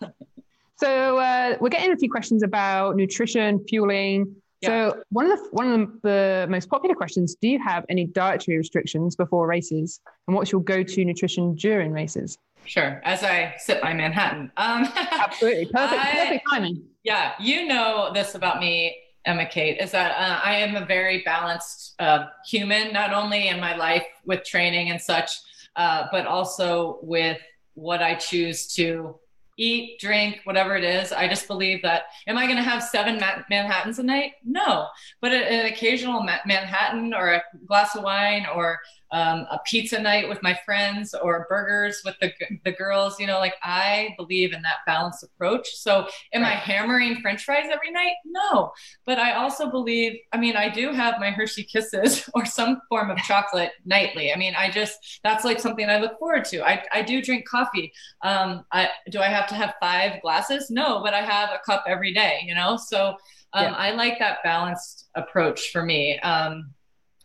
So 0.78 1.18
uh, 1.18 1.56
we're 1.60 1.68
getting 1.68 1.92
a 1.92 1.96
few 1.96 2.10
questions 2.10 2.42
about 2.42 2.96
nutrition, 2.96 3.64
fueling, 3.68 4.34
so 4.64 5.02
one 5.10 5.30
of 5.30 5.38
the 5.38 5.48
one 5.50 5.80
of 5.80 6.02
the 6.02 6.46
most 6.48 6.68
popular 6.68 6.94
questions: 6.94 7.34
Do 7.34 7.48
you 7.48 7.58
have 7.58 7.84
any 7.88 8.06
dietary 8.06 8.58
restrictions 8.58 9.16
before 9.16 9.46
races, 9.46 10.00
and 10.26 10.36
what's 10.36 10.52
your 10.52 10.62
go-to 10.62 11.04
nutrition 11.04 11.54
during 11.54 11.92
races? 11.92 12.38
Sure. 12.64 13.00
As 13.04 13.24
I 13.24 13.54
sip 13.58 13.82
my 13.82 13.92
Manhattan. 13.92 14.52
Um, 14.56 14.86
Absolutely 14.96 15.66
perfect. 15.66 16.00
I, 16.00 16.12
perfect 16.12 16.46
timing. 16.48 16.82
Yeah, 17.02 17.32
you 17.40 17.66
know 17.66 18.12
this 18.14 18.36
about 18.36 18.60
me, 18.60 18.96
Emma 19.26 19.46
Kate, 19.46 19.78
is 19.80 19.90
that 19.90 20.12
uh, 20.12 20.40
I 20.44 20.54
am 20.54 20.76
a 20.76 20.86
very 20.86 21.22
balanced 21.24 21.94
uh, 21.98 22.26
human, 22.46 22.92
not 22.92 23.12
only 23.12 23.48
in 23.48 23.58
my 23.58 23.74
life 23.74 24.06
with 24.24 24.44
training 24.44 24.90
and 24.90 25.00
such, 25.00 25.38
uh, 25.76 26.06
but 26.10 26.26
also 26.26 26.98
with 27.02 27.40
what 27.74 28.02
I 28.02 28.14
choose 28.14 28.66
to 28.74 29.18
eat, 29.58 30.00
drink, 30.00 30.40
whatever 30.44 30.76
it 30.76 30.84
is. 30.84 31.12
I 31.12 31.28
just 31.28 31.46
believe 31.46 31.82
that. 31.82 32.04
Am 32.26 32.38
I 32.38 32.46
going 32.46 32.56
to 32.56 32.62
have 32.62 32.82
seven 32.82 33.22
Manhattans 33.50 33.98
a 33.98 34.02
night? 34.02 34.32
No, 34.44 34.86
but 35.20 35.32
an 35.32 35.66
occasional 35.66 36.22
Manhattan 36.22 37.14
or 37.14 37.34
a 37.34 37.42
glass 37.66 37.94
of 37.94 38.02
wine 38.02 38.46
or 38.54 38.78
um, 39.12 39.46
a 39.50 39.60
pizza 39.66 40.00
night 40.00 40.28
with 40.28 40.42
my 40.42 40.58
friends 40.64 41.14
or 41.14 41.46
burgers 41.48 42.00
with 42.04 42.16
the, 42.20 42.32
the 42.64 42.72
girls. 42.72 43.20
You 43.20 43.26
know, 43.26 43.38
like 43.38 43.54
I 43.62 44.14
believe 44.16 44.52
in 44.52 44.62
that 44.62 44.78
balanced 44.86 45.22
approach. 45.22 45.68
So, 45.74 46.08
am 46.32 46.42
right. 46.42 46.52
I 46.52 46.54
hammering 46.54 47.20
French 47.20 47.44
fries 47.44 47.68
every 47.70 47.90
night? 47.90 48.14
No, 48.24 48.72
but 49.04 49.18
I 49.18 49.34
also 49.34 49.70
believe. 49.70 50.18
I 50.32 50.38
mean, 50.38 50.56
I 50.56 50.68
do 50.68 50.92
have 50.92 51.20
my 51.20 51.30
Hershey 51.30 51.64
Kisses 51.64 52.28
or 52.34 52.46
some 52.46 52.80
form 52.88 53.10
of 53.10 53.18
chocolate 53.18 53.72
nightly. 53.84 54.32
I 54.32 54.36
mean, 54.36 54.54
I 54.56 54.70
just 54.70 55.20
that's 55.22 55.44
like 55.44 55.60
something 55.60 55.88
I 55.88 55.98
look 55.98 56.18
forward 56.18 56.46
to. 56.46 56.66
I 56.66 56.82
I 56.92 57.02
do 57.02 57.22
drink 57.22 57.46
coffee. 57.46 57.92
Um, 58.22 58.64
I 58.72 58.88
do 59.10 59.20
I 59.20 59.28
have 59.28 59.46
to 59.48 59.54
have 59.54 59.74
five 59.80 60.22
glasses? 60.22 60.70
No, 60.70 61.02
but 61.02 61.12
I 61.12 61.20
have 61.20 61.50
a 61.50 61.60
cup 61.64 61.84
every 61.86 62.12
day. 62.12 62.40
You 62.44 62.54
know, 62.54 62.76
so. 62.76 63.16
Um, 63.54 63.64
yeah. 63.64 63.72
I 63.72 63.90
like 63.90 64.18
that 64.18 64.38
balanced 64.42 65.10
approach 65.14 65.72
for 65.72 65.82
me. 65.82 66.18
Um, 66.20 66.70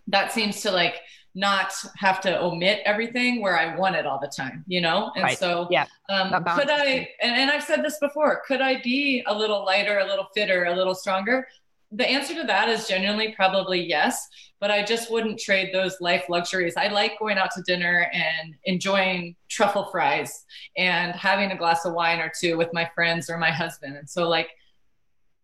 that 0.07 0.31
seems 0.33 0.61
to 0.61 0.71
like 0.71 0.95
not 1.35 1.73
have 1.97 2.19
to 2.21 2.41
omit 2.41 2.81
everything 2.85 3.41
where 3.41 3.57
I 3.57 3.75
want 3.75 3.95
it 3.95 4.05
all 4.05 4.19
the 4.19 4.31
time, 4.35 4.63
you 4.67 4.81
know? 4.81 5.11
And 5.15 5.23
right. 5.23 5.37
so, 5.37 5.67
yeah, 5.69 5.85
um, 6.09 6.29
could 6.55 6.69
I, 6.69 7.09
and, 7.21 7.35
and 7.35 7.51
I've 7.51 7.63
said 7.63 7.83
this 7.83 7.99
before, 7.99 8.41
could 8.47 8.61
I 8.61 8.81
be 8.81 9.23
a 9.27 9.33
little 9.33 9.63
lighter, 9.63 9.99
a 9.99 10.05
little 10.05 10.27
fitter, 10.33 10.65
a 10.65 10.75
little 10.75 10.95
stronger? 10.95 11.47
The 11.91 12.07
answer 12.07 12.33
to 12.35 12.43
that 12.47 12.69
is 12.69 12.87
genuinely 12.87 13.33
probably 13.33 13.79
yes, 13.81 14.27
but 14.59 14.71
I 14.71 14.83
just 14.83 15.11
wouldn't 15.11 15.39
trade 15.39 15.73
those 15.73 16.01
life 16.01 16.25
luxuries. 16.27 16.73
I 16.75 16.87
like 16.87 17.19
going 17.19 17.37
out 17.37 17.51
to 17.51 17.61
dinner 17.61 18.09
and 18.11 18.55
enjoying 18.65 19.35
truffle 19.47 19.85
fries 19.85 20.43
and 20.75 21.13
having 21.13 21.51
a 21.51 21.57
glass 21.57 21.85
of 21.85 21.93
wine 21.93 22.19
or 22.19 22.31
two 22.37 22.57
with 22.57 22.73
my 22.73 22.89
friends 22.93 23.29
or 23.29 23.37
my 23.37 23.51
husband. 23.51 23.95
And 23.95 24.09
so, 24.09 24.27
like, 24.27 24.49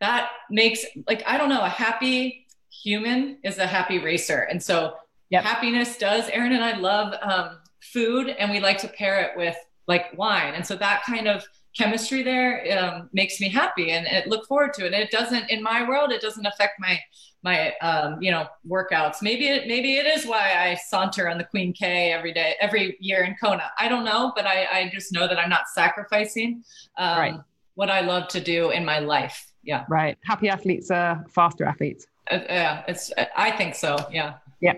that 0.02 0.32
makes, 0.50 0.84
like, 1.08 1.24
I 1.26 1.38
don't 1.38 1.50
know, 1.50 1.62
a 1.62 1.70
happy 1.70 2.46
human 2.70 3.38
is 3.44 3.60
a 3.60 3.68
happy 3.68 4.00
racer. 4.00 4.40
And 4.40 4.62
so, 4.62 4.96
yep. 5.34 5.44
happiness 5.44 5.98
does. 5.98 6.30
Aaron 6.30 6.54
and 6.54 6.64
I 6.64 6.78
love 6.78 7.14
um, 7.22 7.58
food, 7.82 8.30
and 8.30 8.52
we 8.52 8.60
like 8.60 8.78
to 8.80 8.88
pair 8.88 9.20
it 9.22 9.38
with 9.38 9.56
like 9.88 10.18
wine, 10.18 10.54
and 10.54 10.66
so 10.66 10.76
that 10.78 11.04
kind 11.04 11.28
of 11.28 11.44
chemistry 11.76 12.22
there 12.22 12.80
um, 12.80 13.10
makes 13.14 13.40
me 13.42 13.50
happy, 13.50 13.92
and 13.92 14.06
it 14.06 14.28
look 14.28 14.48
forward 14.48 14.74
to 14.76 14.86
it. 14.86 14.94
And 14.94 15.02
it 15.02 15.12
doesn't, 15.12 15.50
in 15.50 15.62
my 15.62 15.88
world, 15.88 16.12
it 16.12 16.22
doesn't 16.22 16.46
affect 16.46 16.80
my 16.80 17.00
my 17.44 17.74
um, 17.82 18.22
you 18.22 18.32
know 18.32 18.48
workouts. 18.68 19.18
Maybe 19.22 19.48
it 19.48 19.68
maybe 19.68 19.98
it 19.98 20.06
is 20.06 20.26
why 20.26 20.54
I 20.56 20.76
saunter 20.76 21.30
on 21.30 21.38
the 21.38 21.44
Queen 21.44 21.74
K 21.74 22.12
every 22.12 22.34
day, 22.34 22.56
every 22.62 22.98
year 23.00 23.24
in 23.24 23.36
Kona. 23.44 23.72
I 23.78 23.90
don't 23.90 24.06
know, 24.06 24.32
but 24.36 24.46
I, 24.46 24.66
I 24.72 24.90
just 24.94 25.12
know 25.12 25.28
that 25.28 25.38
I'm 25.38 25.50
not 25.50 25.68
sacrificing 25.74 26.64
um, 26.98 27.18
right. 27.18 27.40
what 27.76 27.90
I 27.90 28.02
love 28.02 28.28
to 28.30 28.40
do 28.40 28.70
in 28.72 28.86
my 28.86 29.00
life. 29.00 29.52
Yeah. 29.64 29.86
Right. 29.90 30.18
Happy 30.24 30.50
athletes 30.50 30.92
are 30.92 31.26
faster 31.30 31.66
athletes. 31.66 32.06
Uh, 32.32 32.40
yeah, 32.46 32.84
it's. 32.88 33.12
I 33.36 33.52
think 33.52 33.76
so. 33.76 33.98
Yeah. 34.12 34.36
Yeah. 34.62 34.76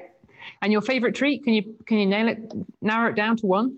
And 0.62 0.72
your 0.72 0.82
favorite 0.82 1.16
treat? 1.16 1.44
Can 1.44 1.54
you 1.54 1.76
can 1.86 1.98
you 1.98 2.06
nail 2.06 2.28
it? 2.28 2.40
Narrow 2.82 3.10
it 3.10 3.16
down 3.16 3.38
to 3.38 3.46
one. 3.46 3.78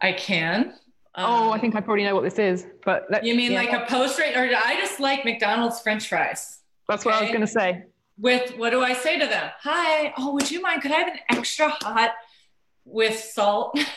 I 0.00 0.12
can. 0.12 0.74
oh, 1.14 1.50
I 1.50 1.54
um, 1.54 1.60
think 1.60 1.74
I 1.74 1.80
probably 1.80 2.04
know 2.04 2.14
what 2.14 2.24
this 2.24 2.38
is. 2.38 2.66
But 2.84 3.06
let, 3.10 3.24
you 3.24 3.34
mean 3.34 3.52
yeah. 3.52 3.58
like 3.58 3.72
a 3.72 3.86
post 3.86 4.18
rate, 4.18 4.36
or 4.36 4.42
I 4.42 4.76
just 4.76 5.00
like 5.00 5.24
McDonald's 5.24 5.80
French 5.80 6.08
fries. 6.08 6.60
That's 6.88 7.06
okay? 7.06 7.10
what 7.10 7.18
I 7.18 7.22
was 7.22 7.30
going 7.30 7.40
to 7.42 7.46
say. 7.46 7.84
With 8.18 8.56
what 8.56 8.70
do 8.70 8.82
I 8.82 8.92
say 8.94 9.18
to 9.18 9.26
them? 9.26 9.50
Hi. 9.60 10.12
Oh, 10.18 10.34
would 10.34 10.50
you 10.50 10.60
mind? 10.60 10.82
Could 10.82 10.92
I 10.92 10.98
have 10.98 11.08
an 11.08 11.20
extra 11.30 11.68
hot 11.68 12.12
with 12.84 13.18
salt? 13.18 13.78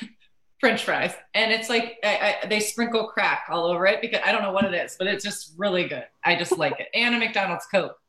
French 0.59 0.85
fries, 0.85 1.13
and 1.33 1.51
it's 1.51 1.67
like 1.67 1.97
I, 2.05 2.38
I, 2.41 2.47
they 2.47 2.62
sprinkle 2.62 3.07
crack 3.07 3.47
all 3.50 3.65
over 3.65 3.85
it 3.85 4.00
because 4.00 4.21
I 4.25 4.31
don't 4.31 4.43
know 4.43 4.53
what 4.53 4.63
it 4.63 4.73
is, 4.73 4.95
but 4.97 5.08
it's 5.08 5.21
just 5.21 5.56
really 5.58 5.89
good. 5.89 6.06
I 6.23 6.38
just 6.38 6.58
like 6.58 6.79
it, 6.79 6.88
and 6.93 7.13
a 7.13 7.19
McDonald's 7.19 7.65
Coke. 7.65 7.99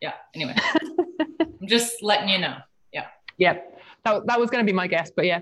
Yeah. 0.00 0.14
Anyway, 0.34 0.56
I'm 1.40 1.68
just 1.68 2.02
letting 2.02 2.28
you 2.28 2.38
know. 2.38 2.56
Yeah, 3.40 3.58
that, 4.04 4.26
that 4.26 4.38
was 4.38 4.50
going 4.50 4.64
to 4.64 4.70
be 4.70 4.74
my 4.74 4.86
guess, 4.86 5.10
but 5.10 5.24
yeah. 5.24 5.40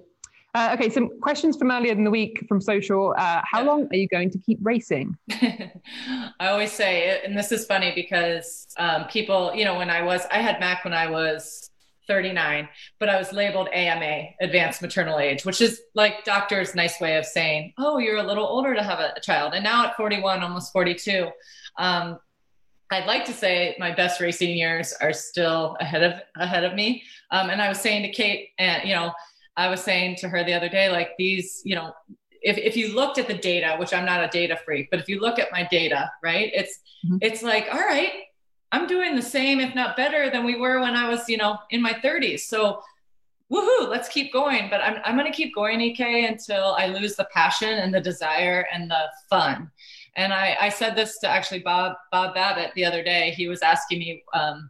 Uh, 0.55 0.71
okay, 0.73 0.89
some 0.89 1.11
questions 1.21 1.57
from 1.59 1.71
earlier 1.71 1.93
in 1.93 2.05
the 2.05 2.11
week 2.11 2.45
from 2.49 2.61
social. 2.61 3.15
Uh, 3.19 3.43
how 3.45 3.61
yeah. 3.61 3.67
long 3.67 3.87
are 3.93 3.97
you 3.97 4.09
going 4.09 4.31
to 4.31 4.39
keep 4.39 4.59
racing? 4.63 5.15
I 5.31 6.47
always 6.47 6.73
say, 6.73 7.21
and 7.23 7.37
this 7.37 7.53
is 7.53 7.67
funny 7.67 7.93
because 7.95 8.67
um, 8.79 9.05
people, 9.09 9.53
you 9.55 9.65
know, 9.65 9.77
when 9.77 9.91
I 9.91 10.01
was, 10.01 10.23
I 10.31 10.41
had 10.41 10.59
Mac 10.59 10.85
when 10.85 10.95
I 10.95 11.11
was 11.11 11.71
39, 12.07 12.69
but 12.99 13.11
I 13.11 13.19
was 13.19 13.33
labeled 13.33 13.69
AMA, 13.73 14.29
advanced 14.41 14.81
maternal 14.81 15.19
age, 15.19 15.45
which 15.45 15.61
is 15.61 15.83
like 15.95 16.25
doctor's 16.25 16.75
nice 16.75 16.99
way 16.99 17.17
of 17.17 17.27
saying, 17.27 17.75
oh, 17.77 17.99
you're 17.99 18.17
a 18.17 18.23
little 18.23 18.47
older 18.47 18.75
to 18.75 18.83
have 18.83 19.01
a, 19.01 19.13
a 19.17 19.21
child. 19.21 19.53
And 19.55 19.63
now 19.63 19.87
at 19.87 19.97
41, 19.97 20.43
almost 20.43 20.73
42, 20.73 21.29
um, 21.77 22.19
I'd 22.91 23.07
like 23.07 23.25
to 23.27 23.33
say 23.33 23.77
my 23.79 23.95
best 23.95 24.21
racing 24.21 24.57
years 24.57 24.95
are 25.01 25.13
still 25.13 25.77
ahead 25.81 26.03
of 26.03 26.21
ahead 26.37 26.65
of 26.65 26.75
me. 26.75 27.03
Um, 27.31 27.51
and 27.51 27.61
I 27.61 27.69
was 27.69 27.81
saying 27.81 28.03
to 28.03 28.11
Kate, 28.11 28.51
and 28.59 28.89
you 28.89 28.95
know, 28.95 29.13
I 29.57 29.69
was 29.69 29.83
saying 29.83 30.17
to 30.17 30.29
her 30.29 30.45
the 30.45 30.55
other 30.55 30.69
day, 30.69 30.91
like 30.91 31.11
these, 31.19 31.61
you 31.65 31.75
know, 31.75 31.93
if, 32.41 32.57
if 32.57 32.77
you 32.77 32.95
looked 32.95 33.19
at 33.19 33.27
the 33.27 33.35
data, 33.35 33.77
which 33.79 33.93
I'm 33.93 34.07
not 34.07 34.25
a 34.25 34.29
data 34.29 34.57
freak, 34.65 34.89
but 34.91 35.01
if 35.01 35.09
you 35.09 35.21
look 35.21 35.39
at 35.39 35.53
my 35.53 35.67
data, 35.71 36.11
right, 36.23 36.51
it's 36.55 36.79
mm-hmm. 37.05 37.19
it's 37.21 37.43
like, 37.43 37.67
all 37.71 37.81
right, 37.81 38.13
I'm 38.73 38.87
doing 38.87 39.17
the 39.17 39.23
same, 39.23 39.61
if 39.61 39.75
not 39.75 39.97
better, 39.97 40.31
than 40.31 40.45
we 40.45 40.59
were 40.59 40.81
when 40.81 40.95
I 40.95 41.09
was, 41.09 41.29
you 41.29 41.37
know, 41.37 41.59
in 41.71 41.83
my 41.83 41.93
30s. 41.93 42.41
So 42.41 42.81
woohoo, 43.53 43.89
let's 43.89 44.09
keep 44.09 44.33
going. 44.33 44.69
But 44.71 44.81
I'm 44.81 45.01
I'm 45.05 45.17
gonna 45.17 45.33
keep 45.33 45.55
going, 45.55 45.81
EK, 45.81 46.27
until 46.27 46.75
I 46.79 46.87
lose 46.87 47.17
the 47.17 47.29
passion 47.33 47.71
and 47.71 47.93
the 47.93 48.01
desire 48.01 48.67
and 48.73 48.91
the 48.91 49.05
fun. 49.29 49.71
And 50.19 50.33
I, 50.33 50.57
I 50.61 50.69
said 50.69 50.97
this 50.97 51.19
to 51.21 51.29
actually 51.29 51.61
Bob 51.61 51.97
Bob 52.11 52.35
Babbitt 52.35 52.73
the 52.75 52.85
other 52.85 53.03
day. 53.05 53.31
He 53.31 53.47
was 53.47 53.63
asking 53.63 54.01
me 54.01 54.25
um, 54.35 54.69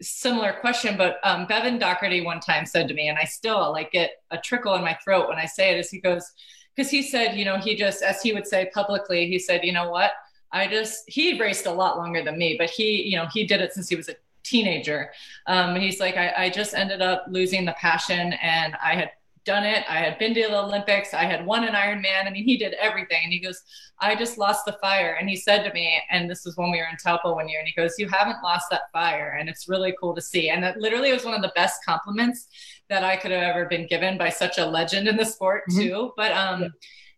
similar 0.00 0.52
question, 0.52 0.96
but 0.96 1.18
um, 1.24 1.44
Bevan 1.46 1.78
Docherty 1.78 2.24
one 2.24 2.38
time 2.38 2.64
said 2.64 2.86
to 2.88 2.94
me, 2.94 3.08
and 3.08 3.18
I 3.18 3.24
still 3.24 3.72
like 3.72 3.90
get 3.90 4.22
a 4.30 4.38
trickle 4.38 4.76
in 4.76 4.82
my 4.82 4.96
throat 5.04 5.28
when 5.28 5.38
I 5.38 5.46
say 5.46 5.72
it. 5.72 5.80
Is 5.80 5.90
he 5.90 6.00
goes 6.00 6.32
because 6.74 6.88
he 6.88 7.02
said, 7.02 7.36
you 7.36 7.44
know, 7.44 7.58
he 7.58 7.74
just 7.74 8.00
as 8.02 8.22
he 8.22 8.32
would 8.32 8.46
say 8.46 8.70
publicly, 8.72 9.26
he 9.26 9.40
said, 9.40 9.64
you 9.64 9.72
know 9.72 9.90
what, 9.90 10.12
I 10.52 10.68
just 10.68 11.02
he 11.08 11.38
raced 11.38 11.66
a 11.66 11.72
lot 11.72 11.98
longer 11.98 12.22
than 12.22 12.38
me, 12.38 12.54
but 12.56 12.70
he, 12.70 13.02
you 13.02 13.16
know, 13.16 13.26
he 13.26 13.44
did 13.44 13.60
it 13.60 13.72
since 13.72 13.88
he 13.88 13.96
was 13.96 14.08
a 14.08 14.14
teenager. 14.44 15.10
Um, 15.48 15.74
he's 15.74 15.98
like, 15.98 16.16
I, 16.16 16.32
I 16.36 16.50
just 16.50 16.74
ended 16.74 17.02
up 17.02 17.26
losing 17.28 17.64
the 17.64 17.72
passion, 17.72 18.34
and 18.34 18.76
I 18.80 18.94
had 18.94 19.10
done 19.46 19.64
it. 19.64 19.84
I 19.88 19.98
had 19.98 20.18
been 20.18 20.34
to 20.34 20.42
the 20.42 20.58
Olympics. 20.58 21.14
I 21.14 21.24
had 21.24 21.46
won 21.46 21.64
an 21.64 21.74
Ironman. 21.74 22.26
I 22.26 22.30
mean, 22.30 22.44
he 22.44 22.58
did 22.58 22.74
everything. 22.74 23.20
And 23.24 23.32
he 23.32 23.40
goes, 23.40 23.62
I 24.00 24.14
just 24.14 24.36
lost 24.36 24.66
the 24.66 24.76
fire. 24.82 25.16
And 25.18 25.30
he 25.30 25.36
said 25.36 25.62
to 25.62 25.72
me, 25.72 25.98
and 26.10 26.28
this 26.28 26.44
was 26.44 26.56
when 26.56 26.70
we 26.70 26.78
were 26.78 26.88
in 26.90 26.96
Taupo 27.02 27.34
one 27.34 27.48
year, 27.48 27.60
and 27.60 27.68
he 27.68 27.74
goes, 27.80 27.94
You 27.98 28.08
haven't 28.08 28.42
lost 28.42 28.66
that 28.70 28.82
fire. 28.92 29.36
And 29.40 29.48
it's 29.48 29.68
really 29.68 29.94
cool 29.98 30.14
to 30.14 30.20
see. 30.20 30.50
And 30.50 30.62
that 30.62 30.78
literally 30.78 31.12
was 31.12 31.24
one 31.24 31.34
of 31.34 31.42
the 31.42 31.52
best 31.54 31.80
compliments 31.86 32.48
that 32.90 33.04
I 33.04 33.16
could 33.16 33.30
have 33.30 33.42
ever 33.42 33.64
been 33.66 33.86
given 33.86 34.18
by 34.18 34.28
such 34.28 34.58
a 34.58 34.66
legend 34.66 35.08
in 35.08 35.16
the 35.16 35.24
sport, 35.24 35.62
mm-hmm. 35.70 35.80
too. 35.80 36.12
But, 36.16 36.32
um, 36.32 36.62
yeah. 36.62 36.68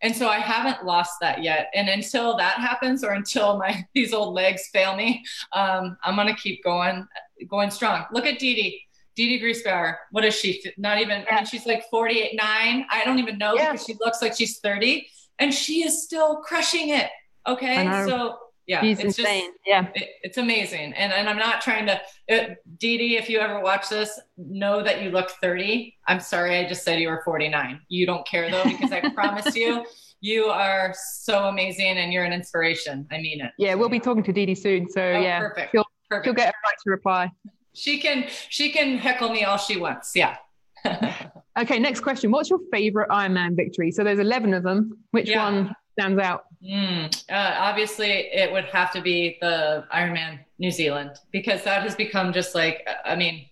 And 0.01 0.15
so 0.15 0.29
I 0.29 0.39
haven't 0.39 0.87
lost 0.87 1.15
that 1.21 1.43
yet. 1.43 1.71
And 1.75 1.89
until 1.89 2.37
that 2.37 2.59
happens, 2.59 3.03
or 3.03 3.13
until 3.13 3.59
my 3.59 3.85
these 3.95 4.13
old 4.13 4.35
legs 4.35 4.69
fail 4.73 4.95
me, 4.95 5.25
um, 5.53 5.97
I'm 6.05 6.15
gonna 6.15 6.37
keep 6.37 6.63
going, 6.63 7.07
going 7.49 7.71
strong. 7.71 8.05
Look 8.13 8.27
at 8.27 8.39
Dede. 8.39 8.75
Dede 9.19 9.43
Griesbauer, 9.43 9.97
what 10.13 10.25
is 10.25 10.33
she? 10.33 10.63
Not 10.77 11.01
even, 11.01 11.23
yeah. 11.23 11.33
I 11.33 11.35
mean, 11.35 11.45
she's 11.45 11.67
like 11.67 11.83
48, 11.91 12.37
nine. 12.37 12.87
I 12.89 13.05
don't 13.05 13.19
even 13.19 13.37
know 13.37 13.57
yeah. 13.57 13.73
because 13.73 13.85
she 13.85 13.97
looks 13.99 14.23
like 14.23 14.37
she's 14.37 14.61
30 14.61 15.09
and 15.41 15.53
she 15.53 15.85
is 15.85 16.05
still 16.05 16.37
crushing 16.37 16.91
it. 16.91 17.11
Okay. 17.45 17.85
So 18.07 18.39
yeah, 18.69 18.81
she's 18.81 19.01
it's 19.01 19.19
insane. 19.19 19.47
Just, 19.47 19.59
yeah. 19.67 19.89
It, 19.97 20.09
it's 20.23 20.39
amazing. 20.39 20.93
And, 20.93 21.13
and 21.13 21.29
I'm 21.29 21.37
not 21.37 21.61
trying 21.61 21.87
to, 21.87 22.01
it, 22.29 22.59
Dede, 22.79 23.19
if 23.21 23.29
you 23.29 23.41
ever 23.41 23.59
watch 23.59 23.89
this, 23.89 24.21
know 24.37 24.85
that 24.85 25.03
you 25.03 25.11
look 25.11 25.31
30. 25.43 25.97
I'm 26.07 26.21
sorry. 26.21 26.57
I 26.57 26.69
just 26.69 26.85
said 26.85 27.01
you 27.01 27.09
were 27.09 27.23
49. 27.25 27.81
You 27.89 28.07
don't 28.07 28.25
care 28.25 28.49
though, 28.53 28.63
because 28.63 28.93
I 28.93 29.01
promise 29.15 29.57
you, 29.57 29.85
you 30.21 30.45
are 30.45 30.95
so 30.95 31.49
amazing 31.49 31.99
and 31.99 32.13
you're 32.13 32.25
an 32.25 32.33
inspiration. 32.33 33.05
I 33.11 33.17
mean 33.17 33.41
it. 33.41 33.51
Yeah. 33.59 33.75
We'll 33.75 33.89
be 33.89 33.99
talking 33.99 34.23
to 34.23 34.33
Dede 34.33 34.57
soon. 34.57 34.89
So 34.89 35.03
oh, 35.03 35.21
yeah, 35.21 35.41
perfect. 35.41 35.73
She'll, 35.73 35.85
perfect. 36.09 36.27
she'll 36.27 36.35
get 36.35 36.51
a 36.51 36.59
right 36.65 36.77
to 36.85 36.91
reply 36.93 37.33
she 37.79 37.99
can 37.99 38.27
she 38.49 38.71
can 38.71 38.99
heckle 38.99 39.31
me 39.31 39.45
all 39.45 39.59
she 39.59 39.77
wants. 39.77 40.13
Yeah. 40.15 40.37
okay, 41.59 41.79
next 41.79 42.01
question. 42.01 42.31
What's 42.31 42.51
your 42.51 42.61
favorite 42.73 43.09
Ironman 43.11 43.57
victory? 43.57 43.91
So 43.91 44.05
there's 44.05 44.19
11 44.19 44.55
of 44.55 44.63
them. 44.63 44.99
Which 45.11 45.29
yeah. 45.29 45.45
one 45.45 45.75
stands 45.99 46.21
out? 46.21 46.45
Mm, 46.63 47.25
uh, 47.31 47.57
obviously, 47.59 48.11
it 48.11 48.53
would 48.53 48.67
have 48.67 48.93
to 48.93 49.01
be 49.01 49.39
the 49.41 49.85
Ironman 49.93 50.39
New 50.59 50.71
Zealand 50.71 51.13
because 51.33 51.65
that 51.65 51.83
has 51.83 51.95
become 51.95 52.33
just 52.33 52.55
like, 52.55 52.87
I 53.05 53.17
mean, 53.17 53.47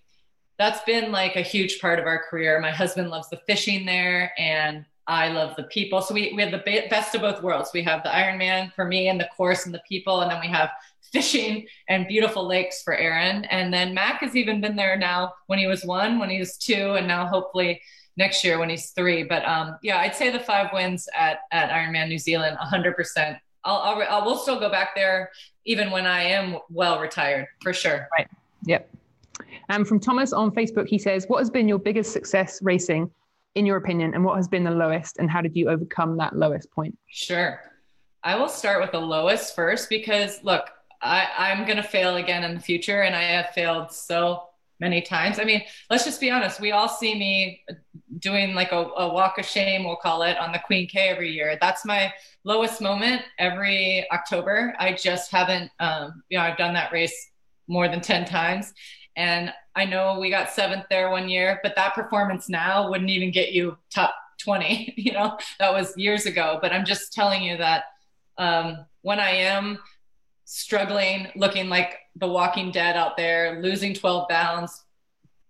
that's 0.57 0.81
been 0.85 1.11
like 1.11 1.35
a 1.35 1.41
huge 1.41 1.79
part 1.79 1.99
of 1.99 2.05
our 2.05 2.23
career. 2.29 2.59
My 2.59 2.71
husband 2.71 3.09
loves 3.09 3.29
the 3.29 3.37
fishing 3.45 3.85
there, 3.85 4.33
and 4.37 4.85
I 5.05 5.29
love 5.29 5.55
the 5.55 5.63
people. 5.63 6.01
So 6.01 6.13
we, 6.13 6.33
we 6.35 6.41
have 6.41 6.51
the 6.51 6.87
best 6.89 7.15
of 7.15 7.21
both 7.21 7.41
worlds. 7.43 7.71
We 7.73 7.83
have 7.83 8.03
the 8.03 8.09
Ironman 8.09 8.73
for 8.73 8.85
me 8.85 9.07
and 9.07 9.19
the 9.19 9.29
course 9.37 9.65
and 9.65 9.73
the 9.73 9.81
people, 9.87 10.21
and 10.21 10.31
then 10.31 10.39
we 10.39 10.47
have 10.47 10.71
fishing 11.11 11.65
and 11.89 12.07
beautiful 12.07 12.47
lakes 12.47 12.81
for 12.83 12.95
Aaron. 12.95 13.45
And 13.45 13.73
then 13.73 13.93
Mac 13.93 14.21
has 14.21 14.35
even 14.35 14.61
been 14.61 14.75
there 14.75 14.97
now 14.97 15.33
when 15.47 15.59
he 15.59 15.67
was 15.67 15.83
one, 15.83 16.19
when 16.19 16.29
he 16.29 16.39
was 16.39 16.57
two, 16.57 16.93
and 16.93 17.07
now 17.07 17.27
hopefully, 17.27 17.81
next 18.17 18.43
year 18.43 18.59
when 18.59 18.69
he's 18.69 18.89
three. 18.91 19.23
But 19.23 19.45
um, 19.45 19.77
yeah, 19.81 19.99
I'd 19.99 20.15
say 20.15 20.29
the 20.29 20.39
five 20.39 20.71
wins 20.73 21.07
at 21.17 21.39
at 21.51 21.69
Ironman 21.69 22.09
New 22.09 22.19
Zealand, 22.19 22.57
100. 22.59 22.95
percent 22.95 23.37
I'll, 23.63 23.77
I'll, 23.77 24.07
I'll 24.09 24.25
we'll 24.25 24.37
still 24.37 24.59
go 24.59 24.69
back 24.69 24.95
there 24.95 25.31
even 25.65 25.91
when 25.91 26.05
I 26.05 26.23
am 26.23 26.57
well 26.69 26.99
retired 26.99 27.47
for 27.61 27.73
sure. 27.73 28.07
Right. 28.17 28.27
Yep. 28.65 28.89
And 29.69 29.81
um, 29.81 29.85
from 29.85 29.99
Thomas 29.99 30.33
on 30.33 30.51
Facebook, 30.51 30.87
he 30.87 30.97
says, 30.97 31.25
"What 31.27 31.39
has 31.39 31.49
been 31.49 31.67
your 31.67 31.77
biggest 31.77 32.11
success 32.11 32.59
racing, 32.61 33.11
in 33.55 33.65
your 33.65 33.77
opinion, 33.77 34.13
and 34.13 34.23
what 34.23 34.37
has 34.37 34.47
been 34.47 34.63
the 34.63 34.71
lowest, 34.71 35.17
and 35.17 35.29
how 35.29 35.41
did 35.41 35.55
you 35.55 35.69
overcome 35.69 36.17
that 36.17 36.35
lowest 36.35 36.71
point?" 36.71 36.97
Sure. 37.07 37.61
I 38.23 38.35
will 38.35 38.49
start 38.49 38.81
with 38.81 38.91
the 38.91 38.99
lowest 38.99 39.55
first 39.55 39.89
because 39.89 40.43
look, 40.43 40.69
I, 41.01 41.27
I'm 41.37 41.65
going 41.65 41.77
to 41.77 41.83
fail 41.83 42.17
again 42.17 42.43
in 42.43 42.55
the 42.55 42.59
future, 42.59 43.01
and 43.01 43.15
I 43.15 43.23
have 43.23 43.49
failed 43.49 43.91
so 43.91 44.43
many 44.79 45.01
times. 45.01 45.39
I 45.39 45.43
mean, 45.43 45.63
let's 45.89 46.05
just 46.05 46.21
be 46.21 46.29
honest. 46.29 46.59
We 46.59 46.71
all 46.71 46.87
see 46.87 47.17
me 47.17 47.63
doing 48.19 48.53
like 48.53 48.71
a, 48.71 48.77
a, 48.77 49.13
walk 49.13 49.37
of 49.37 49.45
shame, 49.45 49.83
we'll 49.83 49.95
call 49.95 50.23
it, 50.23 50.37
on 50.37 50.51
the 50.51 50.59
Queen 50.59 50.87
K 50.87 51.09
every 51.09 51.31
year. 51.31 51.57
That's 51.59 51.85
my 51.85 52.13
lowest 52.43 52.81
moment 52.81 53.23
every 53.39 54.05
October. 54.11 54.75
I 54.79 54.93
just 54.93 55.31
haven't, 55.31 55.71
um, 55.79 56.23
you 56.29 56.37
know, 56.37 56.43
I've 56.43 56.57
done 56.57 56.73
that 56.75 56.91
race 56.91 57.31
more 57.67 57.87
than 57.87 58.01
10 58.01 58.25
times. 58.25 58.73
And 59.15 59.51
I 59.75 59.85
know 59.85 60.19
we 60.19 60.29
got 60.29 60.51
seventh 60.51 60.85
there 60.89 61.09
one 61.09 61.27
year, 61.27 61.59
but 61.63 61.75
that 61.75 61.95
performance 61.95 62.49
now 62.49 62.89
wouldn't 62.89 63.09
even 63.09 63.31
get 63.31 63.51
you 63.51 63.77
top 63.93 64.13
20. 64.39 64.93
You 64.97 65.13
know, 65.13 65.37
that 65.59 65.73
was 65.73 65.97
years 65.97 66.25
ago. 66.25 66.59
But 66.61 66.73
I'm 66.73 66.85
just 66.85 67.13
telling 67.13 67.41
you 67.41 67.57
that 67.57 67.85
um, 68.37 68.85
when 69.01 69.19
I 69.19 69.31
am 69.31 69.79
struggling, 70.47 71.27
looking 71.35 71.67
like 71.67 71.99
the 72.15 72.27
walking 72.27 72.71
dead 72.71 72.95
out 72.95 73.17
there, 73.17 73.61
losing 73.61 73.93
12 73.93 74.29
pounds, 74.29 74.85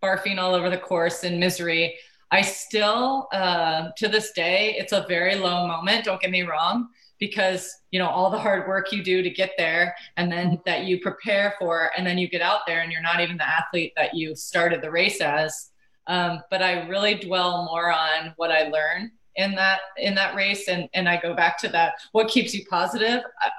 barfing 0.01 0.39
all 0.39 0.55
over 0.55 0.71
the 0.71 0.77
course 0.77 1.23
in 1.23 1.39
misery. 1.39 1.95
I 2.31 2.41
still, 2.41 3.27
uh, 3.31 3.89
to 3.95 4.07
this 4.07 4.31
day, 4.31 4.75
it's 4.75 4.93
a 4.93 5.05
very 5.07 5.36
low 5.36 5.67
moment. 5.67 6.03
Don't 6.03 6.19
get 6.19 6.31
me 6.31 6.41
wrong, 6.41 6.89
because 7.19 7.71
you 7.91 7.99
know 7.99 8.07
all 8.07 8.31
the 8.31 8.39
hard 8.39 8.67
work 8.67 8.91
you 8.91 9.03
do 9.03 9.21
to 9.21 9.29
get 9.29 9.51
there, 9.55 9.95
and 10.17 10.31
then 10.31 10.60
that 10.65 10.86
you 10.86 10.99
prepare 10.99 11.53
for, 11.60 11.91
and 11.95 12.05
then 12.05 12.17
you 12.17 12.27
get 12.27 12.41
out 12.41 12.62
there, 12.65 12.81
and 12.81 12.91
you're 12.91 13.01
not 13.01 13.21
even 13.21 13.38
the 13.38 13.47
athlete 13.47 13.93
that 13.95 14.15
you 14.15 14.36
started 14.36 14.81
the 14.81 14.91
race 14.91 15.21
as. 15.21 15.69
Um, 16.07 16.41
but 16.49 16.63
I 16.63 16.88
really 16.88 17.15
dwell 17.15 17.65
more 17.65 17.91
on 17.91 18.33
what 18.38 18.51
I 18.51 18.69
learned 18.69 19.12
in 19.36 19.53
that 19.55 19.81
in 19.97 20.15
that 20.15 20.36
race, 20.36 20.67
and 20.67 20.89
and 20.95 21.07
I 21.07 21.21
go 21.21 21.36
back 21.36 21.60
to 21.60 21.67
that. 21.69 21.93
What 22.13 22.29
keeps 22.29 22.55
you 22.55 22.65
positive? 22.67 23.21
I 23.41 23.51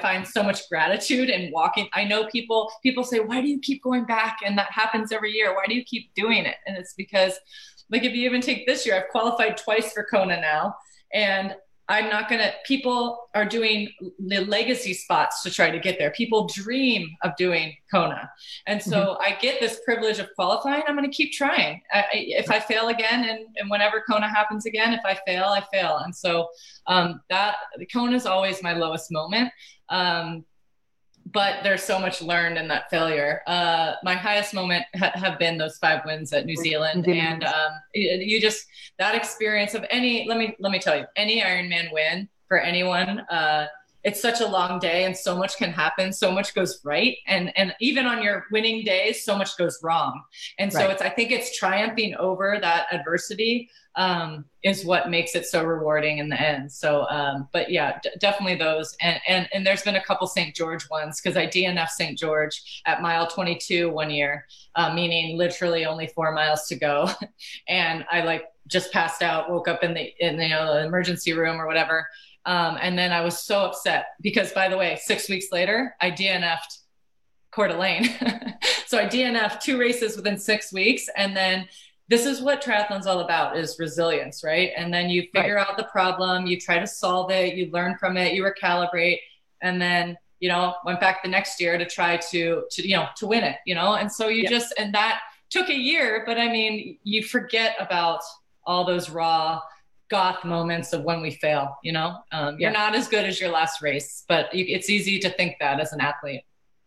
find 0.00 0.26
so 0.26 0.42
much 0.42 0.68
gratitude 0.68 1.28
in 1.28 1.50
walking. 1.52 1.88
I 1.92 2.04
know 2.04 2.26
people 2.26 2.70
people 2.82 3.04
say, 3.04 3.20
"Why 3.20 3.40
do 3.40 3.48
you 3.48 3.60
keep 3.60 3.82
going 3.82 4.04
back?" 4.04 4.38
And 4.44 4.56
that 4.58 4.70
happens 4.70 5.12
every 5.12 5.32
year. 5.32 5.54
Why 5.54 5.64
do 5.66 5.74
you 5.74 5.84
keep 5.84 6.12
doing 6.14 6.44
it? 6.44 6.56
And 6.66 6.76
it's 6.76 6.94
because, 6.94 7.38
like, 7.90 8.04
if 8.04 8.12
you 8.12 8.24
even 8.28 8.40
take 8.40 8.66
this 8.66 8.86
year, 8.86 8.96
I've 8.96 9.08
qualified 9.08 9.56
twice 9.56 9.92
for 9.92 10.04
Kona 10.04 10.40
now, 10.40 10.76
and 11.12 11.56
I'm 11.88 12.08
not 12.08 12.28
going 12.28 12.40
to, 12.40 12.52
people 12.64 13.28
are 13.34 13.44
doing 13.44 13.90
the 14.18 14.44
legacy 14.46 14.94
spots 14.94 15.42
to 15.42 15.50
try 15.50 15.70
to 15.70 15.78
get 15.78 15.98
there. 15.98 16.10
People 16.12 16.46
dream 16.46 17.08
of 17.22 17.36
doing 17.36 17.76
Kona. 17.90 18.30
And 18.66 18.80
so 18.80 18.98
mm-hmm. 18.98 19.22
I 19.22 19.36
get 19.40 19.60
this 19.60 19.80
privilege 19.84 20.18
of 20.18 20.28
qualifying. 20.34 20.82
I'm 20.86 20.96
going 20.96 21.10
to 21.10 21.14
keep 21.14 21.32
trying. 21.32 21.82
I, 21.92 22.04
if 22.12 22.50
I 22.50 22.60
fail 22.60 22.88
again, 22.88 23.28
and, 23.28 23.40
and 23.56 23.68
whenever 23.68 24.02
Kona 24.08 24.28
happens 24.28 24.64
again, 24.64 24.92
if 24.94 25.00
I 25.04 25.18
fail, 25.26 25.44
I 25.44 25.62
fail. 25.72 25.98
And 25.98 26.14
so 26.14 26.48
um, 26.86 27.20
that 27.30 27.56
Kona 27.92 28.16
is 28.16 28.26
always 28.26 28.62
my 28.62 28.74
lowest 28.74 29.10
moment. 29.10 29.50
Um, 29.88 30.44
but 31.32 31.62
there's 31.62 31.82
so 31.82 31.98
much 31.98 32.22
learned 32.22 32.58
in 32.58 32.68
that 32.68 32.90
failure. 32.90 33.42
Uh, 33.46 33.94
my 34.02 34.14
highest 34.14 34.54
moment 34.54 34.84
ha- 34.96 35.12
have 35.14 35.38
been 35.38 35.58
those 35.58 35.78
five 35.78 36.02
wins 36.04 36.32
at 36.32 36.46
New 36.46 36.56
Zealand, 36.56 37.06
and 37.08 37.44
um, 37.44 37.72
you 37.94 38.40
just 38.40 38.66
that 38.98 39.14
experience 39.14 39.74
of 39.74 39.84
any. 39.90 40.26
Let 40.28 40.38
me 40.38 40.56
let 40.60 40.72
me 40.72 40.78
tell 40.78 40.96
you, 40.96 41.04
any 41.16 41.40
Ironman 41.40 41.92
win 41.92 42.28
for 42.48 42.58
anyone. 42.58 43.20
Uh, 43.30 43.66
it's 44.04 44.20
such 44.20 44.40
a 44.40 44.46
long 44.46 44.80
day 44.80 45.04
and 45.04 45.16
so 45.16 45.36
much 45.36 45.56
can 45.56 45.70
happen 45.70 46.12
so 46.12 46.32
much 46.32 46.54
goes 46.54 46.80
right 46.84 47.16
and 47.26 47.56
and 47.56 47.74
even 47.80 48.06
on 48.06 48.22
your 48.22 48.44
winning 48.50 48.84
days 48.84 49.24
so 49.24 49.36
much 49.36 49.56
goes 49.56 49.78
wrong 49.82 50.20
and 50.58 50.72
so 50.72 50.80
right. 50.80 50.90
it's 50.90 51.02
i 51.02 51.08
think 51.08 51.30
it's 51.30 51.56
triumphing 51.56 52.14
over 52.16 52.58
that 52.60 52.86
adversity 52.92 53.70
um, 53.94 54.44
is 54.62 54.84
what 54.84 55.10
makes 55.10 55.34
it 55.34 55.44
so 55.46 55.62
rewarding 55.62 56.18
in 56.18 56.28
the 56.28 56.40
end. 56.40 56.70
So, 56.70 57.06
um, 57.08 57.48
but 57.52 57.70
yeah, 57.70 57.98
d- 58.02 58.10
definitely 58.18 58.56
those. 58.56 58.96
And, 59.00 59.20
and, 59.28 59.48
and 59.52 59.66
there's 59.66 59.82
been 59.82 59.96
a 59.96 60.04
couple 60.04 60.26
St. 60.26 60.54
George 60.54 60.88
ones 60.88 61.20
because 61.20 61.36
I 61.36 61.46
DNF 61.46 61.88
St. 61.88 62.18
George 62.18 62.82
at 62.86 63.02
mile 63.02 63.26
22 63.26 63.90
one 63.90 64.10
year, 64.10 64.46
uh, 64.76 64.94
meaning 64.94 65.36
literally 65.36 65.84
only 65.84 66.06
four 66.06 66.32
miles 66.32 66.66
to 66.68 66.76
go. 66.76 67.10
and 67.68 68.04
I 68.10 68.22
like 68.22 68.44
just 68.66 68.92
passed 68.92 69.22
out, 69.22 69.50
woke 69.50 69.68
up 69.68 69.82
in 69.82 69.94
the, 69.94 70.12
in 70.20 70.36
the, 70.36 70.44
you 70.44 70.50
know, 70.50 70.74
the 70.74 70.86
emergency 70.86 71.32
room 71.32 71.60
or 71.60 71.66
whatever. 71.66 72.06
Um, 72.44 72.78
and 72.80 72.98
then 72.98 73.12
I 73.12 73.20
was 73.20 73.42
so 73.42 73.60
upset 73.60 74.06
because 74.20 74.52
by 74.52 74.68
the 74.68 74.76
way, 74.76 74.98
six 75.02 75.28
weeks 75.28 75.46
later, 75.52 75.94
I 76.00 76.10
DNF'd 76.10 76.78
Coeur 77.52 77.68
d'Alene. 77.68 78.04
so 78.86 78.98
I 78.98 79.04
DNF'd 79.04 79.60
two 79.60 79.78
races 79.78 80.16
within 80.16 80.38
six 80.38 80.72
weeks. 80.72 81.08
And 81.16 81.36
then 81.36 81.68
this 82.12 82.26
is 82.26 82.42
what 82.42 82.62
triathlon's 82.62 83.06
all 83.06 83.20
about 83.20 83.56
is 83.56 83.78
resilience 83.78 84.44
right? 84.44 84.72
And 84.76 84.92
then 84.92 85.08
you 85.08 85.22
figure 85.34 85.54
right. 85.54 85.66
out 85.66 85.78
the 85.78 85.84
problem 85.84 86.46
you 86.46 86.60
try 86.60 86.78
to 86.78 86.86
solve 86.86 87.30
it 87.30 87.54
you 87.54 87.70
learn 87.70 87.96
from 87.96 88.18
it 88.18 88.34
you 88.34 88.44
recalibrate 88.44 89.20
and 89.62 89.80
then 89.80 90.18
you 90.38 90.50
know 90.50 90.74
went 90.84 91.00
back 91.00 91.22
the 91.22 91.30
next 91.30 91.58
year 91.58 91.78
to 91.78 91.86
try 91.86 92.18
to 92.18 92.64
to 92.70 92.86
you 92.86 92.96
know 92.96 93.06
to 93.16 93.26
win 93.26 93.42
it 93.42 93.56
you 93.64 93.74
know? 93.74 93.94
And 93.94 94.12
so 94.12 94.28
you 94.28 94.46
just 94.46 94.74
and 94.76 94.94
that 94.94 95.20
took 95.48 95.70
a 95.70 95.74
year 95.74 96.22
but 96.26 96.36
i 96.38 96.48
mean 96.48 96.98
you 97.02 97.22
forget 97.22 97.76
about 97.80 98.20
all 98.66 98.84
those 98.84 99.08
raw 99.08 99.60
goth 100.10 100.44
moments 100.44 100.92
of 100.92 101.04
when 101.04 101.22
we 101.22 101.30
fail 101.30 101.78
you 101.82 101.92
know? 101.92 102.18
Um, 102.30 102.58
you're 102.58 102.70
not 102.70 102.94
as 102.94 103.08
good 103.08 103.24
as 103.24 103.40
your 103.40 103.50
last 103.50 103.80
race 103.80 104.24
but 104.28 104.54
you, 104.54 104.66
it's 104.68 104.90
easy 104.90 105.18
to 105.20 105.30
think 105.30 105.56
that 105.60 105.80
as 105.80 105.94
an 105.94 106.02
athlete. 106.02 106.42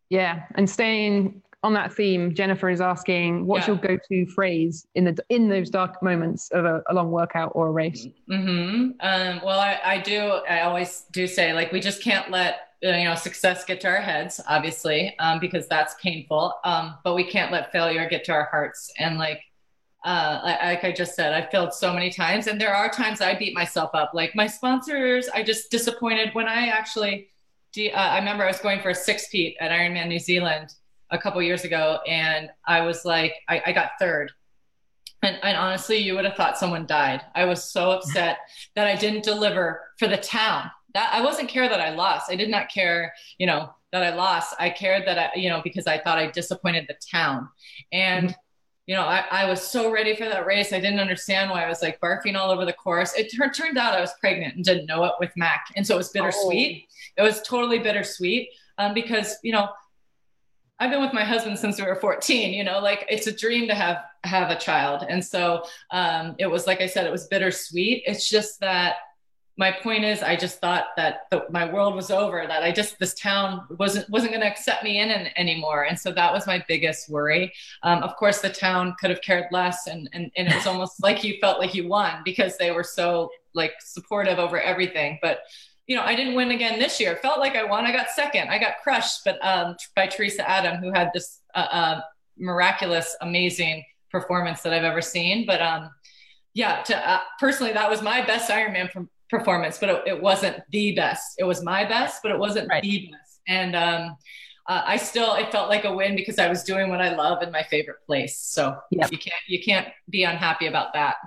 Yeah 0.09 0.43
and 0.53 0.69
staying 0.69 1.41
on 1.65 1.73
that 1.73 1.91
theme, 1.91 2.31
Jennifer 2.35 2.69
is 2.69 2.79
asking, 2.79 3.47
what's 3.47 3.67
yeah. 3.67 3.73
your 3.73 3.81
go-to 3.81 4.27
phrase 4.27 4.85
in 4.93 5.03
the 5.03 5.17
in 5.29 5.49
those 5.49 5.71
dark 5.71 6.01
moments 6.03 6.51
of 6.51 6.63
a, 6.63 6.83
a 6.89 6.93
long 6.93 7.09
workout 7.09 7.53
or 7.55 7.69
a 7.69 7.71
race? 7.71 8.07
Mm-hmm. 8.29 8.91
Um, 8.99 9.41
well, 9.43 9.59
I, 9.59 9.79
I, 9.83 9.97
do. 9.97 10.19
I 10.47 10.61
always 10.61 11.05
do 11.11 11.25
say, 11.25 11.53
like, 11.53 11.71
we 11.71 11.79
just 11.79 12.03
can't 12.03 12.29
let 12.29 12.67
uh, 12.85 12.89
you 12.89 13.05
know 13.05 13.15
success 13.15 13.65
get 13.65 13.81
to 13.81 13.87
our 13.87 13.99
heads, 13.99 14.39
obviously, 14.47 15.17
um, 15.17 15.39
because 15.39 15.67
that's 15.67 15.95
painful. 15.99 16.53
Um, 16.63 16.97
but 17.03 17.15
we 17.15 17.23
can't 17.23 17.51
let 17.51 17.71
failure 17.71 18.07
get 18.07 18.23
to 18.25 18.31
our 18.31 18.45
hearts. 18.51 18.93
And 18.99 19.17
like, 19.17 19.41
uh, 20.05 20.39
like 20.43 20.83
I 20.83 20.91
just 20.91 21.15
said, 21.15 21.33
I 21.33 21.49
failed 21.49 21.73
so 21.73 21.91
many 21.91 22.11
times, 22.11 22.45
and 22.45 22.61
there 22.61 22.75
are 22.75 22.89
times 22.89 23.21
I 23.21 23.35
beat 23.35 23.55
myself 23.55 23.89
up. 23.95 24.11
Like 24.13 24.35
my 24.35 24.45
sponsors, 24.45 25.27
I 25.29 25.41
just 25.41 25.71
disappointed 25.71 26.29
when 26.33 26.47
I 26.47 26.67
actually. 26.67 27.29
Uh, 27.77 27.89
I 27.91 28.19
remember 28.19 28.45
I 28.45 28.47
was 28.47 28.59
going 28.59 28.79
for 28.79 28.91
a 28.91 28.95
six 28.95 29.27
peat 29.27 29.57
at 29.59 29.69
Ironman 29.69 30.07
New 30.07 30.19
Zealand 30.19 30.69
a 31.15 31.21
couple 31.21 31.41
years 31.41 31.63
ago, 31.63 31.99
and 32.07 32.49
I 32.65 32.81
was 32.81 33.05
like, 33.05 33.33
I, 33.47 33.61
I 33.67 33.71
got 33.71 33.91
third. 33.99 34.31
And, 35.23 35.39
and, 35.41 35.57
honestly, 35.57 35.97
you 35.97 36.13
would 36.13 36.25
have 36.25 36.35
thought 36.35 36.57
someone 36.57 36.85
died. 36.85 37.21
I 37.33 37.45
was 37.45 37.63
so 37.63 37.89
upset 37.89 38.37
that 38.75 38.85
I 38.85 38.95
didn't 38.95 39.23
deliver 39.23 39.81
for 39.97 40.07
the 40.07 40.17
town. 40.17 40.69
That 40.93 41.09
I 41.11 41.21
wasn't 41.21 41.49
care 41.49 41.67
that 41.67 41.81
I 41.81 41.95
lost. 41.95 42.29
I 42.29 42.35
did 42.35 42.49
not 42.49 42.69
care, 42.69 43.11
you 43.39 43.47
know, 43.47 43.73
that 43.91 44.03
I 44.03 44.13
lost. 44.13 44.53
I 44.59 44.69
cared 44.69 45.07
that 45.07 45.17
I, 45.17 45.39
you 45.39 45.49
know, 45.49 45.61
because 45.63 45.87
I 45.87 45.97
thought 45.97 46.19
I 46.19 46.29
disappointed 46.29 46.85
the 46.87 46.95
town. 47.11 47.49
And 47.91 48.29
mm-hmm. 48.29 48.39
you 48.85 48.95
know, 48.95 49.01
I, 49.01 49.25
I 49.31 49.49
was 49.49 49.61
so 49.61 49.89
ready 49.91 50.15
for 50.15 50.25
that 50.25 50.45
race. 50.45 50.71
I 50.73 50.79
didn't 50.79 50.99
understand 50.99 51.49
why 51.49 51.65
I 51.65 51.69
was 51.69 51.81
like 51.81 51.99
barfing 52.01 52.35
all 52.35 52.51
over 52.51 52.65
the 52.65 52.73
course. 52.73 53.13
It 53.15 53.31
tur- 53.31 53.51
turned 53.51 53.77
out 53.77 53.95
I 53.95 54.01
was 54.01 54.13
pregnant 54.19 54.55
and 54.55 54.63
didn't 54.63 54.85
know 54.85 55.05
it 55.05 55.13
with 55.19 55.31
Mac, 55.35 55.65
and 55.75 55.85
so 55.87 55.95
it 55.95 55.97
was 55.97 56.09
bittersweet. 56.09 56.85
Oh. 57.17 57.23
It 57.23 57.27
was 57.27 57.41
totally 57.41 57.79
bittersweet 57.79 58.49
um, 58.77 58.93
because 58.93 59.37
you 59.43 59.51
know 59.51 59.69
I've 60.79 60.91
been 60.91 61.01
with 61.01 61.13
my 61.13 61.23
husband 61.23 61.57
since 61.57 61.79
we 61.79 61.87
were 61.87 61.95
14, 61.95 62.53
you 62.53 62.63
know, 62.63 62.79
like 62.79 63.05
it's 63.09 63.27
a 63.27 63.31
dream 63.31 63.67
to 63.67 63.75
have 63.75 64.03
have 64.23 64.49
a 64.49 64.57
child. 64.57 65.05
And 65.07 65.23
so 65.23 65.63
um, 65.91 66.35
it 66.37 66.47
was 66.47 66.67
like 66.67 66.81
I 66.81 66.87
said, 66.87 67.05
it 67.05 67.11
was 67.11 67.27
bittersweet. 67.27 68.03
It's 68.05 68.27
just 68.27 68.59
that 68.59 68.95
my 69.57 69.71
point 69.71 70.03
is 70.03 70.21
I 70.21 70.35
just 70.35 70.59
thought 70.59 70.87
that 70.97 71.27
the, 71.31 71.45
my 71.49 71.71
world 71.71 71.95
was 71.95 72.11
over, 72.11 72.45
that 72.45 72.61
I 72.61 72.73
just 72.73 72.99
this 72.99 73.13
town 73.13 73.61
wasn't 73.77 74.09
wasn't 74.09 74.33
going 74.33 74.41
to 74.41 74.47
accept 74.47 74.83
me 74.83 74.99
in, 74.99 75.09
in, 75.09 75.29
anymore. 75.37 75.83
And 75.83 75.97
so 75.97 76.11
that 76.11 76.33
was 76.33 76.45
my 76.45 76.63
biggest 76.67 77.09
worry. 77.09 77.53
Um, 77.83 78.03
of 78.03 78.15
course, 78.17 78.41
the 78.41 78.49
town 78.49 78.95
could 78.99 79.11
have 79.11 79.21
cared 79.21 79.45
less, 79.51 79.87
and 79.87 80.09
and, 80.11 80.29
and 80.35 80.49
it 80.49 80.55
was 80.55 80.67
almost 80.67 81.01
like 81.01 81.23
you 81.23 81.37
felt 81.39 81.59
like 81.59 81.73
you 81.73 81.87
won 81.87 82.21
because 82.25 82.57
they 82.57 82.71
were 82.71 82.83
so 82.83 83.29
like 83.53 83.73
supportive 83.79 84.39
over 84.39 84.59
everything. 84.59 85.19
But 85.21 85.39
you 85.87 85.95
know, 85.95 86.01
I 86.01 86.15
didn't 86.15 86.33
win 86.33 86.51
again 86.51 86.79
this 86.79 86.99
year. 86.99 87.15
Felt 87.17 87.39
like 87.39 87.55
I 87.55 87.63
won. 87.63 87.85
I 87.85 87.91
got 87.91 88.09
second. 88.09 88.49
I 88.49 88.57
got 88.57 88.75
crushed, 88.81 89.21
but 89.23 89.37
um, 89.45 89.75
by 89.95 90.07
Teresa 90.07 90.47
Adam, 90.49 90.77
who 90.77 90.91
had 90.91 91.11
this 91.13 91.41
uh, 91.53 91.67
uh, 91.71 92.01
miraculous, 92.37 93.15
amazing 93.21 93.83
performance 94.11 94.61
that 94.61 94.73
I've 94.73 94.83
ever 94.83 95.01
seen. 95.01 95.45
But 95.45 95.61
um, 95.61 95.89
yeah, 96.53 96.81
to, 96.83 97.09
uh, 97.09 97.19
personally, 97.39 97.73
that 97.73 97.89
was 97.89 98.01
my 98.01 98.25
best 98.25 98.49
Ironman 98.49 99.07
performance, 99.29 99.77
but 99.77 99.89
it, 99.89 100.03
it, 100.07 100.21
wasn't 100.21 100.57
the 100.71 100.95
best. 100.95 101.35
It 101.37 101.43
was 101.43 101.63
my 101.63 101.85
best, 101.85 102.21
but 102.23 102.31
it 102.31 102.39
wasn't 102.39 102.69
right. 102.69 102.81
the 102.81 103.11
best. 103.11 103.41
And 103.47 103.75
um, 103.75 104.17
uh, 104.67 104.81
I 104.85 104.97
still, 104.97 105.35
it 105.35 105.51
felt 105.51 105.69
like 105.69 105.85
a 105.85 105.93
win 105.93 106.15
because 106.15 106.39
I 106.39 106.49
was 106.49 106.63
doing 106.63 106.89
what 106.89 107.01
I 107.01 107.15
love 107.15 107.43
in 107.43 107.51
my 107.51 107.63
favorite 107.63 107.97
place. 108.07 108.39
So 108.39 108.75
yep. 108.89 109.11
you 109.11 109.19
can't, 109.19 109.41
you 109.47 109.61
can't 109.61 109.87
be 110.09 110.23
unhappy 110.23 110.65
about 110.65 110.93
that. 110.93 111.17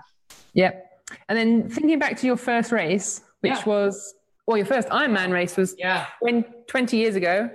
Yep. 0.55 0.85
And 1.29 1.39
then 1.39 1.69
thinking 1.69 1.99
back 1.99 2.17
to 2.19 2.27
your 2.27 2.37
first 2.37 2.73
race, 2.73 3.23
which 3.41 3.53
yeah. 3.53 3.65
was, 3.65 4.15
well, 4.49 4.57
your 4.57 4.65
first 4.65 4.89
Ironman 4.89 5.31
race 5.31 5.59
was 5.59 5.75
yeah. 5.77 6.07
when 6.21 6.43
20 6.69 6.97
years 6.97 7.17
ago. 7.17 7.51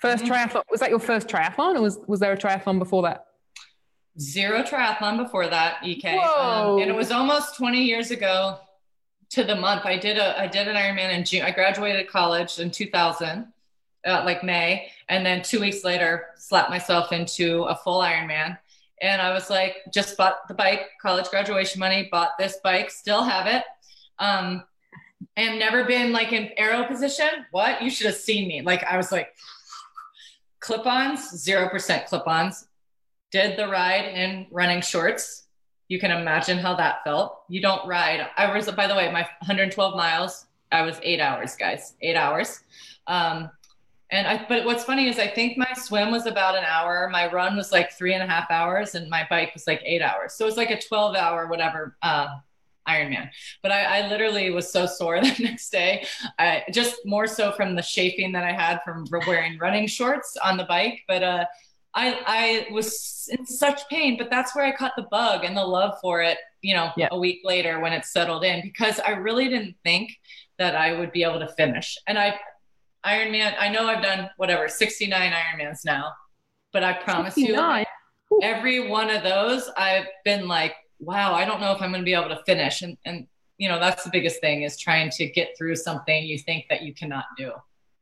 1st 0.00 0.14
mm-hmm. 0.14 0.32
triathlon. 0.32 0.62
Was 0.70 0.78
that 0.78 0.90
your 0.90 1.00
first 1.00 1.26
triathlon 1.26 1.74
or 1.74 1.82
was, 1.82 1.98
was 2.06 2.20
there 2.20 2.32
a 2.32 2.36
triathlon 2.36 2.78
before 2.78 3.02
that? 3.02 3.26
Zero 4.20 4.62
triathlon 4.62 5.16
before 5.16 5.48
that, 5.48 5.84
EK. 5.84 6.16
Um, 6.16 6.78
and 6.78 6.88
it 6.88 6.94
was 6.94 7.10
almost 7.10 7.56
20 7.56 7.82
years 7.82 8.12
ago 8.12 8.60
to 9.30 9.42
the 9.42 9.56
month. 9.56 9.86
I 9.86 9.98
did 9.98 10.18
a 10.18 10.40
I 10.40 10.46
did 10.46 10.68
an 10.68 10.76
Ironman 10.76 11.12
in 11.12 11.24
June. 11.24 11.42
I 11.42 11.50
graduated 11.50 12.08
college 12.08 12.60
in 12.60 12.70
2000, 12.70 13.52
uh, 14.06 14.22
like 14.24 14.44
May, 14.44 14.88
and 15.08 15.26
then 15.26 15.42
two 15.42 15.58
weeks 15.58 15.82
later, 15.82 16.28
slapped 16.36 16.70
myself 16.70 17.10
into 17.10 17.64
a 17.64 17.74
full 17.74 18.00
Ironman. 18.00 18.56
And 19.02 19.20
I 19.20 19.34
was 19.34 19.50
like, 19.50 19.78
just 19.92 20.16
bought 20.16 20.46
the 20.46 20.54
bike, 20.54 20.90
college 21.02 21.28
graduation 21.28 21.80
money, 21.80 22.08
bought 22.10 22.38
this 22.38 22.58
bike, 22.62 22.90
still 22.90 23.24
have 23.24 23.48
it. 23.48 23.64
Um, 24.20 24.62
and 25.36 25.58
never 25.58 25.84
been 25.84 26.12
like 26.12 26.32
in 26.32 26.50
arrow 26.56 26.84
position. 26.84 27.28
What? 27.50 27.82
You 27.82 27.90
should 27.90 28.06
have 28.06 28.16
seen 28.16 28.48
me. 28.48 28.62
Like 28.62 28.84
I 28.84 28.96
was 28.96 29.12
like 29.12 29.34
clip-ons, 30.60 31.30
zero 31.36 31.68
percent 31.68 32.06
clip-ons. 32.06 32.68
Did 33.30 33.58
the 33.58 33.68
ride 33.68 34.06
in 34.06 34.46
running 34.50 34.80
shorts 34.80 35.46
you 35.88 36.00
can 36.00 36.10
imagine 36.10 36.58
how 36.58 36.74
that 36.74 37.04
felt. 37.04 37.42
You 37.48 37.60
don't 37.60 37.86
ride. 37.86 38.26
I 38.36 38.52
was, 38.52 38.70
by 38.72 38.86
the 38.86 38.94
way, 38.94 39.10
my 39.12 39.22
112 39.22 39.96
miles, 39.96 40.46
I 40.72 40.82
was 40.82 40.98
eight 41.02 41.20
hours, 41.20 41.54
guys, 41.54 41.94
eight 42.02 42.16
hours. 42.16 42.60
Um, 43.06 43.50
and 44.10 44.26
I, 44.26 44.44
but 44.48 44.64
what's 44.64 44.84
funny 44.84 45.08
is 45.08 45.18
I 45.18 45.28
think 45.28 45.58
my 45.58 45.72
swim 45.74 46.10
was 46.10 46.26
about 46.26 46.56
an 46.56 46.64
hour. 46.64 47.08
My 47.10 47.30
run 47.30 47.56
was 47.56 47.72
like 47.72 47.92
three 47.92 48.14
and 48.14 48.22
a 48.22 48.26
half 48.26 48.50
hours 48.50 48.94
and 48.94 49.08
my 49.08 49.26
bike 49.30 49.52
was 49.54 49.66
like 49.66 49.80
eight 49.84 50.02
hours. 50.02 50.34
So 50.34 50.44
it 50.44 50.48
was 50.48 50.56
like 50.56 50.70
a 50.70 50.80
12 50.80 51.16
hour, 51.16 51.46
whatever, 51.46 51.96
uh, 52.02 52.28
Ironman. 52.88 53.28
But 53.62 53.72
I, 53.72 54.00
I 54.00 54.08
literally 54.08 54.50
was 54.50 54.70
so 54.70 54.86
sore 54.86 55.20
the 55.22 55.34
next 55.42 55.70
day. 55.70 56.06
I 56.38 56.64
just 56.72 56.96
more 57.04 57.26
so 57.26 57.52
from 57.52 57.74
the 57.74 57.82
chafing 57.82 58.32
that 58.32 58.44
I 58.44 58.52
had 58.52 58.80
from 58.84 59.06
wearing 59.26 59.58
running 59.58 59.86
shorts 59.86 60.36
on 60.42 60.56
the 60.56 60.64
bike. 60.64 61.02
But, 61.08 61.22
uh, 61.22 61.44
I 61.98 62.20
I 62.26 62.72
was 62.72 63.26
in 63.32 63.46
such 63.46 63.88
pain, 63.88 64.18
but 64.18 64.28
that's 64.28 64.54
where 64.54 64.66
I 64.66 64.76
caught 64.76 64.92
the 64.96 65.06
bug 65.10 65.44
and 65.44 65.56
the 65.56 65.64
love 65.64 65.94
for 66.02 66.20
it, 66.20 66.36
you 66.60 66.74
know, 66.74 66.90
yeah. 66.96 67.08
a 67.10 67.18
week 67.18 67.40
later 67.42 67.80
when 67.80 67.94
it 67.94 68.04
settled 68.04 68.44
in 68.44 68.60
because 68.60 69.00
I 69.00 69.12
really 69.12 69.48
didn't 69.48 69.76
think 69.82 70.12
that 70.58 70.76
I 70.76 70.92
would 70.92 71.10
be 71.10 71.22
able 71.22 71.40
to 71.40 71.48
finish. 71.48 71.96
And 72.06 72.18
I 72.18 72.38
Ironman, 73.04 73.54
I 73.58 73.68
know 73.68 73.86
I've 73.86 74.02
done 74.02 74.28
whatever, 74.36 74.68
69 74.68 75.32
Ironmans 75.32 75.84
now, 75.84 76.12
but 76.72 76.84
I 76.84 76.92
promise 76.92 77.34
69. 77.34 77.80
you 77.80 77.86
every 78.42 78.88
one 78.88 79.10
of 79.10 79.22
those 79.22 79.70
I've 79.76 80.06
been 80.24 80.48
like, 80.48 80.74
wow, 80.98 81.34
I 81.34 81.44
don't 81.44 81.60
know 81.60 81.72
if 81.72 81.82
I'm 81.82 81.90
going 81.90 82.02
to 82.02 82.04
be 82.04 82.14
able 82.14 82.28
to 82.28 82.42
finish 82.44 82.82
and 82.82 82.96
and 83.04 83.26
you 83.58 83.68
know, 83.68 83.80
that's 83.80 84.04
the 84.04 84.10
biggest 84.10 84.40
thing 84.40 84.62
is 84.62 84.78
trying 84.78 85.10
to 85.10 85.26
get 85.26 85.56
through 85.56 85.76
something 85.76 86.24
you 86.24 86.38
think 86.38 86.66
that 86.68 86.82
you 86.82 86.92
cannot 86.92 87.24
do. 87.36 87.52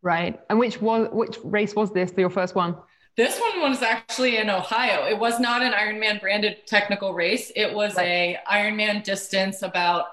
Right. 0.02 0.40
And 0.50 0.58
which 0.58 0.80
was 0.80 1.08
which 1.12 1.38
race 1.44 1.74
was 1.74 1.92
this? 1.92 2.12
Your 2.16 2.30
first 2.30 2.54
one? 2.54 2.76
This 3.16 3.38
one 3.38 3.70
was 3.70 3.80
actually 3.80 4.38
in 4.38 4.50
Ohio. 4.50 5.06
It 5.06 5.18
was 5.18 5.38
not 5.38 5.62
an 5.62 5.72
Ironman 5.72 6.20
branded 6.20 6.66
technical 6.66 7.14
race. 7.14 7.52
It 7.54 7.72
was 7.72 7.94
right. 7.94 8.06
a 8.06 8.38
Ironman 8.50 9.04
distance 9.04 9.62
about 9.62 10.06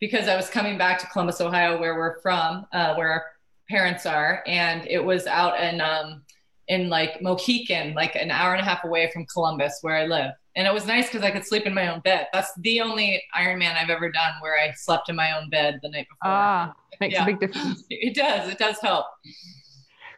because 0.00 0.26
I 0.26 0.36
was 0.36 0.48
coming 0.48 0.78
back 0.78 0.98
to 1.00 1.06
Columbus, 1.08 1.40
Ohio, 1.40 1.78
where 1.78 1.94
we're 1.94 2.20
from, 2.20 2.66
uh, 2.72 2.94
where 2.94 3.08
our 3.08 3.24
parents 3.68 4.06
are, 4.06 4.42
and 4.46 4.86
it 4.88 5.02
was 5.02 5.26
out 5.26 5.60
in 5.60 5.80
um, 5.80 6.22
in 6.68 6.88
like 6.88 7.22
Mohican, 7.22 7.94
like 7.94 8.16
an 8.16 8.30
hour 8.30 8.52
and 8.52 8.60
a 8.60 8.64
half 8.64 8.84
away 8.84 9.10
from 9.12 9.24
Columbus, 9.26 9.78
where 9.82 9.96
I 9.96 10.06
live. 10.06 10.32
And 10.56 10.66
it 10.66 10.72
was 10.72 10.86
nice 10.86 11.06
because 11.06 11.22
I 11.22 11.30
could 11.30 11.44
sleep 11.44 11.66
in 11.66 11.74
my 11.74 11.92
own 11.92 12.00
bed. 12.00 12.28
That's 12.32 12.50
the 12.58 12.80
only 12.80 13.22
Ironman 13.36 13.76
I've 13.76 13.90
ever 13.90 14.10
done 14.10 14.32
where 14.40 14.58
I 14.58 14.72
slept 14.72 15.08
in 15.08 15.16
my 15.16 15.38
own 15.38 15.50
bed 15.50 15.78
the 15.82 15.90
night 15.90 16.06
before. 16.08 16.32
Ah, 16.32 16.72
makes 17.00 17.14
yeah. 17.14 17.22
a 17.22 17.26
big 17.26 17.40
difference. 17.40 17.84
It 17.90 18.14
does. 18.14 18.48
It 18.48 18.58
does 18.58 18.78
help. 18.80 19.06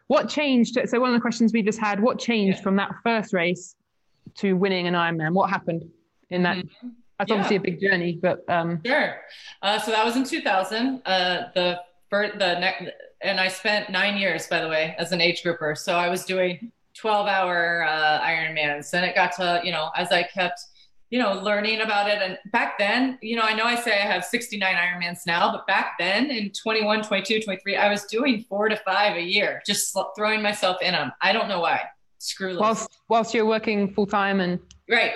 What 0.06 0.28
changed? 0.28 0.78
So 0.87 1.00
one 1.00 1.11
of 1.11 1.14
the 1.14 1.20
questions 1.20 1.52
we 1.52 1.62
just 1.62 1.78
had, 1.78 2.00
what 2.00 2.18
changed 2.18 2.58
yeah. 2.58 2.62
from 2.62 2.76
that 2.76 2.92
first 3.02 3.32
race 3.32 3.74
to 4.37 4.54
winning 4.54 4.87
an 4.87 4.94
Ironman? 4.94 5.34
What 5.34 5.50
happened 5.50 5.90
in 6.30 6.44
that? 6.44 6.58
Mm-hmm. 6.58 6.88
That's 7.18 7.30
yeah. 7.30 7.34
obviously 7.34 7.56
a 7.56 7.61
big 7.61 7.80
journey, 7.80 8.18
but 8.22 8.44
um... 8.48 8.80
sure. 8.87 9.16
Uh, 9.61 9.78
so 9.80 9.90
that 9.90 10.04
was 10.04 10.14
in 10.14 10.24
2000. 10.24 11.02
Uh, 11.04 11.48
the 11.54 11.80
first, 12.11 12.38
the 12.38 12.58
next, 12.61 12.84
and 13.20 13.40
I 13.40 13.48
spent 13.48 13.90
nine 13.90 14.16
years, 14.16 14.46
by 14.46 14.61
the 14.61 14.68
way, 14.68 14.94
as 14.98 15.12
an 15.12 15.20
age 15.20 15.42
grouper. 15.42 15.74
So 15.74 15.94
I 15.94 16.09
was 16.09 16.24
doing 16.24 16.72
12 16.94 17.26
hour 17.26 17.85
uh, 17.85 18.20
Ironmans, 18.20 18.92
and 18.94 19.04
it 19.04 19.14
got 19.14 19.33
to 19.37 19.61
you 19.64 19.72
know 19.72 19.90
as 19.96 20.12
I 20.12 20.22
kept 20.22 20.61
you 21.11 21.18
know, 21.18 21.33
learning 21.33 21.81
about 21.81 22.09
it. 22.09 22.20
And 22.20 22.38
back 22.52 22.78
then, 22.78 23.18
you 23.22 23.37
know, 23.37 23.42
I 23.42 23.54
know 23.54 23.64
I 23.64 23.76
say 23.76 23.92
I 23.92 24.07
have 24.07 24.24
69 24.24 24.74
Ironmans 24.74 25.20
now, 25.26 25.50
but 25.50 25.66
back 25.66 25.94
then 25.98 26.31
in 26.31 26.50
21, 26.50 27.02
22, 27.02 27.40
23, 27.40 27.76
I 27.76 27.90
was 27.90 28.04
doing 28.04 28.44
four 28.48 28.68
to 28.68 28.76
five 28.76 29.16
a 29.16 29.22
year, 29.22 29.62
just 29.66 29.96
throwing 30.14 30.42
myself 30.42 30.76
in 30.83 30.92
them. 30.92 31.12
I 31.22 31.33
don't 31.33 31.48
know 31.48 31.61
why. 31.61 31.81
Screw 32.18 32.52
them. 32.52 32.61
Whilst, 32.61 32.90
whilst 33.09 33.33
you're 33.33 33.46
working 33.46 33.94
full 33.94 34.07
time 34.07 34.40
and. 34.40 34.59
Right. 34.88 35.12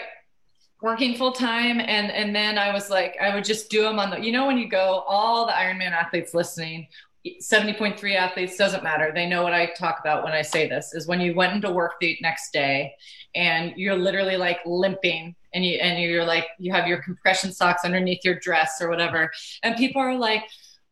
Working 0.81 1.15
full 1.15 1.33
time. 1.33 1.79
And, 1.79 2.11
and 2.11 2.35
then 2.35 2.57
I 2.59 2.73
was 2.73 2.89
like, 2.89 3.17
I 3.21 3.35
would 3.35 3.45
just 3.45 3.71
do 3.71 3.83
them 3.83 3.99
on 3.99 4.11
the, 4.11 4.19
you 4.19 4.33
know, 4.33 4.47
when 4.47 4.57
you 4.57 4.69
go, 4.69 5.05
all 5.07 5.47
the 5.47 5.53
Ironman 5.53 5.93
athletes 5.93 6.33
listening, 6.33 6.89
70.3 7.27 8.17
athletes 8.17 8.57
doesn't 8.57 8.83
matter. 8.83 9.13
They 9.15 9.29
know 9.29 9.43
what 9.43 9.53
I 9.53 9.73
talk 9.79 9.99
about 10.01 10.25
when 10.25 10.33
I 10.33 10.43
say 10.43 10.69
this 10.69 10.93
is 10.93 11.07
when 11.07 11.21
you 11.21 11.35
went 11.35 11.53
into 11.53 11.71
work 11.71 11.95
the 12.01 12.17
next 12.21 12.53
day 12.53 12.95
and 13.35 13.73
you're 13.77 13.97
literally 13.97 14.37
like 14.37 14.59
limping 14.67 15.35
and 15.55 15.65
you 15.65 15.77
and 15.77 16.03
you're 16.03 16.25
like 16.25 16.47
you 16.59 16.73
have 16.73 16.87
your 16.87 17.03
compression 17.03 17.53
socks 17.53 17.85
underneath 17.85 18.25
your 18.25 18.39
dress 18.39 18.81
or 18.81 18.89
whatever 18.89 19.31
and 19.63 19.77
people 19.77 20.01
are 20.01 20.17
like 20.17 20.45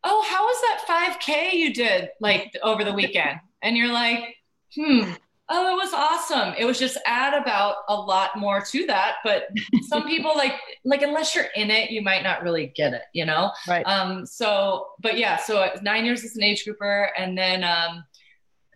oh 0.05 0.25
how 0.29 0.45
was 0.45 0.61
that 0.87 1.17
5k 1.21 1.53
you 1.53 1.75
did 1.75 2.09
like 2.21 2.53
over 2.63 2.85
the 2.85 2.93
weekend 2.93 3.41
and 3.63 3.77
you're 3.77 3.93
like 3.93 4.37
hmm 4.75 5.11
oh 5.51 5.73
it 5.73 5.77
was 5.77 5.93
awesome 5.93 6.55
it 6.59 6.65
was 6.65 6.79
just 6.79 6.97
add 7.07 7.35
about 7.35 7.77
a 7.89 7.95
lot 7.95 8.39
more 8.39 8.61
to 8.61 8.87
that 8.87 9.17
but 9.25 9.49
some 9.83 10.05
people 10.07 10.33
like 10.37 10.55
like 10.85 11.03
unless 11.03 11.35
you're 11.35 11.47
in 11.57 11.71
it 11.71 11.91
you 11.91 12.03
might 12.03 12.23
not 12.23 12.43
really 12.43 12.73
get 12.75 12.95
it 12.95 13.03
you 13.13 13.25
know 13.25 13.51
right 13.69 13.85
um 13.85 14.25
so 14.25 14.87
but 15.01 15.19
yeah 15.19 15.37
so 15.37 15.71
nine 15.83 16.05
years 16.05 16.25
as 16.25 16.37
an 16.37 16.43
age 16.43 16.65
grouper 16.65 17.11
and 17.19 17.37
then 17.37 17.65
um 17.65 18.05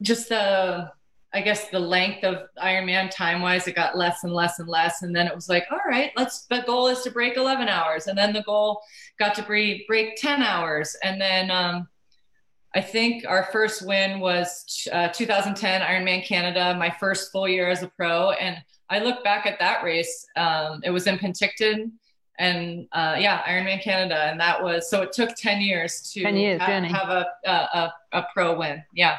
just 0.02 0.28
the 0.28 0.90
I 1.34 1.40
guess 1.40 1.68
the 1.68 1.80
length 1.80 2.22
of 2.22 2.48
Ironman 2.62 3.10
time 3.10 3.42
wise, 3.42 3.66
it 3.66 3.74
got 3.74 3.98
less 3.98 4.22
and 4.22 4.32
less 4.32 4.60
and 4.60 4.68
less. 4.68 5.02
And 5.02 5.14
then 5.14 5.26
it 5.26 5.34
was 5.34 5.48
like, 5.48 5.66
all 5.72 5.80
right, 5.84 6.12
let's, 6.16 6.46
the 6.46 6.62
goal 6.64 6.86
is 6.86 7.02
to 7.02 7.10
break 7.10 7.36
11 7.36 7.68
hours. 7.68 8.06
And 8.06 8.16
then 8.16 8.32
the 8.32 8.44
goal 8.44 8.80
got 9.18 9.34
to 9.34 9.42
break, 9.42 9.88
break 9.88 10.14
10 10.16 10.42
hours. 10.42 10.94
And 11.02 11.20
then 11.20 11.50
um, 11.50 11.88
I 12.74 12.80
think 12.80 13.24
our 13.26 13.48
first 13.52 13.86
win 13.86 14.18
was 14.18 14.88
uh, 14.92 15.08
2010 15.08 15.80
Ironman 15.80 16.24
Canada, 16.24 16.74
my 16.76 16.90
first 16.90 17.30
full 17.30 17.48
year 17.48 17.68
as 17.68 17.82
a 17.84 17.88
pro. 17.88 18.32
And 18.32 18.56
I 18.90 18.98
look 18.98 19.22
back 19.22 19.46
at 19.46 19.60
that 19.60 19.84
race, 19.84 20.26
um, 20.36 20.80
it 20.82 20.90
was 20.90 21.06
in 21.06 21.16
Penticton 21.16 21.92
and 22.40 22.88
uh, 22.90 23.14
yeah, 23.18 23.42
Ironman 23.44 23.80
Canada. 23.80 24.24
And 24.24 24.40
that 24.40 24.60
was, 24.60 24.90
so 24.90 25.02
it 25.02 25.12
took 25.12 25.36
10 25.36 25.60
years 25.60 26.10
to 26.12 26.22
10 26.22 26.36
years, 26.36 26.60
have, 26.60 26.84
have 26.84 27.08
a, 27.08 27.26
a, 27.48 27.94
a 28.12 28.26
pro 28.34 28.58
win. 28.58 28.82
Yeah. 28.92 29.18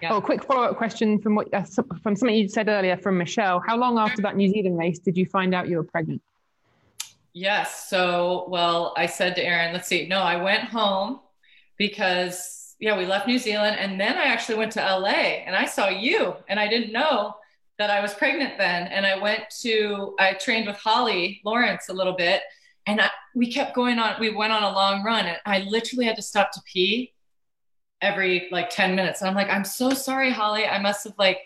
Yeah. 0.00 0.14
Oh, 0.14 0.20
quick 0.20 0.42
follow 0.42 0.62
up 0.62 0.76
question 0.78 1.20
from 1.20 1.34
what 1.34 1.52
uh, 1.52 1.62
from 2.02 2.16
something 2.16 2.34
you 2.34 2.48
said 2.48 2.68
earlier 2.68 2.96
from 2.96 3.18
Michelle. 3.18 3.60
How 3.60 3.76
long 3.76 3.98
after 3.98 4.22
that 4.22 4.34
New 4.34 4.48
Zealand 4.48 4.78
race 4.78 4.98
did 4.98 5.14
you 5.14 5.26
find 5.26 5.54
out 5.54 5.68
you 5.68 5.76
were 5.76 5.84
pregnant? 5.84 6.22
Yes. 7.34 7.90
So, 7.90 8.46
well, 8.48 8.94
I 8.96 9.04
said 9.04 9.34
to 9.36 9.44
Aaron, 9.44 9.74
let's 9.74 9.88
see. 9.88 10.08
No, 10.08 10.20
I 10.20 10.42
went 10.42 10.64
home 10.64 11.20
because 11.80 12.76
yeah, 12.78 12.96
we 12.96 13.06
left 13.06 13.26
New 13.26 13.38
Zealand, 13.38 13.76
and 13.80 13.98
then 13.98 14.18
I 14.18 14.24
actually 14.24 14.58
went 14.58 14.72
to 14.72 14.80
LA 14.80 15.42
and 15.46 15.56
I 15.56 15.64
saw 15.64 15.88
you, 15.88 16.34
and 16.46 16.60
I 16.60 16.68
didn't 16.68 16.92
know 16.92 17.34
that 17.78 17.88
I 17.90 18.00
was 18.00 18.12
pregnant 18.12 18.58
then. 18.58 18.86
And 18.88 19.06
I 19.06 19.18
went 19.18 19.44
to 19.62 20.14
I 20.18 20.34
trained 20.34 20.66
with 20.66 20.76
Holly 20.76 21.40
Lawrence 21.42 21.88
a 21.88 21.94
little 21.94 22.12
bit, 22.12 22.42
and 22.86 23.00
I, 23.00 23.10
we 23.34 23.50
kept 23.50 23.74
going 23.74 23.98
on. 23.98 24.20
We 24.20 24.28
went 24.28 24.52
on 24.52 24.62
a 24.62 24.70
long 24.70 25.02
run, 25.02 25.24
and 25.24 25.38
I 25.46 25.60
literally 25.60 26.04
had 26.04 26.16
to 26.16 26.22
stop 26.22 26.52
to 26.52 26.60
pee 26.70 27.14
every 28.02 28.48
like 28.50 28.68
10 28.68 28.94
minutes. 28.94 29.22
And 29.22 29.28
I'm 29.30 29.36
like, 29.36 29.50
I'm 29.50 29.64
so 29.64 29.90
sorry, 29.90 30.30
Holly. 30.30 30.66
I 30.66 30.78
must 30.78 31.04
have 31.04 31.14
like, 31.18 31.38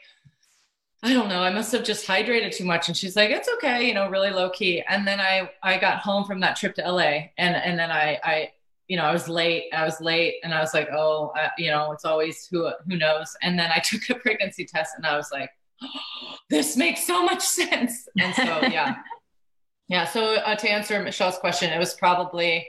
I 1.03 1.13
don't 1.13 1.29
know, 1.29 1.43
I 1.43 1.51
must 1.51 1.73
have 1.73 1.85
just 1.85 2.07
hydrated 2.07 2.57
too 2.57 2.65
much. 2.65 2.89
And 2.89 2.97
she's 2.97 3.17
like, 3.17 3.31
it's 3.31 3.49
okay, 3.55 3.87
you 3.87 3.95
know, 3.95 4.09
really 4.09 4.31
low 4.31 4.51
key. 4.51 4.83
And 4.89 5.07
then 5.07 5.21
I, 5.21 5.51
I 5.63 5.79
got 5.79 5.99
home 5.99 6.25
from 6.25 6.41
that 6.41 6.57
trip 6.57 6.77
to 6.77 6.83
LA 6.83 7.31
and, 7.39 7.57
and 7.57 7.77
then 7.77 7.91
I, 7.91 8.19
I, 8.23 8.53
you 8.89 8.97
know, 8.97 9.05
I 9.05 9.13
was 9.13 9.29
late, 9.29 9.65
I 9.73 9.85
was 9.85 10.01
late 10.01 10.37
and 10.43 10.53
I 10.53 10.61
was 10.61 10.75
like, 10.75 10.89
oh, 10.93 11.33
uh, 11.39 11.49
you 11.57 11.71
know, 11.71 11.93
it's 11.93 12.05
always 12.05 12.47
who, 12.47 12.71
who 12.87 12.97
knows. 12.97 13.35
And 13.43 13.59
then 13.59 13.71
I 13.71 13.79
took 13.85 14.09
a 14.11 14.15
pregnancy 14.17 14.65
test 14.65 14.95
and 14.97 15.07
I 15.07 15.17
was 15.17 15.31
like, 15.33 15.51
oh, 15.83 15.89
this 16.51 16.77
makes 16.77 17.07
so 17.07 17.25
much 17.25 17.43
sense. 17.43 18.09
And 18.19 18.35
so, 18.35 18.43
yeah. 18.43 18.97
yeah. 19.89 20.05
So 20.07 20.37
uh, 20.37 20.55
to 20.57 20.71
answer 20.71 21.03
Michelle's 21.03 21.39
question, 21.39 21.73
it 21.73 21.79
was 21.79 21.95
probably 21.95 22.67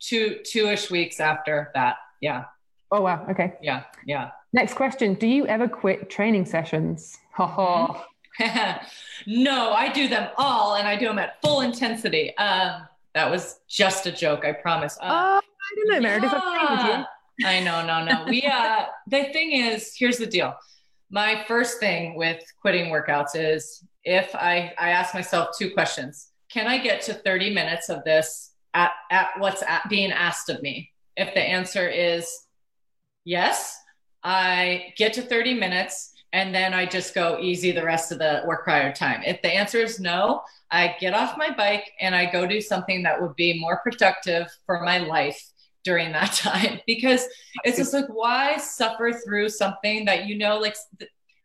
two, 0.00 0.40
two-ish 0.44 0.90
weeks 0.90 1.20
after 1.20 1.70
that. 1.74 1.96
Yeah. 2.20 2.44
Oh 2.90 3.00
wow. 3.00 3.26
Okay. 3.30 3.54
Yeah. 3.60 3.84
Yeah. 4.06 4.30
Next 4.52 4.74
question: 4.74 5.14
Do 5.14 5.26
you 5.26 5.46
ever 5.46 5.68
quit 5.68 6.08
training 6.08 6.46
sessions? 6.46 7.18
Ha 7.32 8.06
no, 9.26 9.72
I 9.72 9.92
do 9.92 10.08
them 10.08 10.30
all, 10.36 10.76
and 10.76 10.86
I 10.86 10.96
do 10.96 11.06
them 11.06 11.18
at 11.18 11.40
full 11.42 11.62
intensity. 11.62 12.36
Um, 12.36 12.86
That 13.16 13.30
was 13.30 13.60
just 13.66 14.04
a 14.04 14.12
joke, 14.12 14.44
I 14.44 14.52
promise. 14.52 14.98
Uh, 15.00 15.06
oh, 15.06 15.40
I 15.40 15.40
don't 15.74 15.88
know, 15.88 16.00
Meredith. 16.00 16.32
Yeah. 16.32 17.04
I 17.46 17.60
know, 17.60 17.84
no, 17.86 18.04
no. 18.04 18.26
We 18.28 18.42
uh 18.42 18.84
the 19.06 19.24
thing 19.32 19.52
is, 19.52 19.94
here's 19.96 20.18
the 20.18 20.26
deal. 20.26 20.54
My 21.10 21.42
first 21.48 21.80
thing 21.80 22.14
with 22.14 22.44
quitting 22.60 22.92
workouts 22.92 23.30
is 23.34 23.82
if 24.04 24.34
I 24.34 24.74
I 24.78 24.90
ask 24.90 25.14
myself 25.14 25.56
two 25.58 25.70
questions. 25.70 26.28
Can 26.50 26.66
I 26.66 26.76
get 26.76 27.00
to 27.02 27.14
30 27.14 27.54
minutes 27.54 27.88
of 27.88 28.04
this 28.04 28.52
at, 28.74 28.92
at 29.10 29.30
what's 29.38 29.62
at 29.62 29.88
being 29.88 30.12
asked 30.12 30.50
of 30.50 30.60
me? 30.60 30.90
If 31.16 31.32
the 31.32 31.40
answer 31.40 31.88
is 31.88 32.30
yes, 33.24 33.78
I 34.22 34.92
get 34.98 35.14
to 35.14 35.22
30 35.22 35.54
minutes 35.54 36.12
and 36.32 36.54
then 36.54 36.74
I 36.74 36.86
just 36.86 37.14
go 37.14 37.38
easy 37.40 37.72
the 37.72 37.84
rest 37.84 38.12
of 38.12 38.18
the 38.18 38.42
work 38.46 38.64
prior 38.64 38.92
time. 38.92 39.22
If 39.24 39.42
the 39.42 39.54
answer 39.54 39.78
is 39.78 40.00
no, 40.00 40.42
I 40.70 40.96
get 41.00 41.14
off 41.14 41.38
my 41.38 41.50
bike 41.54 41.92
and 42.00 42.14
I 42.14 42.30
go 42.30 42.46
do 42.46 42.60
something 42.60 43.02
that 43.04 43.20
would 43.20 43.36
be 43.36 43.58
more 43.58 43.80
productive 43.82 44.48
for 44.66 44.82
my 44.82 44.98
life 44.98 45.40
during 45.84 46.12
that 46.12 46.32
time 46.34 46.80
because 46.86 47.26
it's 47.64 47.78
just 47.78 47.92
like 47.92 48.06
why 48.08 48.56
suffer 48.56 49.12
through 49.12 49.48
something 49.48 50.04
that 50.04 50.26
you 50.26 50.36
know 50.36 50.58
like 50.58 50.76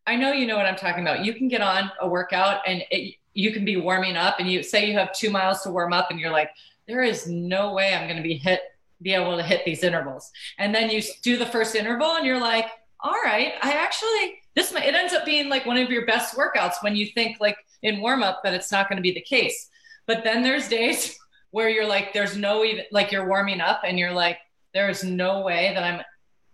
I 0.07 0.15
know 0.15 0.31
you 0.31 0.47
know 0.47 0.57
what 0.57 0.65
I'm 0.65 0.75
talking 0.75 1.03
about. 1.03 1.23
You 1.23 1.33
can 1.35 1.47
get 1.47 1.61
on 1.61 1.91
a 2.01 2.07
workout 2.07 2.61
and 2.65 2.83
it, 2.89 3.15
you 3.33 3.53
can 3.53 3.63
be 3.63 3.77
warming 3.77 4.17
up 4.17 4.39
and 4.39 4.51
you 4.51 4.63
say 4.63 4.87
you 4.87 4.97
have 4.97 5.13
2 5.13 5.29
miles 5.29 5.61
to 5.61 5.69
warm 5.69 5.93
up 5.93 6.11
and 6.11 6.19
you're 6.19 6.31
like 6.31 6.49
there 6.87 7.03
is 7.03 7.27
no 7.27 7.73
way 7.73 7.93
I'm 7.93 8.07
going 8.07 8.17
to 8.17 8.23
be 8.23 8.35
hit 8.35 8.61
be 9.01 9.13
able 9.13 9.37
to 9.37 9.43
hit 9.43 9.65
these 9.65 9.83
intervals. 9.83 10.31
And 10.57 10.73
then 10.73 10.89
you 10.89 11.01
do 11.23 11.37
the 11.37 11.45
first 11.45 11.75
interval 11.75 12.15
and 12.15 12.25
you're 12.25 12.39
like, 12.39 12.67
all 12.99 13.17
right, 13.23 13.53
I 13.61 13.73
actually, 13.73 14.40
this 14.55 14.73
might, 14.73 14.85
it 14.85 14.95
ends 14.95 15.13
up 15.13 15.25
being 15.25 15.49
like 15.49 15.65
one 15.65 15.77
of 15.77 15.89
your 15.89 16.05
best 16.05 16.35
workouts 16.35 16.75
when 16.81 16.95
you 16.95 17.07
think 17.07 17.37
like 17.39 17.57
in 17.83 18.01
warm 18.01 18.23
up 18.23 18.41
that 18.43 18.53
it's 18.53 18.71
not 18.71 18.89
going 18.89 18.97
to 18.97 19.03
be 19.03 19.13
the 19.13 19.21
case. 19.21 19.69
But 20.07 20.23
then 20.23 20.43
there's 20.43 20.67
days 20.67 21.17
where 21.51 21.69
you're 21.69 21.87
like, 21.87 22.13
there's 22.13 22.35
no 22.35 22.63
even, 22.63 22.85
like 22.91 23.11
you're 23.11 23.27
warming 23.27 23.61
up 23.61 23.81
and 23.85 23.97
you're 23.97 24.13
like, 24.13 24.37
there 24.73 24.89
is 24.89 25.03
no 25.03 25.41
way 25.41 25.71
that 25.73 25.83
I'm, 25.83 26.01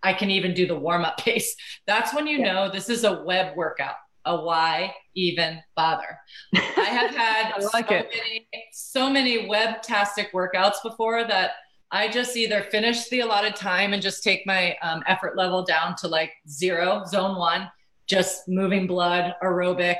I 0.03 0.13
can 0.13 0.29
even 0.29 0.53
do 0.53 0.67
the 0.67 0.75
warm 0.75 1.03
up 1.03 1.17
pace. 1.23 1.55
That's 1.85 2.13
when 2.13 2.27
you 2.27 2.39
yeah. 2.39 2.53
know 2.53 2.71
this 2.71 2.89
is 2.89 3.03
a 3.03 3.23
web 3.23 3.55
workout. 3.55 3.95
A 4.25 4.43
why 4.43 4.93
even 5.15 5.59
bother? 5.77 6.19
I 6.53 6.59
have 6.59 7.15
had 7.15 7.53
I 7.57 7.63
like 7.73 7.87
so, 7.87 7.93
many, 7.93 8.47
so 8.73 9.09
many 9.09 9.47
web-tastic 9.47 10.33
workouts 10.33 10.83
before 10.83 11.23
that 11.23 11.51
I 11.91 12.09
just 12.09 12.35
either 12.35 12.63
finish 12.63 13.07
the 13.07 13.21
allotted 13.21 13.55
time 13.55 13.93
and 13.93 14.01
just 14.01 14.23
take 14.23 14.45
my 14.45 14.75
um, 14.81 15.01
effort 15.07 15.37
level 15.37 15.63
down 15.63 15.95
to 15.97 16.09
like 16.09 16.33
zero, 16.49 17.03
zone 17.07 17.37
one, 17.37 17.69
just 18.07 18.47
moving 18.47 18.87
blood, 18.87 19.35
aerobic, 19.43 19.97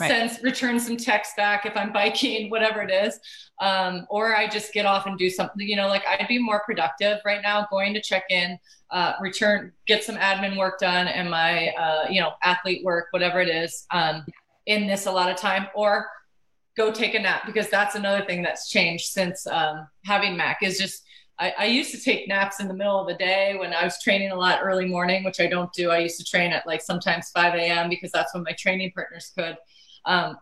right. 0.00 0.08
sends 0.08 0.42
return 0.42 0.80
some 0.80 0.96
text 0.96 1.36
back 1.36 1.66
if 1.66 1.76
I'm 1.76 1.92
biking, 1.92 2.50
whatever 2.50 2.82
it 2.82 2.90
is. 2.90 3.20
Um, 3.60 4.06
or 4.10 4.34
I 4.34 4.48
just 4.48 4.72
get 4.72 4.86
off 4.86 5.06
and 5.06 5.16
do 5.16 5.30
something, 5.30 5.66
you 5.66 5.76
know, 5.76 5.88
like 5.88 6.02
I'd 6.06 6.26
be 6.26 6.38
more 6.38 6.62
productive 6.64 7.18
right 7.24 7.40
now 7.42 7.66
going 7.70 7.94
to 7.94 8.00
check 8.00 8.24
in, 8.30 8.58
uh, 8.90 9.12
return, 9.20 9.72
get 9.86 10.02
some 10.02 10.16
admin 10.16 10.56
work 10.56 10.78
done 10.78 11.06
and 11.06 11.30
my, 11.30 11.68
uh, 11.68 12.06
you 12.10 12.20
know, 12.20 12.32
athlete 12.42 12.84
work, 12.84 13.06
whatever 13.10 13.40
it 13.40 13.48
is, 13.48 13.86
um, 13.92 14.24
in 14.66 14.86
this 14.86 15.06
a 15.06 15.12
lot 15.12 15.30
of 15.30 15.36
time, 15.36 15.66
or 15.74 16.08
go 16.76 16.90
take 16.90 17.14
a 17.14 17.18
nap 17.18 17.46
because 17.46 17.68
that's 17.68 17.94
another 17.94 18.24
thing 18.24 18.42
that's 18.42 18.68
changed 18.68 19.06
since 19.06 19.46
um, 19.46 19.86
having 20.04 20.36
Mac 20.36 20.62
is 20.62 20.78
just 20.78 21.04
I, 21.38 21.52
I, 21.58 21.64
used 21.66 21.90
to 21.90 22.00
take 22.00 22.28
naps 22.28 22.60
in 22.60 22.68
the 22.68 22.74
middle 22.74 23.00
of 23.00 23.08
the 23.08 23.14
day 23.14 23.56
when 23.58 23.72
I 23.72 23.82
was 23.84 24.00
training 24.00 24.30
a 24.30 24.36
lot 24.36 24.60
early 24.62 24.86
morning, 24.86 25.24
which 25.24 25.40
I 25.40 25.46
don't 25.46 25.72
do. 25.72 25.90
I 25.90 25.98
used 25.98 26.18
to 26.18 26.24
train 26.24 26.52
at 26.52 26.66
like 26.66 26.80
sometimes 26.80 27.30
5 27.30 27.54
a.m. 27.54 27.88
because 27.88 28.12
that's 28.12 28.32
when 28.34 28.44
my 28.44 28.52
training 28.52 28.92
partners 28.94 29.32
could. 29.36 29.56
Um, 30.04 30.36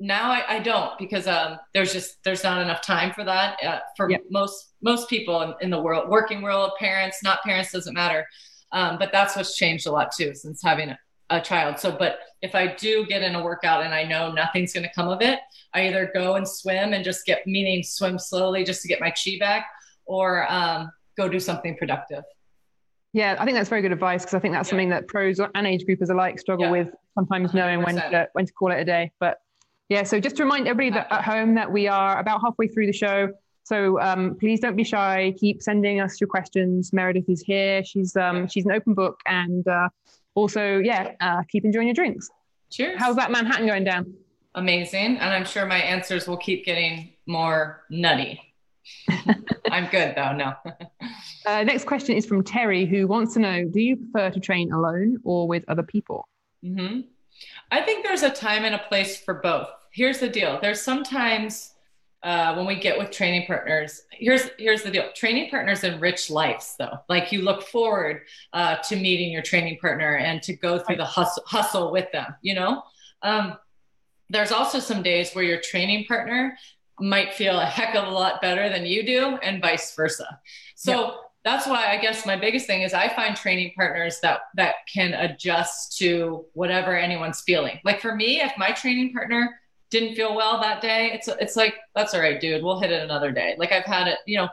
now 0.00 0.30
I, 0.30 0.56
I, 0.56 0.58
don't 0.60 0.96
because 0.98 1.26
um, 1.26 1.58
there's 1.74 1.92
just 1.92 2.22
there's 2.22 2.44
not 2.44 2.62
enough 2.62 2.82
time 2.82 3.12
for 3.12 3.24
that 3.24 3.58
uh, 3.64 3.80
for 3.96 4.08
yep. 4.08 4.22
most 4.30 4.74
most 4.80 5.10
people 5.10 5.42
in, 5.42 5.54
in, 5.60 5.70
the 5.70 5.80
world, 5.80 6.08
working 6.08 6.40
world, 6.40 6.70
parents, 6.78 7.18
not 7.22 7.42
parents, 7.42 7.72
doesn't 7.72 7.94
matter. 7.94 8.24
Um, 8.70 8.96
but 8.98 9.10
that's 9.12 9.34
what's 9.34 9.56
changed 9.56 9.86
a 9.86 9.90
lot 9.90 10.12
too 10.12 10.34
since 10.34 10.62
having 10.62 10.90
a, 10.90 10.98
a 11.30 11.40
child. 11.40 11.80
So, 11.80 11.90
but 11.90 12.20
if 12.42 12.54
I 12.54 12.74
do 12.76 13.04
get 13.06 13.22
in 13.22 13.34
a 13.34 13.42
workout 13.42 13.84
and 13.84 13.92
I 13.92 14.04
know 14.04 14.30
nothing's 14.30 14.72
going 14.72 14.84
to 14.84 14.94
come 14.94 15.08
of 15.08 15.20
it, 15.20 15.40
I 15.74 15.88
either 15.88 16.10
go 16.14 16.36
and 16.36 16.46
swim 16.46 16.92
and 16.92 17.04
just 17.04 17.26
get 17.26 17.46
meaning 17.46 17.82
swim 17.82 18.18
slowly 18.18 18.62
just 18.62 18.82
to 18.82 18.88
get 18.88 19.00
my 19.00 19.10
chi 19.10 19.36
back 19.40 19.66
or 20.08 20.50
um, 20.50 20.90
go 21.16 21.28
do 21.28 21.38
something 21.38 21.76
productive. 21.76 22.24
Yeah, 23.12 23.36
I 23.38 23.44
think 23.44 23.56
that's 23.56 23.68
very 23.68 23.82
good 23.82 23.92
advice 23.92 24.22
because 24.22 24.34
I 24.34 24.38
think 24.40 24.54
that's 24.54 24.68
yeah. 24.68 24.70
something 24.70 24.90
that 24.90 25.08
pros 25.08 25.40
and 25.40 25.66
age 25.66 25.84
groupers 25.88 26.10
alike 26.10 26.38
struggle 26.38 26.66
yeah. 26.66 26.72
with 26.72 26.88
sometimes 27.14 27.54
knowing 27.54 27.80
100%. 27.80 27.84
when 27.84 27.94
to, 27.96 28.28
when 28.32 28.46
to 28.46 28.52
call 28.52 28.70
it 28.70 28.80
a 28.80 28.84
day. 28.84 29.12
But 29.18 29.38
yeah, 29.88 30.02
so 30.02 30.20
just 30.20 30.36
to 30.36 30.42
remind 30.42 30.68
everybody 30.68 30.90
that 30.90 31.10
at 31.10 31.24
home 31.24 31.54
that 31.54 31.70
we 31.72 31.88
are 31.88 32.18
about 32.18 32.40
halfway 32.42 32.68
through 32.68 32.86
the 32.86 32.92
show. 32.92 33.32
So 33.64 34.00
um, 34.00 34.36
please 34.38 34.60
don't 34.60 34.76
be 34.76 34.84
shy. 34.84 35.34
Keep 35.38 35.62
sending 35.62 36.00
us 36.00 36.20
your 36.20 36.28
questions. 36.28 36.92
Meredith 36.92 37.28
is 37.28 37.42
here. 37.42 37.84
She's 37.84 38.16
um, 38.16 38.48
she's 38.48 38.64
an 38.64 38.72
open 38.72 38.94
book, 38.94 39.20
and 39.26 39.66
uh, 39.68 39.88
also 40.34 40.78
yeah, 40.78 41.12
uh, 41.20 41.42
keep 41.50 41.64
enjoying 41.66 41.88
your 41.88 41.94
drinks. 41.94 42.30
Cheers. 42.70 42.98
How's 42.98 43.16
that 43.16 43.30
Manhattan 43.30 43.66
going 43.66 43.84
down? 43.84 44.14
Amazing, 44.54 45.18
and 45.18 45.34
I'm 45.34 45.44
sure 45.44 45.66
my 45.66 45.78
answers 45.78 46.26
will 46.26 46.38
keep 46.38 46.64
getting 46.64 47.12
more 47.26 47.84
nutty. 47.90 48.47
I'm 49.70 49.86
good 49.90 50.14
though. 50.16 50.32
No. 50.32 50.54
uh, 51.46 51.64
next 51.64 51.84
question 51.84 52.16
is 52.16 52.26
from 52.26 52.42
Terry, 52.42 52.86
who 52.86 53.06
wants 53.06 53.34
to 53.34 53.40
know: 53.40 53.64
Do 53.64 53.80
you 53.80 53.96
prefer 53.96 54.30
to 54.30 54.40
train 54.40 54.72
alone 54.72 55.18
or 55.24 55.48
with 55.48 55.64
other 55.68 55.82
people? 55.82 56.28
Mm-hmm. 56.64 57.00
I 57.70 57.82
think 57.82 58.04
there's 58.04 58.22
a 58.22 58.30
time 58.30 58.64
and 58.64 58.74
a 58.74 58.78
place 58.88 59.20
for 59.20 59.34
both. 59.34 59.68
Here's 59.92 60.18
the 60.18 60.28
deal: 60.28 60.58
there's 60.60 60.80
sometimes 60.80 61.74
uh, 62.22 62.54
when 62.54 62.66
we 62.66 62.76
get 62.76 62.98
with 62.98 63.10
training 63.10 63.46
partners. 63.46 64.02
Here's 64.10 64.50
here's 64.58 64.82
the 64.82 64.90
deal: 64.90 65.10
training 65.14 65.50
partners 65.50 65.84
enrich 65.84 66.30
lives, 66.30 66.74
though. 66.78 66.98
Like 67.08 67.32
you 67.32 67.42
look 67.42 67.62
forward 67.62 68.22
uh, 68.52 68.76
to 68.76 68.96
meeting 68.96 69.30
your 69.30 69.42
training 69.42 69.78
partner 69.80 70.16
and 70.16 70.42
to 70.42 70.54
go 70.54 70.78
through 70.78 70.96
the 70.96 71.04
hustle, 71.04 71.42
hustle 71.46 71.92
with 71.92 72.10
them. 72.12 72.34
You 72.42 72.54
know. 72.54 72.82
Um, 73.22 73.56
there's 74.30 74.52
also 74.52 74.78
some 74.78 75.02
days 75.02 75.32
where 75.32 75.44
your 75.44 75.60
training 75.60 76.04
partner 76.04 76.56
might 77.00 77.34
feel 77.34 77.58
a 77.58 77.64
heck 77.64 77.94
of 77.94 78.06
a 78.06 78.10
lot 78.10 78.40
better 78.40 78.68
than 78.68 78.86
you 78.86 79.04
do 79.04 79.36
and 79.42 79.60
vice 79.60 79.94
versa. 79.94 80.38
So 80.76 81.04
yep. 81.06 81.14
that's 81.44 81.66
why 81.66 81.86
I 81.92 81.98
guess 81.98 82.26
my 82.26 82.36
biggest 82.36 82.66
thing 82.66 82.82
is 82.82 82.94
I 82.94 83.08
find 83.08 83.36
training 83.36 83.72
partners 83.76 84.18
that 84.22 84.40
that 84.54 84.76
can 84.92 85.14
adjust 85.14 85.96
to 85.98 86.44
whatever 86.54 86.96
anyone's 86.96 87.40
feeling. 87.40 87.80
Like 87.84 88.00
for 88.00 88.14
me, 88.14 88.40
if 88.40 88.52
my 88.56 88.72
training 88.72 89.12
partner 89.12 89.58
didn't 89.90 90.14
feel 90.14 90.34
well 90.34 90.60
that 90.60 90.80
day, 90.80 91.10
it's 91.12 91.28
it's 91.28 91.56
like 91.56 91.74
that's 91.94 92.14
all 92.14 92.20
right, 92.20 92.40
dude. 92.40 92.62
We'll 92.62 92.80
hit 92.80 92.92
it 92.92 93.02
another 93.02 93.32
day. 93.32 93.56
Like 93.58 93.72
I've 93.72 93.84
had 93.84 94.08
it, 94.08 94.18
you 94.26 94.36
know, 94.36 94.48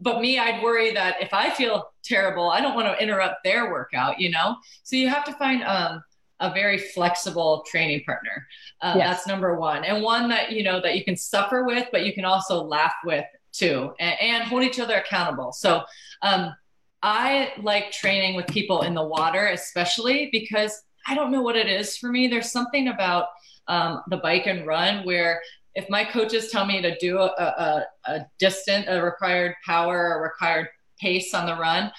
but 0.00 0.20
me, 0.20 0.38
I'd 0.38 0.62
worry 0.62 0.92
that 0.94 1.20
if 1.20 1.32
I 1.32 1.50
feel 1.50 1.92
terrible, 2.02 2.50
I 2.50 2.60
don't 2.60 2.74
want 2.74 2.88
to 2.88 3.02
interrupt 3.02 3.44
their 3.44 3.70
workout, 3.70 4.18
you 4.18 4.30
know? 4.30 4.56
So 4.82 4.96
you 4.96 5.08
have 5.08 5.24
to 5.24 5.32
find 5.34 5.62
um 5.64 6.02
a 6.40 6.52
very 6.52 6.78
flexible 6.78 7.64
training 7.70 8.02
partner. 8.04 8.46
Uh, 8.80 8.94
yes. 8.96 9.16
That's 9.16 9.26
number 9.26 9.54
one, 9.56 9.84
and 9.84 10.02
one 10.02 10.28
that 10.28 10.52
you 10.52 10.62
know 10.62 10.80
that 10.80 10.96
you 10.96 11.04
can 11.04 11.16
suffer 11.16 11.64
with, 11.64 11.88
but 11.92 12.04
you 12.04 12.12
can 12.12 12.24
also 12.24 12.62
laugh 12.62 12.94
with 13.04 13.24
too, 13.52 13.92
and, 14.00 14.14
and 14.20 14.44
hold 14.44 14.62
each 14.62 14.80
other 14.80 14.96
accountable. 14.96 15.52
So, 15.52 15.82
um, 16.22 16.54
I 17.02 17.52
like 17.62 17.92
training 17.92 18.36
with 18.36 18.46
people 18.46 18.82
in 18.82 18.94
the 18.94 19.04
water, 19.04 19.46
especially 19.48 20.28
because 20.32 20.82
I 21.06 21.14
don't 21.14 21.32
know 21.32 21.42
what 21.42 21.56
it 21.56 21.66
is 21.66 21.96
for 21.96 22.10
me. 22.10 22.28
There's 22.28 22.52
something 22.52 22.88
about 22.88 23.28
um, 23.68 24.02
the 24.08 24.18
bike 24.18 24.46
and 24.46 24.66
run 24.66 25.04
where 25.06 25.40
if 25.74 25.88
my 25.88 26.04
coaches 26.04 26.50
tell 26.50 26.66
me 26.66 26.82
to 26.82 26.96
do 26.98 27.18
a, 27.18 27.26
a, 27.26 27.84
a 28.06 28.26
distant, 28.38 28.86
a 28.88 29.02
required 29.02 29.54
power, 29.64 30.16
a 30.16 30.20
required 30.20 30.68
pace 31.00 31.32
on 31.32 31.46
the 31.46 31.54
run, 31.54 31.90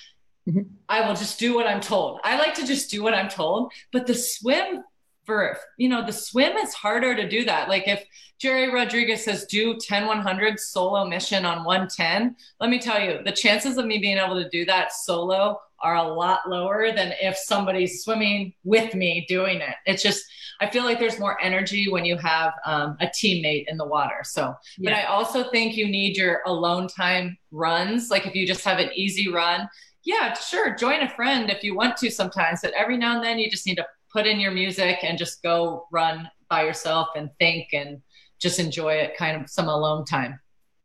Mm-hmm. 0.49 0.62
I 0.89 1.08
will 1.08 1.15
just 1.15 1.39
do 1.39 1.54
what 1.56 1.67
I'm 1.67 1.82
told. 1.82 2.19
I 2.23 2.38
like 2.38 2.56
to 2.56 2.65
just 2.65 2.89
do 2.89 3.04
what 3.04 3.13
I'm 3.13 3.30
told, 3.30 3.71
but 3.91 4.08
the 4.08 4.15
swim 4.15 4.84
for, 5.25 5.58
you 5.77 5.88
know, 5.88 6.06
the 6.06 6.12
swim 6.12 6.58
is 6.58 6.73
harder 6.73 7.16
to 7.16 7.30
do 7.30 7.45
that. 7.45 7.70
Like 7.70 7.88
if 7.88 8.03
Gerry 8.39 8.74
Rodrigues 8.74 9.24
says 9.24 9.45
do 9.45 9.78
10 9.78 10.07
100 10.07 10.59
solo 10.59 11.05
mission 11.05 11.45
on 11.45 11.63
110, 11.63 12.36
let 12.59 12.70
me 12.70 12.80
tell 12.80 12.99
you, 12.99 13.20
the 13.24 13.32
chances 13.32 13.78
of 13.78 13.86
me 13.86 13.99
being 13.99 14.18
able 14.18 14.41
to 14.41 14.49
do 14.49 14.66
that 14.66 14.91
solo 14.93 15.59
are 15.84 15.95
a 15.95 16.13
lot 16.13 16.49
lower 16.49 16.91
than 16.91 17.13
if 17.22 17.38
somebody's 17.38 18.03
swimming 18.03 18.53
with 18.63 18.93
me 18.93 19.26
doing 19.28 19.57
it. 19.61 19.76
It's 19.86 20.03
just, 20.03 20.24
I 20.59 20.70
feel 20.70 20.84
like 20.84 20.99
there's 20.99 21.20
more 21.20 21.41
energy 21.41 21.89
when 21.89 22.05
you 22.05 22.18
have 22.18 22.53
um, 22.66 22.97
a 22.99 23.07
teammate 23.07 23.66
in 23.68 23.78
the 23.78 23.86
water. 23.86 24.22
So, 24.24 24.53
yeah. 24.78 24.91
but 24.91 24.93
I 24.93 25.03
also 25.05 25.49
think 25.49 25.78
you 25.78 25.88
need 25.88 26.18
your 26.18 26.41
alone 26.45 26.88
time 26.88 27.38
runs. 27.51 28.09
Like 28.09 28.28
if 28.28 28.36
you 28.36 28.45
just 28.45 28.63
have 28.63 28.80
an 28.80 28.91
easy 28.93 29.32
run, 29.32 29.68
yeah, 30.04 30.34
sure, 30.34 30.76
join 30.76 31.02
a 31.02 31.10
friend 31.10 31.49
if 31.49 31.64
you 31.64 31.76
want 31.76 31.97
to 31.97 32.10
sometimes, 32.10 32.62
but 32.62 32.74
every 32.74 32.97
now 32.97 33.16
and 33.16 33.24
then 33.24 33.39
you 33.39 33.49
just 33.49 33.68
need 33.68 33.76
to 33.76 33.86
put 34.12 34.26
in 34.26 34.39
your 34.39 34.52
music 34.52 34.99
and 35.04 35.18
just 35.18 35.41
go 35.43 35.88
run 35.91 36.30
by 36.49 36.64
yourself 36.64 37.10
and 37.16 37.30
think 37.39 37.70
and 37.74 38.02
just 38.39 38.60
enjoy 38.60 38.93
it 38.93 39.16
kind 39.16 39.41
of 39.41 39.49
some 39.49 39.70
alone 39.70 40.04
time. 40.06 40.39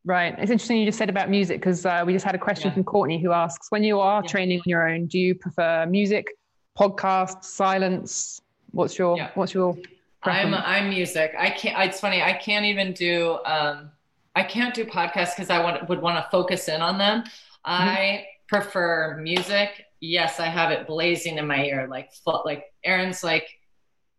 Right. 0.04 0.34
It's 0.38 0.52
interesting 0.52 0.78
you 0.78 0.86
just 0.86 0.98
said 0.98 1.10
about 1.10 1.30
music 1.30 1.60
because 1.60 1.84
uh, 1.84 2.04
we 2.06 2.12
just 2.12 2.24
had 2.24 2.36
a 2.36 2.38
question 2.38 2.68
yeah. 2.68 2.74
from 2.74 2.84
Courtney 2.84 3.20
who 3.20 3.32
asks 3.32 3.66
when 3.70 3.82
you 3.82 3.98
are 3.98 4.22
yeah. 4.22 4.28
training 4.28 4.60
on 4.60 4.64
your 4.66 4.88
own, 4.88 5.06
do 5.06 5.18
you 5.18 5.34
prefer 5.34 5.84
music, 5.86 6.26
podcasts, 6.78 7.44
silence? 7.44 8.40
What's 8.70 8.98
your 8.98 9.16
yeah. 9.16 9.30
what's 9.34 9.52
your 9.52 9.76
preference? 10.22 10.54
I'm 10.56 10.84
I'm 10.84 10.90
music. 10.90 11.34
I 11.36 11.50
can't 11.50 11.76
it's 11.88 11.98
funny, 11.98 12.22
I 12.22 12.34
can't 12.34 12.64
even 12.66 12.92
do 12.92 13.38
um 13.44 13.90
I 14.36 14.44
can't 14.44 14.74
do 14.74 14.84
podcasts 14.84 15.34
because 15.34 15.50
I 15.50 15.60
want, 15.64 15.88
would 15.88 16.00
want 16.00 16.22
to 16.22 16.30
focus 16.30 16.68
in 16.68 16.82
on 16.82 16.98
them. 16.98 17.22
Mm-hmm. 17.22 17.30
I 17.64 18.26
prefer 18.48 19.18
music. 19.18 19.84
Yes, 20.00 20.40
I 20.40 20.46
have 20.46 20.70
it 20.70 20.86
blazing 20.86 21.38
in 21.38 21.46
my 21.46 21.64
ear. 21.64 21.86
Like, 21.90 22.10
like 22.44 22.64
Aaron's 22.84 23.24
like, 23.24 23.48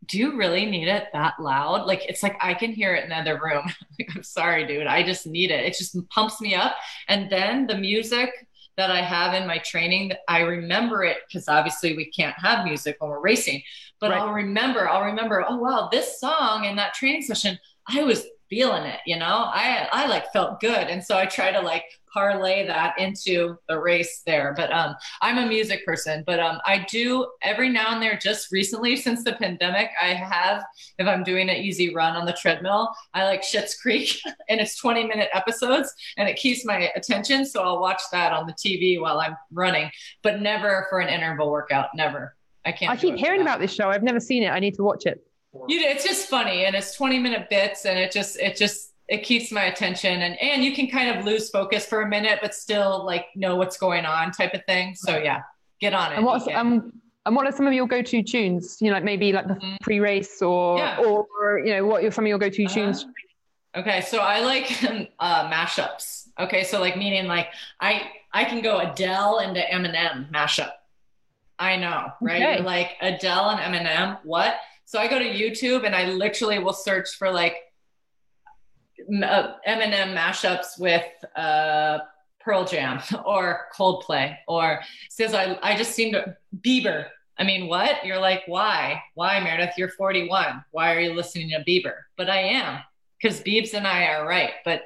do 0.05 0.17
you 0.17 0.37
really 0.37 0.65
need 0.65 0.87
it 0.87 1.07
that 1.13 1.33
loud? 1.39 1.85
Like, 1.85 2.05
it's 2.07 2.23
like 2.23 2.37
I 2.41 2.53
can 2.53 2.71
hear 2.71 2.95
it 2.95 3.05
in 3.05 3.11
another 3.11 3.39
room. 3.43 3.65
like, 3.99 4.09
I'm 4.15 4.23
sorry, 4.23 4.65
dude. 4.65 4.87
I 4.87 5.03
just 5.03 5.27
need 5.27 5.51
it. 5.51 5.65
It 5.65 5.77
just 5.77 5.97
pumps 6.09 6.39
me 6.41 6.55
up. 6.55 6.75
And 7.07 7.29
then 7.29 7.67
the 7.67 7.77
music 7.77 8.31
that 8.77 8.91
I 8.91 9.01
have 9.01 9.33
in 9.33 9.47
my 9.47 9.57
training, 9.57 10.13
I 10.27 10.41
remember 10.41 11.03
it 11.03 11.17
because 11.27 11.47
obviously 11.47 11.97
we 11.97 12.05
can't 12.11 12.35
have 12.37 12.63
music 12.63 12.97
when 12.99 13.09
we're 13.09 13.19
racing, 13.19 13.63
but 13.99 14.11
right. 14.11 14.19
I'll 14.19 14.33
remember, 14.33 14.87
I'll 14.87 15.03
remember, 15.03 15.43
oh, 15.47 15.57
wow, 15.57 15.89
this 15.91 16.19
song 16.19 16.65
in 16.65 16.75
that 16.75 16.93
training 16.93 17.23
session, 17.23 17.57
I 17.89 18.03
was 18.03 18.25
feeling 18.49 18.83
it, 18.83 18.99
you 19.05 19.17
know, 19.17 19.25
I, 19.25 19.87
I 19.91 20.07
like 20.07 20.31
felt 20.31 20.59
good. 20.59 20.87
And 20.87 21.03
so 21.03 21.17
I 21.17 21.25
try 21.25 21.51
to 21.51 21.59
like 21.59 21.83
parlay 22.11 22.65
that 22.65 22.97
into 22.97 23.57
the 23.67 23.79
race 23.79 24.23
there. 24.25 24.53
But 24.55 24.71
um, 24.71 24.95
I'm 25.21 25.37
a 25.37 25.45
music 25.45 25.85
person, 25.85 26.23
but 26.25 26.39
um, 26.39 26.59
I 26.65 26.85
do 26.89 27.27
every 27.43 27.69
now 27.69 27.93
and 27.93 28.01
there, 28.01 28.17
just 28.17 28.51
recently 28.51 28.95
since 28.95 29.23
the 29.23 29.33
pandemic, 29.33 29.89
I 30.01 30.13
have, 30.13 30.63
if 30.97 31.07
I'm 31.07 31.23
doing 31.23 31.49
an 31.49 31.57
easy 31.57 31.93
run 31.93 32.15
on 32.15 32.25
the 32.25 32.33
treadmill, 32.33 32.93
I 33.13 33.25
like 33.25 33.43
Schitt's 33.43 33.79
Creek 33.79 34.19
and 34.49 34.59
it's 34.59 34.77
20 34.77 35.05
minute 35.05 35.29
episodes 35.33 35.93
and 36.17 36.27
it 36.27 36.37
keeps 36.37 36.65
my 36.65 36.91
attention. 36.95 37.45
So 37.45 37.61
I'll 37.61 37.79
watch 37.79 38.01
that 38.11 38.33
on 38.33 38.47
the 38.47 38.53
TV 38.53 38.99
while 38.99 39.19
I'm 39.19 39.35
running, 39.51 39.91
but 40.23 40.41
never 40.41 40.87
for 40.89 40.99
an 40.99 41.09
interval 41.09 41.51
workout. 41.51 41.89
Never. 41.95 42.35
I 42.65 42.71
can't. 42.71 42.91
I 42.91 42.97
keep 42.97 43.15
hearing 43.15 43.41
about 43.41 43.59
this 43.59 43.71
show. 43.71 43.89
I've 43.89 44.03
never 44.03 44.19
seen 44.19 44.43
it. 44.43 44.49
I 44.49 44.59
need 44.59 44.75
to 44.75 44.83
watch 44.83 45.05
it. 45.05 45.26
You, 45.67 45.81
know, 45.81 45.89
it's 45.89 46.03
just 46.03 46.27
funny 46.27 46.65
and 46.65 46.75
it's 46.75 46.93
20 46.95 47.19
minute 47.19 47.49
bits 47.49 47.85
and 47.85 47.97
it 47.97 48.11
just, 48.11 48.37
it 48.39 48.55
just, 48.55 48.93
it 49.07 49.23
keeps 49.23 49.51
my 49.51 49.63
attention 49.65 50.21
and, 50.21 50.37
and 50.41 50.63
you 50.63 50.73
can 50.73 50.87
kind 50.87 51.17
of 51.17 51.25
lose 51.25 51.49
focus 51.49 51.85
for 51.85 52.01
a 52.01 52.07
minute, 52.07 52.39
but 52.41 52.53
still 52.53 53.05
like 53.05 53.25
know 53.35 53.55
what's 53.55 53.77
going 53.77 54.05
on 54.05 54.31
type 54.31 54.53
of 54.53 54.63
thing. 54.65 54.95
So 54.95 55.17
yeah, 55.17 55.41
get 55.79 55.93
on 55.93 56.11
it. 56.11 56.17
And 56.17 56.25
what's, 56.25 56.47
um, 56.53 56.93
and 57.25 57.35
what 57.35 57.45
are 57.45 57.51
some 57.51 57.67
of 57.67 57.73
your 57.73 57.87
go-to 57.87 58.23
tunes? 58.23 58.77
You 58.79 58.87
know, 58.87 58.93
like 58.95 59.03
maybe 59.03 59.33
like 59.33 59.47
the 59.47 59.55
mm-hmm. 59.55 59.75
pre-race 59.81 60.41
or, 60.41 60.77
yeah. 60.77 60.97
or, 60.99 61.59
you 61.59 61.73
know, 61.73 61.85
what 61.85 62.03
are 62.03 62.11
some 62.11 62.25
of 62.25 62.29
your 62.29 62.39
go-to 62.39 62.65
uh, 62.65 62.69
tunes? 62.69 63.05
Okay. 63.75 64.01
So 64.01 64.19
I 64.19 64.39
like 64.41 64.83
uh, 65.19 65.49
mashups. 65.49 66.27
Okay. 66.39 66.63
So 66.63 66.79
like 66.79 66.97
meaning 66.97 67.27
like 67.27 67.47
I, 67.79 68.11
I 68.33 68.45
can 68.45 68.61
go 68.61 68.79
Adele 68.79 69.39
into 69.39 69.59
Eminem 69.59 70.31
mashup. 70.31 70.71
I 71.59 71.75
know, 71.77 72.11
right? 72.21 72.41
Okay. 72.41 72.63
Like 72.63 72.91
Adele 73.01 73.49
and 73.51 73.75
Eminem, 73.75 74.19
what? 74.23 74.55
So 74.87 74.99
I 74.99 75.09
go 75.09 75.19
to 75.19 75.25
YouTube 75.25 75.85
and 75.85 75.93
I 75.93 76.05
literally 76.05 76.59
will 76.59 76.71
search 76.71 77.09
for 77.17 77.29
like 77.29 77.57
uh, 79.21 79.55
Eminem 79.67 80.15
mashups 80.15 80.79
with 80.79 81.03
uh, 81.35 81.99
Pearl 82.39 82.63
Jam 82.63 83.01
or 83.25 83.65
Coldplay 83.77 84.37
or 84.47 84.79
says 85.09 85.33
I 85.33 85.59
I 85.61 85.75
just 85.75 85.91
seem 85.91 86.13
to 86.13 86.37
Bieber. 86.61 87.07
I 87.37 87.43
mean, 87.43 87.67
what? 87.67 88.05
You're 88.05 88.21
like, 88.21 88.43
why? 88.47 89.03
Why, 89.13 89.41
Meredith? 89.41 89.73
You're 89.77 89.89
41. 89.89 90.63
Why 90.71 90.95
are 90.95 91.01
you 91.01 91.13
listening 91.13 91.49
to 91.49 91.65
Bieber? 91.69 91.95
But 92.15 92.29
I 92.29 92.39
am 92.39 92.79
because 93.21 93.41
Biebs 93.41 93.73
and 93.73 93.85
I 93.85 94.05
are 94.05 94.25
right. 94.25 94.51
But 94.63 94.83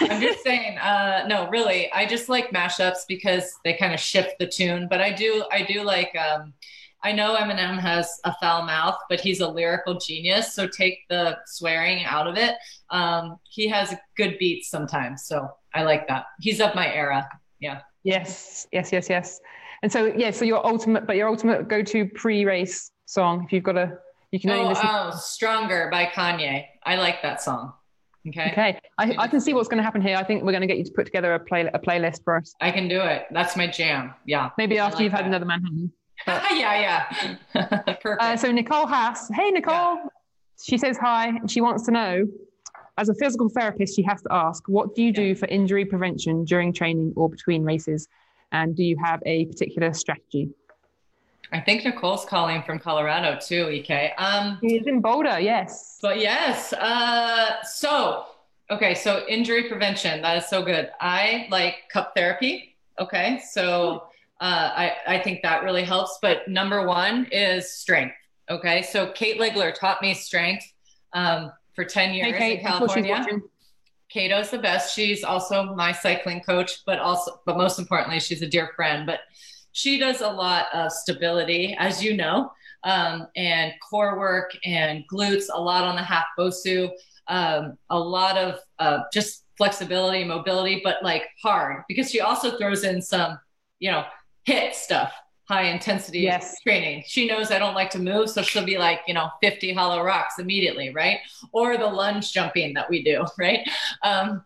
I'm 0.00 0.20
just 0.20 0.42
saying, 0.42 0.78
uh, 0.78 1.26
no, 1.28 1.48
really, 1.48 1.92
I 1.92 2.06
just 2.06 2.28
like 2.28 2.50
mashups 2.50 3.06
because 3.06 3.54
they 3.62 3.74
kind 3.74 3.94
of 3.94 4.00
shift 4.00 4.34
the 4.40 4.48
tune. 4.48 4.88
But 4.90 5.00
I 5.00 5.12
do, 5.12 5.44
I 5.52 5.62
do 5.62 5.82
like 5.84 6.12
um, 6.16 6.54
I 7.04 7.12
know 7.12 7.36
Eminem 7.36 7.78
has 7.78 8.18
a 8.24 8.34
foul 8.40 8.62
mouth, 8.62 8.96
but 9.10 9.20
he's 9.20 9.40
a 9.40 9.48
lyrical 9.48 9.98
genius. 9.98 10.54
So 10.54 10.66
take 10.66 11.00
the 11.10 11.36
swearing 11.44 12.02
out 12.04 12.26
of 12.26 12.36
it. 12.38 12.54
Um, 12.88 13.36
he 13.44 13.68
has 13.68 13.94
good 14.16 14.38
beats 14.38 14.70
sometimes. 14.70 15.26
So 15.26 15.50
I 15.74 15.82
like 15.82 16.08
that. 16.08 16.24
He's 16.40 16.62
of 16.62 16.74
my 16.74 16.92
era. 16.92 17.28
Yeah. 17.60 17.82
Yes, 18.04 18.66
yes, 18.72 18.90
yes, 18.90 19.10
yes. 19.10 19.40
And 19.82 19.92
so, 19.92 20.06
yeah, 20.16 20.30
so 20.30 20.46
your 20.46 20.66
ultimate, 20.66 21.06
but 21.06 21.16
your 21.16 21.28
ultimate 21.28 21.68
go 21.68 21.82
to 21.82 22.06
pre 22.06 22.46
race 22.46 22.90
song, 23.04 23.44
if 23.44 23.52
you've 23.52 23.64
got 23.64 23.76
a, 23.76 23.98
you 24.30 24.40
can 24.40 24.50
only 24.50 24.64
oh, 24.64 24.68
listen. 24.68 24.86
Oh, 24.88 25.10
Stronger 25.14 25.88
by 25.92 26.06
Kanye. 26.06 26.64
I 26.84 26.96
like 26.96 27.20
that 27.22 27.42
song. 27.42 27.74
Okay. 28.26 28.50
Okay. 28.52 28.78
I, 28.96 29.14
I 29.18 29.28
can 29.28 29.42
see 29.42 29.52
what's 29.52 29.68
going 29.68 29.76
to 29.76 29.84
happen 29.84 30.00
here. 30.00 30.16
I 30.16 30.24
think 30.24 30.42
we're 30.42 30.52
going 30.52 30.62
to 30.62 30.66
get 30.66 30.78
you 30.78 30.84
to 30.84 30.92
put 30.92 31.04
together 31.04 31.34
a 31.34 31.38
play 31.38 31.68
a 31.72 31.78
playlist 31.78 32.24
for 32.24 32.38
us. 32.38 32.54
I 32.62 32.70
can 32.70 32.88
do 32.88 33.02
it. 33.02 33.26
That's 33.30 33.56
my 33.56 33.66
jam. 33.66 34.14
Yeah. 34.24 34.50
Maybe 34.56 34.78
after 34.78 34.96
like 34.96 35.02
you've 35.04 35.12
that. 35.12 35.18
had 35.18 35.26
another 35.26 35.44
Manhattan. 35.44 35.92
yeah, 36.26 37.06
yeah. 37.54 37.66
Perfect. 38.00 38.22
Uh, 38.22 38.36
so 38.36 38.50
Nicole 38.50 38.86
Haas, 38.86 39.28
hey 39.34 39.50
Nicole, 39.50 39.96
yeah. 39.96 40.06
she 40.62 40.78
says 40.78 40.96
hi, 40.96 41.28
and 41.28 41.50
she 41.50 41.60
wants 41.60 41.84
to 41.84 41.90
know, 41.90 42.26
as 42.96 43.08
a 43.08 43.14
physical 43.14 43.48
therapist, 43.48 43.96
she 43.96 44.02
has 44.02 44.22
to 44.22 44.28
ask, 44.32 44.68
what 44.68 44.94
do 44.94 45.02
you 45.02 45.12
do 45.12 45.34
for 45.34 45.46
injury 45.46 45.84
prevention 45.84 46.44
during 46.44 46.72
training 46.72 47.12
or 47.16 47.28
between 47.28 47.64
races, 47.64 48.08
and 48.52 48.76
do 48.76 48.84
you 48.84 48.96
have 49.02 49.22
a 49.26 49.46
particular 49.46 49.92
strategy? 49.92 50.50
I 51.52 51.60
think 51.60 51.84
Nicole's 51.84 52.24
calling 52.24 52.62
from 52.62 52.78
Colorado 52.78 53.38
too, 53.40 53.68
EK. 53.68 54.12
Um, 54.18 54.58
She's 54.62 54.86
in 54.86 55.00
Boulder, 55.00 55.38
yes. 55.38 55.98
But 56.00 56.20
yes, 56.20 56.72
uh, 56.72 57.62
so 57.62 58.26
okay, 58.70 58.94
so 58.94 59.24
injury 59.28 59.68
prevention 59.68 60.22
that 60.22 60.38
is 60.38 60.46
so 60.46 60.62
good. 60.62 60.90
I 61.00 61.46
like 61.50 61.88
cup 61.92 62.12
therapy. 62.16 62.76
Okay, 62.98 63.40
so 63.50 64.04
uh, 64.40 64.70
I, 64.74 64.92
I 65.06 65.18
think 65.20 65.42
that 65.42 65.62
really 65.62 65.84
helps. 65.84 66.18
But 66.20 66.48
number 66.48 66.86
one 66.86 67.26
is 67.30 67.72
strength. 67.72 68.14
Okay. 68.50 68.82
So 68.82 69.12
Kate 69.12 69.40
Ligler 69.40 69.74
taught 69.74 70.02
me 70.02 70.14
strength 70.14 70.64
um, 71.12 71.52
for 71.74 71.84
10 71.84 72.14
years 72.14 72.32
hey, 72.32 72.38
Kate, 72.38 72.58
in 72.58 72.66
California. 72.66 73.26
Kato's 74.12 74.50
the 74.50 74.58
best. 74.58 74.94
She's 74.94 75.24
also 75.24 75.74
my 75.74 75.90
cycling 75.90 76.40
coach, 76.40 76.84
but 76.86 76.98
also, 76.98 77.40
but 77.46 77.56
most 77.56 77.78
importantly, 77.78 78.20
she's 78.20 78.42
a 78.42 78.46
dear 78.46 78.70
friend. 78.76 79.06
But 79.06 79.20
she 79.72 79.98
does 79.98 80.20
a 80.20 80.28
lot 80.28 80.66
of 80.72 80.92
stability, 80.92 81.74
as 81.78 82.02
you 82.02 82.16
know, 82.16 82.52
um, 82.84 83.26
and 83.34 83.72
core 83.88 84.18
work 84.18 84.56
and 84.64 85.04
glutes, 85.12 85.46
a 85.52 85.60
lot 85.60 85.84
on 85.84 85.96
the 85.96 86.02
half 86.02 86.26
Bosu, 86.38 86.90
um, 87.26 87.76
a 87.90 87.98
lot 87.98 88.36
of 88.38 88.60
uh, 88.78 89.00
just 89.12 89.44
flexibility, 89.56 90.22
mobility, 90.22 90.80
but 90.84 91.02
like 91.02 91.24
hard 91.42 91.82
because 91.88 92.10
she 92.10 92.20
also 92.20 92.56
throws 92.56 92.84
in 92.84 93.00
some, 93.00 93.38
you 93.78 93.90
know, 93.90 94.04
HIIT 94.46 94.74
stuff, 94.74 95.12
high 95.48 95.64
intensity 95.64 96.20
yes. 96.20 96.60
training. 96.62 97.04
She 97.06 97.26
knows 97.26 97.50
I 97.50 97.58
don't 97.58 97.74
like 97.74 97.90
to 97.90 97.98
move, 97.98 98.30
so 98.30 98.42
she'll 98.42 98.64
be 98.64 98.78
like, 98.78 99.00
you 99.06 99.14
know, 99.14 99.28
50 99.42 99.72
hollow 99.74 100.02
rocks 100.02 100.38
immediately, 100.38 100.90
right? 100.90 101.18
Or 101.52 101.76
the 101.76 101.86
lunge 101.86 102.32
jumping 102.32 102.74
that 102.74 102.88
we 102.88 103.02
do, 103.02 103.24
right? 103.38 103.60
Um, 104.02 104.44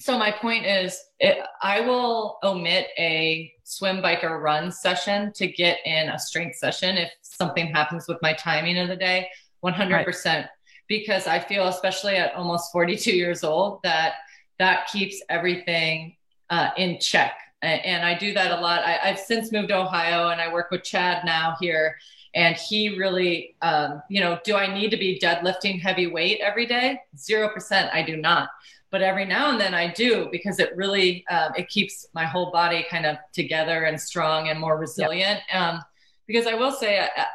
so 0.00 0.16
my 0.16 0.30
point 0.30 0.64
is, 0.64 0.98
it, 1.18 1.38
I 1.60 1.80
will 1.80 2.38
omit 2.44 2.88
a 2.98 3.52
swim, 3.64 4.00
bike, 4.00 4.22
or 4.22 4.40
run 4.40 4.70
session 4.70 5.32
to 5.34 5.48
get 5.48 5.78
in 5.84 6.08
a 6.10 6.18
strength 6.18 6.56
session 6.56 6.96
if 6.96 7.10
something 7.22 7.66
happens 7.66 8.06
with 8.06 8.18
my 8.22 8.32
timing 8.34 8.78
of 8.78 8.88
the 8.88 8.96
day, 8.96 9.28
100%. 9.64 9.90
Right. 9.94 10.46
Because 10.88 11.26
I 11.26 11.38
feel, 11.40 11.66
especially 11.66 12.16
at 12.16 12.34
almost 12.34 12.72
42 12.72 13.10
years 13.10 13.44
old, 13.44 13.80
that 13.82 14.14
that 14.58 14.86
keeps 14.86 15.20
everything 15.28 16.16
uh, 16.48 16.70
in 16.76 16.98
check 16.98 17.32
and 17.62 18.04
I 18.04 18.16
do 18.16 18.32
that 18.34 18.56
a 18.56 18.60
lot. 18.60 18.82
I, 18.84 18.92
have 19.08 19.18
since 19.18 19.50
moved 19.52 19.68
to 19.68 19.78
Ohio 19.78 20.28
and 20.28 20.40
I 20.40 20.52
work 20.52 20.70
with 20.70 20.84
Chad 20.84 21.24
now 21.24 21.56
here. 21.60 21.96
And 22.34 22.56
he 22.56 22.96
really, 22.98 23.56
um, 23.62 24.02
you 24.08 24.20
know, 24.20 24.38
do 24.44 24.54
I 24.54 24.72
need 24.72 24.90
to 24.90 24.96
be 24.96 25.18
deadlifting 25.18 25.80
heavy 25.80 26.06
weight 26.06 26.40
every 26.40 26.66
day? 26.66 27.00
Zero 27.16 27.48
percent. 27.52 27.90
I 27.92 28.02
do 28.02 28.16
not. 28.16 28.50
But 28.90 29.02
every 29.02 29.24
now 29.24 29.50
and 29.50 29.60
then 29.60 29.74
I 29.74 29.92
do 29.92 30.28
because 30.30 30.58
it 30.60 30.74
really 30.76 31.24
um, 31.30 31.52
it 31.56 31.68
keeps 31.68 32.06
my 32.14 32.24
whole 32.24 32.50
body 32.50 32.86
kind 32.88 33.06
of 33.06 33.16
together 33.32 33.84
and 33.84 34.00
strong 34.00 34.48
and 34.48 34.58
more 34.58 34.78
resilient. 34.78 35.40
Um, 35.52 35.82
because 36.26 36.46
I 36.46 36.54
will 36.54 36.72
say 36.72 37.00
I, 37.00 37.26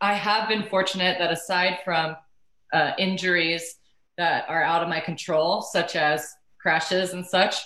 I, 0.00 0.14
have 0.14 0.48
been 0.48 0.62
fortunate 0.62 1.18
that 1.18 1.32
aside 1.32 1.78
from 1.84 2.16
uh, 2.72 2.92
injuries 2.98 3.76
that 4.16 4.48
are 4.48 4.62
out 4.62 4.82
of 4.82 4.88
my 4.88 5.00
control, 5.00 5.60
such 5.60 5.96
as 5.96 6.34
crashes 6.58 7.12
and 7.12 7.26
such, 7.26 7.56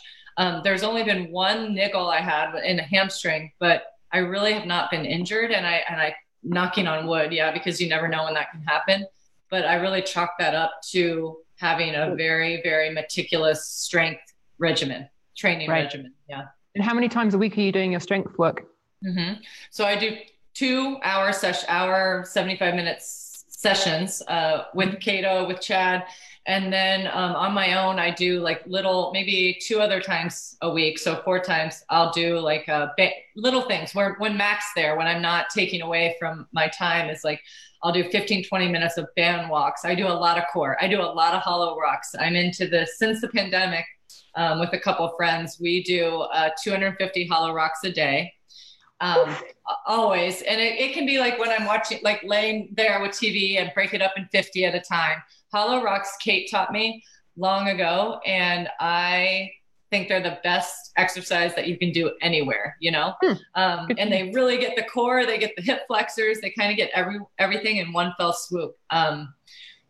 um, 0.41 0.62
there's 0.64 0.82
only 0.82 1.05
been 1.05 1.30
one 1.30 1.74
niggle 1.74 2.09
I 2.09 2.20
had 2.20 2.55
in 2.64 2.78
a 2.78 2.82
hamstring, 2.82 3.53
but 3.59 3.82
I 4.11 4.18
really 4.18 4.55
have 4.55 4.66
not 4.66 4.91
been 4.91 5.05
injured. 5.05 5.51
And 5.51 5.66
I 5.66 5.82
and 5.88 6.01
I 6.01 6.14
knocking 6.43 6.86
on 6.86 7.07
wood, 7.07 7.30
yeah, 7.30 7.53
because 7.53 7.78
you 7.78 7.91
never 7.91 8.09
know 8.09 8.24
when 8.24 8.32
that 8.34 8.51
can 8.51 8.62
happen. 8.62 9.07
But 9.51 9.66
I 9.66 9.74
really 9.74 10.01
chalk 10.01 10.36
that 10.38 10.55
up 10.55 10.80
to 10.93 11.36
having 11.57 11.95
a 11.95 12.14
very 12.14 12.62
very 12.62 12.88
meticulous 12.91 13.68
strength 13.68 14.22
regimen, 14.59 15.11
training 15.36 15.68
right. 15.68 15.84
regimen. 15.84 16.14
Yeah. 16.26 16.45
And 16.74 16.82
how 16.82 16.95
many 16.95 17.11
times 17.11 17.34
a 17.34 17.38
week 17.38 17.59
are 17.59 17.61
you 17.61 17.72
doing 17.72 17.91
your 17.91 18.01
strength 18.01 18.38
work? 18.38 18.64
Mm-hmm. 19.05 19.43
So 19.70 19.84
I 19.84 19.97
do 19.97 20.16
two 20.55 20.97
hour 21.03 21.34
session, 21.34 21.66
hour 21.68 22.24
seventy 22.26 22.57
five 22.57 22.74
minutes 22.74 23.45
sessions 23.49 24.22
uh, 24.26 24.64
with 24.72 25.01
Cato, 25.01 25.47
with 25.47 25.61
Chad, 25.61 26.05
and 26.47 26.72
then 26.72 27.07
um, 27.09 27.36
on 27.36 27.53
my 27.53 27.78
own, 27.78 27.99
I 27.99 28.11
do 28.11 28.41
like 28.41 28.62
little, 28.66 29.11
maybe 29.12 29.59
two 29.61 29.80
other 29.80 30.01
times 30.01 30.57
a 30.62 30.70
week. 30.70 30.99
So 30.99 31.20
four 31.22 31.38
times 31.41 31.84
I'll 31.91 32.12
do 32.12 32.38
like 32.38 32.66
a 32.68 32.93
ba- 32.97 33.12
little 33.36 33.62
things 33.62 33.95
where 33.95 34.14
when 34.18 34.36
Mac's 34.36 34.66
there, 34.74 34.97
when 34.97 35.07
I'm 35.07 35.22
not 35.22 35.47
taking 35.55 35.82
away 35.82 36.16
from 36.18 36.49
my 36.53 36.68
time 36.68 37.11
is 37.11 37.22
like, 37.24 37.41
I'll 37.82 37.93
do 37.93 38.05
15, 38.05 38.45
20 38.45 38.68
minutes 38.68 38.97
of 38.99 39.07
band 39.16 39.51
walks. 39.51 39.84
I 39.84 39.95
do 39.95 40.07
a 40.07 40.09
lot 40.09 40.38
of 40.38 40.45
core. 40.53 40.76
I 40.82 40.88
do 40.88 41.01
a 41.01 41.05
lot 41.05 41.34
of 41.34 41.43
hollow 41.43 41.78
rocks. 41.78 42.14
I'm 42.18 42.36
into 42.36 42.66
this 42.66 42.99
since 42.99 43.20
the 43.20 43.28
pandemic. 43.28 43.84
um, 44.34 44.61
with 44.61 44.72
a 44.72 44.78
couple 44.78 45.09
friends. 45.16 45.59
We 45.61 45.82
do 45.82 46.20
uh, 46.20 46.51
250 46.62 47.26
hollow 47.26 47.53
rocks 47.53 47.80
a 47.84 47.93
day. 47.93 48.32
Um, 49.01 49.34
always. 49.86 50.43
And 50.43 50.61
it, 50.61 50.78
it 50.78 50.95
can 50.95 51.07
be 51.07 51.18
like 51.18 51.38
when 51.38 51.51
I'm 51.51 51.64
watching, 51.64 52.01
like 52.03 52.22
laying 52.22 52.72
there 52.76 53.01
with 53.01 53.12
TV 53.12 53.59
and 53.59 53.70
break 53.74 53.95
it 53.95 54.03
up 54.03 54.12
in 54.16 54.28
50 54.30 54.64
at 54.66 54.74
a 54.74 54.80
time. 54.80 55.22
Hollow 55.53 55.82
rocks, 55.82 56.16
Kate 56.20 56.48
taught 56.51 56.72
me 56.72 57.03
long 57.36 57.68
ago. 57.68 58.20
And 58.26 58.68
I 58.80 59.51
think 59.90 60.09
they're 60.09 60.22
the 60.22 60.38
best 60.44 60.92
exercise 60.96 61.55
that 61.57 61.66
you 61.66 61.76
can 61.76 61.90
do 61.90 62.12
anywhere, 62.22 62.76
you 62.80 62.92
know? 62.92 63.14
Hmm. 63.20 63.32
Um, 63.57 63.88
and 63.98 64.12
they 64.12 64.30
really 64.32 64.57
get 64.57 64.76
the 64.76 64.84
core, 64.84 65.26
they 65.26 65.38
get 65.38 65.53
the 65.57 65.62
hip 65.62 65.82
flexors, 65.88 66.38
they 66.40 66.51
kind 66.51 66.70
of 66.70 66.76
get 66.76 66.90
every, 66.94 67.18
everything 67.38 67.78
in 67.78 67.92
one 67.92 68.12
fell 68.16 68.32
swoop. 68.32 68.76
Um, 68.90 69.34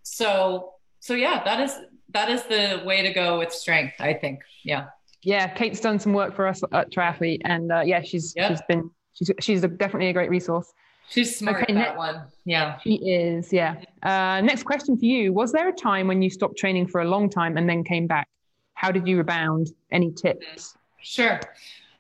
so, 0.03 0.73
so 1.01 1.15
yeah, 1.15 1.45
that 1.45 1.61
is, 1.61 1.77
that 2.15 2.31
is 2.31 2.43
the 2.45 2.83
way 2.85 3.03
to 3.03 3.13
go 3.13 3.39
with 3.39 3.53
strength, 3.53 3.95
I 4.01 4.15
think. 4.15 4.41
Yeah. 4.65 4.87
Yeah. 5.23 5.49
Kate's 5.49 5.81
done 5.81 5.99
some 5.99 6.15
work 6.15 6.35
for 6.35 6.47
us 6.47 6.63
at 6.73 6.91
Triathlete 6.91 7.43
and 7.45 7.71
uh, 7.71 7.83
yeah, 7.85 8.01
she's, 8.01 8.35
she's 8.39 8.63
been, 8.69 8.91
she's, 9.13 9.31
she's 9.41 9.65
a, 9.65 9.69
definitely 9.69 10.09
a 10.09 10.15
great 10.15 10.31
resource. 10.31 10.73
She's 11.11 11.37
smart 11.37 11.63
okay, 11.65 11.75
that 11.75 11.97
one. 11.97 12.23
Yeah. 12.45 12.79
She 12.79 12.95
is. 12.95 13.53
Yeah. 13.53 13.75
Uh, 14.03 14.41
next 14.43 14.63
question 14.63 14.97
for 14.97 15.05
you. 15.05 15.33
Was 15.33 15.51
there 15.51 15.69
a 15.69 15.73
time 15.73 16.07
when 16.07 16.23
you 16.23 16.31
stopped 16.31 16.57
training 16.57 16.87
for 16.87 17.01
a 17.01 17.05
long 17.05 17.29
time 17.29 17.57
and 17.57 17.69
then 17.69 17.83
came 17.83 18.07
back? 18.07 18.29
How 18.75 18.93
did 18.93 19.09
you 19.09 19.17
rebound? 19.19 19.73
Any 19.91 20.13
tips? 20.13 20.77
Sure. 21.03 21.41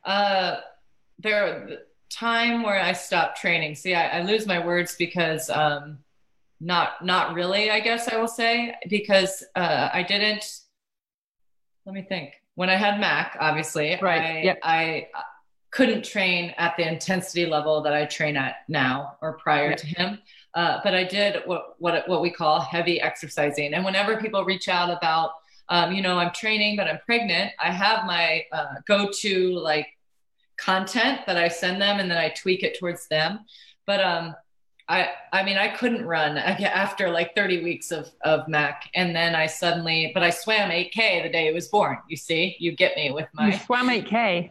Uh, 0.04 0.60
there 1.18 1.80
time 2.08 2.62
where 2.62 2.80
I 2.80 2.92
stopped 2.92 3.40
training. 3.40 3.74
See, 3.74 3.94
I, 3.94 4.18
I 4.18 4.22
lose 4.22 4.46
my 4.46 4.64
words 4.64 4.94
because 4.96 5.50
um, 5.50 5.98
not 6.60 7.04
not 7.04 7.34
really. 7.34 7.70
I 7.70 7.80
guess 7.80 8.08
I 8.08 8.16
will 8.16 8.28
say 8.28 8.74
because 8.88 9.42
uh, 9.56 9.88
I 9.92 10.02
didn't. 10.02 10.60
Let 11.84 11.94
me 11.94 12.02
think. 12.02 12.34
When 12.54 12.68
I 12.68 12.76
had 12.76 13.00
Mac, 13.00 13.36
obviously, 13.40 13.98
right. 14.02 14.22
I, 14.22 14.42
yep. 14.42 14.58
I 14.62 15.08
couldn't 15.70 16.04
train 16.04 16.52
at 16.58 16.76
the 16.76 16.88
intensity 16.88 17.46
level 17.46 17.80
that 17.82 17.92
I 17.92 18.04
train 18.04 18.36
at 18.36 18.56
now 18.68 19.16
or 19.20 19.34
prior 19.34 19.74
to 19.74 19.86
him. 19.86 20.18
Uh, 20.54 20.80
but 20.82 20.94
I 20.94 21.04
did 21.04 21.42
what 21.46 21.76
what 21.78 22.08
what 22.08 22.22
we 22.22 22.30
call 22.30 22.60
heavy 22.60 23.00
exercising. 23.00 23.74
And 23.74 23.84
whenever 23.84 24.16
people 24.16 24.44
reach 24.44 24.68
out 24.68 24.90
about 24.90 25.30
um, 25.70 25.92
you 25.92 26.02
know, 26.02 26.18
I'm 26.18 26.32
training, 26.32 26.76
but 26.76 26.88
I'm 26.88 26.98
pregnant. 27.06 27.52
I 27.60 27.70
have 27.70 28.04
my 28.04 28.44
uh, 28.50 28.74
go-to 28.88 29.52
like 29.52 29.86
content 30.56 31.20
that 31.26 31.36
I 31.36 31.46
send 31.46 31.80
them, 31.80 32.00
and 32.00 32.10
then 32.10 32.18
I 32.18 32.30
tweak 32.30 32.64
it 32.64 32.76
towards 32.78 33.06
them. 33.06 33.40
But 33.86 34.00
um, 34.00 34.34
I, 34.90 35.08
I 35.32 35.44
mean, 35.44 35.56
I 35.56 35.68
couldn't 35.68 36.04
run 36.04 36.36
after 36.36 37.10
like 37.10 37.36
30 37.36 37.62
weeks 37.62 37.92
of, 37.92 38.10
of 38.22 38.48
Mac. 38.48 38.90
And 38.96 39.14
then 39.14 39.36
I 39.36 39.46
suddenly, 39.46 40.10
but 40.12 40.24
I 40.24 40.30
swam 40.30 40.70
8K 40.70 41.22
the 41.22 41.28
day 41.28 41.46
it 41.46 41.54
was 41.54 41.68
born. 41.68 41.98
You 42.08 42.16
see, 42.16 42.56
you 42.58 42.72
get 42.72 42.96
me 42.96 43.12
with 43.12 43.28
my. 43.32 43.46
You 43.46 43.52
swam 43.52 43.88
8K. 43.88 44.50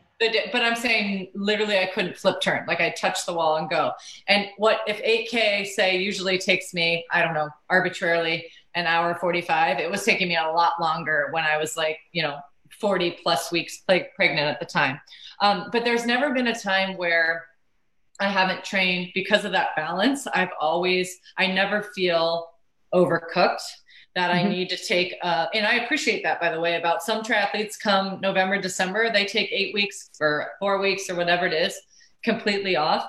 But 0.51 0.63
I'm 0.63 0.77
saying 0.77 1.31
literally 1.35 1.77
I 1.77 1.87
couldn't 1.87 2.15
flip 2.15 2.39
turn. 2.41 2.65
Like 2.67 2.79
I 2.79 2.91
touch 2.91 3.25
the 3.25 3.33
wall 3.33 3.57
and 3.57 3.69
go. 3.69 3.91
And 4.29 4.47
what 4.55 4.79
if 4.87 5.03
8K, 5.03 5.65
say, 5.65 5.97
usually 5.97 6.37
takes 6.37 6.73
me, 6.73 7.05
I 7.11 7.21
don't 7.21 7.33
know, 7.33 7.49
arbitrarily 7.69 8.45
an 8.75 8.85
hour 8.85 9.15
45. 9.15 9.79
It 9.79 9.91
was 9.91 10.05
taking 10.05 10.29
me 10.29 10.37
a 10.37 10.47
lot 10.47 10.73
longer 10.79 11.27
when 11.31 11.43
I 11.43 11.57
was 11.57 11.75
like, 11.75 11.99
you 12.13 12.23
know, 12.23 12.37
40 12.79 13.19
plus 13.23 13.51
weeks 13.51 13.83
like 13.89 14.15
pregnant 14.15 14.47
at 14.47 14.61
the 14.61 14.65
time. 14.65 15.01
Um, 15.41 15.67
but 15.73 15.83
there's 15.83 16.05
never 16.05 16.33
been 16.33 16.47
a 16.47 16.57
time 16.57 16.95
where 16.95 17.48
I 18.19 18.27
haven't 18.27 18.63
trained 18.63 19.11
because 19.13 19.45
of 19.45 19.51
that 19.53 19.69
balance. 19.75 20.27
I've 20.27 20.51
always, 20.59 21.17
I 21.37 21.47
never 21.47 21.83
feel 21.95 22.47
overcooked 22.93 23.61
that 24.15 24.31
mm-hmm. 24.31 24.47
I 24.47 24.49
need 24.49 24.69
to 24.69 24.77
take. 24.77 25.15
Uh, 25.21 25.47
and 25.53 25.65
I 25.65 25.75
appreciate 25.75 26.23
that, 26.23 26.41
by 26.41 26.51
the 26.51 26.59
way, 26.59 26.75
about 26.75 27.03
some 27.03 27.23
triathletes 27.23 27.79
come 27.79 28.19
November, 28.21 28.59
December, 28.59 29.11
they 29.11 29.25
take 29.25 29.51
eight 29.51 29.73
weeks 29.73 30.09
or 30.19 30.51
four 30.59 30.79
weeks 30.79 31.09
or 31.09 31.15
whatever 31.15 31.45
it 31.45 31.53
is 31.53 31.79
completely 32.23 32.75
off. 32.75 33.07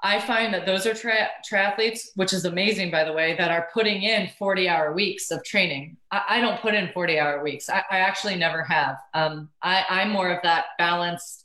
I 0.00 0.20
find 0.20 0.54
that 0.54 0.64
those 0.64 0.86
are 0.86 0.94
tri- 0.94 1.28
triathletes, 1.50 2.10
which 2.14 2.32
is 2.32 2.44
amazing, 2.44 2.92
by 2.92 3.02
the 3.02 3.12
way, 3.12 3.34
that 3.36 3.50
are 3.50 3.68
putting 3.74 4.02
in 4.02 4.30
40 4.38 4.68
hour 4.68 4.92
weeks 4.94 5.32
of 5.32 5.42
training. 5.42 5.96
I, 6.12 6.22
I 6.28 6.40
don't 6.40 6.60
put 6.60 6.74
in 6.74 6.92
40 6.92 7.18
hour 7.18 7.42
weeks. 7.42 7.68
I, 7.68 7.82
I 7.90 7.98
actually 7.98 8.36
never 8.36 8.62
have. 8.62 8.96
Um, 9.14 9.48
I, 9.62 9.84
I'm 9.88 10.10
more 10.10 10.30
of 10.30 10.40
that 10.44 10.66
balanced 10.78 11.44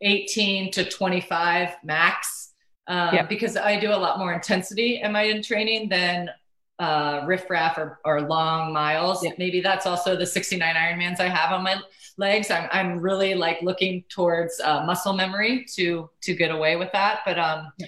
18 0.00 0.70
to 0.72 0.84
25 0.84 1.70
max 1.84 2.52
uh, 2.86 3.10
yeah. 3.12 3.26
because 3.26 3.56
I 3.56 3.78
do 3.78 3.90
a 3.90 3.96
lot 3.96 4.18
more 4.18 4.32
intensity 4.32 5.00
am 5.00 5.16
I 5.16 5.22
in 5.24 5.36
my 5.36 5.42
training 5.42 5.88
than 5.88 6.30
uh, 6.78 7.22
riffraff 7.26 7.76
or, 7.76 7.98
or 8.04 8.22
long 8.22 8.72
miles. 8.72 9.24
Yeah. 9.24 9.32
Maybe 9.38 9.60
that's 9.60 9.86
also 9.86 10.16
the 10.16 10.26
69 10.26 10.74
Ironmans 10.74 11.20
I 11.20 11.28
have 11.28 11.52
on 11.52 11.64
my 11.64 11.80
legs. 12.16 12.50
I'm, 12.50 12.68
I'm 12.72 13.00
really 13.00 13.34
like 13.34 13.60
looking 13.62 14.04
towards 14.08 14.60
uh, 14.60 14.84
muscle 14.84 15.12
memory 15.12 15.66
to, 15.74 16.08
to 16.22 16.34
get 16.34 16.50
away 16.50 16.76
with 16.76 16.90
that. 16.92 17.20
But, 17.26 17.38
um, 17.38 17.72
yeah. 17.78 17.86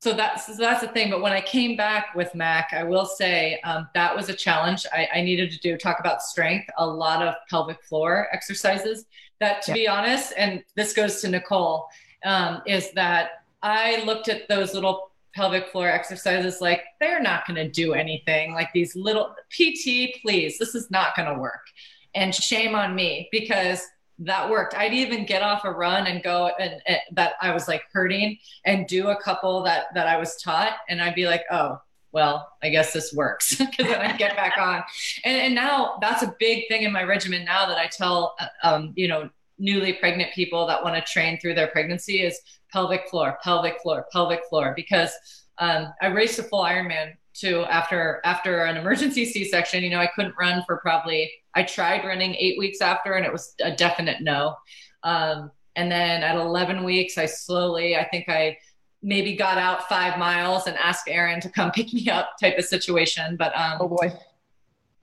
so 0.00 0.12
that's, 0.12 0.46
so 0.46 0.54
that's 0.56 0.82
the 0.82 0.88
thing. 0.88 1.10
But 1.10 1.22
when 1.22 1.32
I 1.32 1.40
came 1.40 1.76
back 1.76 2.14
with 2.14 2.34
Mac, 2.34 2.74
I 2.74 2.84
will 2.84 3.06
say, 3.06 3.58
um, 3.64 3.88
that 3.94 4.14
was 4.14 4.28
a 4.28 4.34
challenge 4.34 4.86
I, 4.92 5.08
I, 5.14 5.22
needed 5.22 5.50
to 5.52 5.58
do, 5.60 5.78
talk 5.78 5.98
about 5.98 6.22
strength, 6.22 6.68
a 6.76 6.86
lot 6.86 7.22
of 7.22 7.34
pelvic 7.48 7.82
floor 7.84 8.28
exercises 8.32 9.06
that 9.40 9.62
to 9.62 9.70
yeah. 9.70 9.74
be 9.74 9.88
honest, 9.88 10.32
and 10.36 10.62
this 10.76 10.92
goes 10.92 11.20
to 11.20 11.28
Nicole, 11.28 11.86
um, 12.24 12.62
is 12.66 12.92
that 12.92 13.44
I 13.62 14.02
looked 14.04 14.28
at 14.28 14.48
those 14.48 14.74
little 14.74 15.10
pelvic 15.34 15.68
floor 15.68 15.88
exercises 15.88 16.60
like 16.60 16.82
they're 17.00 17.20
not 17.20 17.46
going 17.46 17.56
to 17.56 17.68
do 17.68 17.92
anything. 17.94 18.54
Like 18.54 18.72
these 18.72 18.94
little 18.94 19.34
pt 19.50 20.20
please 20.22 20.58
this 20.58 20.74
is 20.74 20.90
not 20.90 21.16
going 21.16 21.32
to 21.32 21.40
work. 21.40 21.66
And 22.14 22.32
shame 22.34 22.74
on 22.74 22.94
me 22.94 23.28
because 23.32 23.82
that 24.20 24.48
worked. 24.48 24.74
I'd 24.76 24.94
even 24.94 25.26
get 25.26 25.42
off 25.42 25.64
a 25.64 25.72
run 25.72 26.06
and 26.06 26.22
go 26.22 26.50
and, 26.60 26.80
and, 26.86 26.98
that 27.12 27.32
i 27.40 27.52
was 27.52 27.66
like 27.66 27.82
hurting 27.92 28.38
and 28.64 28.86
do 28.86 29.08
a 29.08 29.20
couple 29.20 29.62
that 29.64 29.86
that 29.94 30.06
i 30.06 30.16
was 30.16 30.36
taught 30.36 30.74
and 30.88 31.02
i'd 31.02 31.16
be 31.16 31.26
like 31.26 31.42
oh 31.50 31.80
well 32.14 32.48
i 32.62 32.70
guess 32.70 32.92
this 32.92 33.12
works 33.12 33.54
because 33.58 33.86
then 33.86 34.00
i 34.00 34.16
get 34.16 34.34
back 34.36 34.56
on 34.56 34.82
and, 35.24 35.36
and 35.36 35.54
now 35.54 35.98
that's 36.00 36.22
a 36.22 36.34
big 36.38 36.66
thing 36.68 36.82
in 36.82 36.92
my 36.92 37.02
regimen 37.02 37.44
now 37.44 37.66
that 37.66 37.76
i 37.76 37.86
tell 37.86 38.34
uh, 38.40 38.46
um, 38.62 38.92
you 38.96 39.08
know 39.08 39.28
newly 39.58 39.92
pregnant 39.92 40.32
people 40.32 40.66
that 40.66 40.82
want 40.82 40.94
to 40.94 41.12
train 41.12 41.38
through 41.38 41.54
their 41.54 41.68
pregnancy 41.68 42.22
is 42.22 42.40
pelvic 42.72 43.08
floor, 43.08 43.38
pelvic 43.42 43.80
floor, 43.80 44.06
pelvic 44.12 44.40
floor, 44.48 44.72
because 44.74 45.10
um, 45.58 45.92
I 46.02 46.08
raced 46.08 46.38
a 46.38 46.42
full 46.42 46.64
Ironman 46.64 47.12
too 47.32 47.64
after 47.64 48.20
after 48.24 48.64
an 48.64 48.76
emergency 48.76 49.24
C-section. 49.24 49.82
You 49.82 49.90
know, 49.90 50.00
I 50.00 50.10
couldn't 50.14 50.34
run 50.38 50.62
for 50.66 50.78
probably. 50.78 51.30
I 51.54 51.62
tried 51.62 52.04
running 52.04 52.34
eight 52.34 52.58
weeks 52.58 52.80
after, 52.80 53.14
and 53.14 53.24
it 53.24 53.32
was 53.32 53.54
a 53.62 53.74
definite 53.74 54.20
no. 54.20 54.56
Um, 55.04 55.52
and 55.76 55.90
then 55.90 56.22
at 56.22 56.36
11 56.36 56.84
weeks, 56.84 57.18
I 57.18 57.26
slowly, 57.26 57.96
I 57.96 58.08
think 58.08 58.28
I 58.28 58.56
maybe 59.04 59.36
got 59.36 59.58
out 59.58 59.86
five 59.88 60.18
miles 60.18 60.66
and 60.66 60.76
asked 60.78 61.08
Aaron 61.08 61.40
to 61.42 61.50
come 61.50 61.70
pick 61.74 61.92
me 61.92 62.08
up, 62.10 62.38
type 62.40 62.58
of 62.58 62.64
situation. 62.64 63.36
But 63.36 63.56
um, 63.56 63.78
oh 63.80 63.88
boy. 63.88 64.12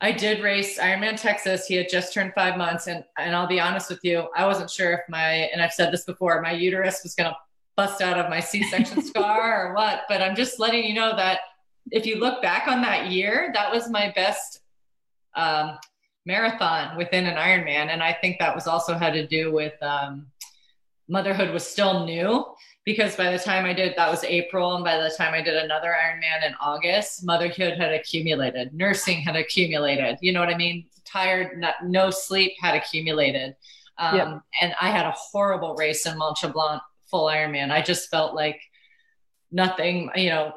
I 0.03 0.11
did 0.11 0.41
race 0.41 0.79
Ironman 0.79 1.21
Texas. 1.21 1.67
He 1.67 1.75
had 1.75 1.87
just 1.87 2.11
turned 2.11 2.33
five 2.33 2.57
months, 2.57 2.87
and 2.87 3.03
and 3.19 3.35
I'll 3.35 3.47
be 3.47 3.59
honest 3.59 3.87
with 3.87 3.99
you, 4.01 4.27
I 4.35 4.47
wasn't 4.47 4.71
sure 4.71 4.93
if 4.93 5.01
my 5.07 5.31
and 5.53 5.61
I've 5.61 5.73
said 5.73 5.93
this 5.93 6.05
before, 6.05 6.41
my 6.41 6.51
uterus 6.51 7.01
was 7.03 7.13
going 7.13 7.29
to 7.29 7.37
bust 7.77 8.01
out 8.01 8.17
of 8.17 8.27
my 8.27 8.39
C-section 8.39 9.01
scar 9.03 9.67
or 9.67 9.75
what. 9.75 10.01
But 10.09 10.23
I'm 10.23 10.35
just 10.35 10.59
letting 10.59 10.85
you 10.85 10.95
know 10.95 11.15
that 11.15 11.41
if 11.91 12.07
you 12.07 12.17
look 12.17 12.41
back 12.41 12.67
on 12.67 12.81
that 12.81 13.11
year, 13.11 13.51
that 13.53 13.71
was 13.71 13.91
my 13.91 14.11
best 14.15 14.61
um, 15.35 15.77
marathon 16.25 16.97
within 16.97 17.27
an 17.27 17.35
Ironman, 17.35 17.89
and 17.89 18.01
I 18.01 18.13
think 18.13 18.39
that 18.39 18.55
was 18.55 18.65
also 18.65 18.95
had 18.95 19.13
to 19.13 19.27
do 19.27 19.51
with 19.51 19.73
um, 19.83 20.25
motherhood 21.07 21.53
was 21.53 21.65
still 21.65 22.05
new 22.05 22.43
because 22.86 23.15
by 23.15 23.32
the 23.32 23.39
time 23.39 23.65
I 23.65 23.73
did 23.73 23.93
that 23.97 24.09
was 24.09 24.23
April, 24.23 24.75
and 24.75 24.84
by 24.84 24.97
the 24.97 25.13
time 25.15 25.34
I 25.34 25.41
did 25.41 25.55
another 25.55 25.89
Ironman 25.89 26.47
in 26.47 26.53
August, 26.59 27.25
motherhood 27.25 27.77
had 27.77 27.93
accumulated, 27.93 28.73
nursing 28.73 29.21
had 29.21 29.36
accumulated. 29.36 30.17
You 30.21 30.34
know 30.34 30.39
what 30.39 30.49
I 30.49 30.57
mean? 30.57 30.86
Tired, 31.05 31.59
not, 31.59 31.75
no 31.84 32.09
sleep 32.09 32.53
had 32.59 32.75
accumulated. 32.75 33.55
Um. 33.97 34.41
And 34.61 34.73
I 34.82 34.89
had 34.89 35.05
a 35.05 35.11
horrible 35.11 35.75
race 35.75 36.05
in 36.05 36.17
Mont 36.17 36.38
Tremblant 36.38 36.82
full 37.09 37.25
Ironman. 37.25 37.71
I 37.71 37.82
just 37.82 38.09
felt 38.09 38.34
like 38.34 38.59
nothing, 39.51 40.09
you 40.15 40.29
know, 40.29 40.53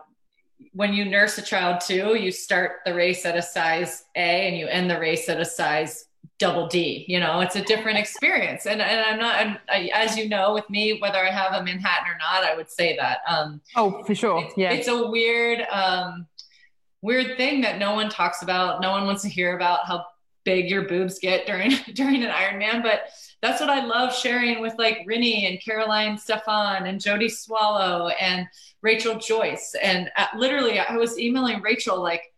when 0.72 0.94
you 0.94 1.04
nurse 1.04 1.36
a 1.38 1.42
child 1.42 1.80
too, 1.80 2.16
you 2.16 2.30
start 2.30 2.78
the 2.86 2.94
race 2.94 3.26
at 3.26 3.36
a 3.36 3.42
size 3.42 4.04
A 4.16 4.48
and 4.48 4.56
you 4.56 4.66
end 4.66 4.90
the 4.90 4.98
race 4.98 5.28
at 5.28 5.40
a 5.40 5.44
size 5.44 6.06
double 6.38 6.66
D. 6.66 7.04
You 7.08 7.20
know, 7.20 7.40
it's 7.40 7.56
a 7.56 7.62
different 7.62 7.98
experience. 8.04 8.66
And, 8.66 8.80
and 8.80 9.00
I'm 9.00 9.18
not, 9.18 9.36
I'm, 9.36 9.58
I, 9.68 9.90
as 9.94 10.16
you 10.16 10.28
know, 10.28 10.54
with 10.54 10.68
me, 10.70 10.98
whether 11.00 11.18
I 11.18 11.30
have 11.30 11.52
a 11.52 11.62
Manhattan 11.62 12.12
or 12.12 12.18
not, 12.18 12.44
I 12.44 12.56
would 12.56 12.70
say 12.70 12.96
that. 12.96 13.18
Um, 13.28 13.60
oh, 13.76 14.02
for 14.04 14.14
sure. 14.14 14.44
It's, 14.44 14.54
yeah. 14.56 14.72
It's 14.72 14.88
a 14.88 15.08
weird, 15.08 15.66
um, 15.70 16.26
weird 17.02 17.36
thing 17.36 17.60
that 17.62 17.78
no 17.78 17.94
one 17.94 18.08
talks 18.08 18.42
about. 18.42 18.80
No 18.80 18.90
one 18.90 19.04
wants 19.04 19.22
to 19.22 19.28
hear 19.28 19.56
about 19.56 19.86
how 19.86 20.04
big 20.44 20.70
your 20.70 20.82
boobs 20.82 21.18
get 21.18 21.46
during, 21.46 21.70
during 21.94 22.22
an 22.22 22.30
Ironman, 22.30 22.82
but 22.82 23.04
that's 23.40 23.60
what 23.60 23.68
I 23.68 23.84
love 23.84 24.14
sharing 24.14 24.62
with 24.62 24.74
like 24.78 25.06
Rinny 25.06 25.46
and 25.46 25.62
Caroline 25.62 26.16
Steffen 26.16 26.88
and 26.88 26.98
Jodie 26.98 27.30
Swallow 27.30 28.08
and 28.08 28.46
Rachel 28.80 29.18
Joyce. 29.18 29.76
And 29.82 30.10
at, 30.16 30.34
literally, 30.34 30.78
I 30.78 30.96
was 30.96 31.18
emailing 31.18 31.60
Rachel 31.60 32.02
like 32.02 32.32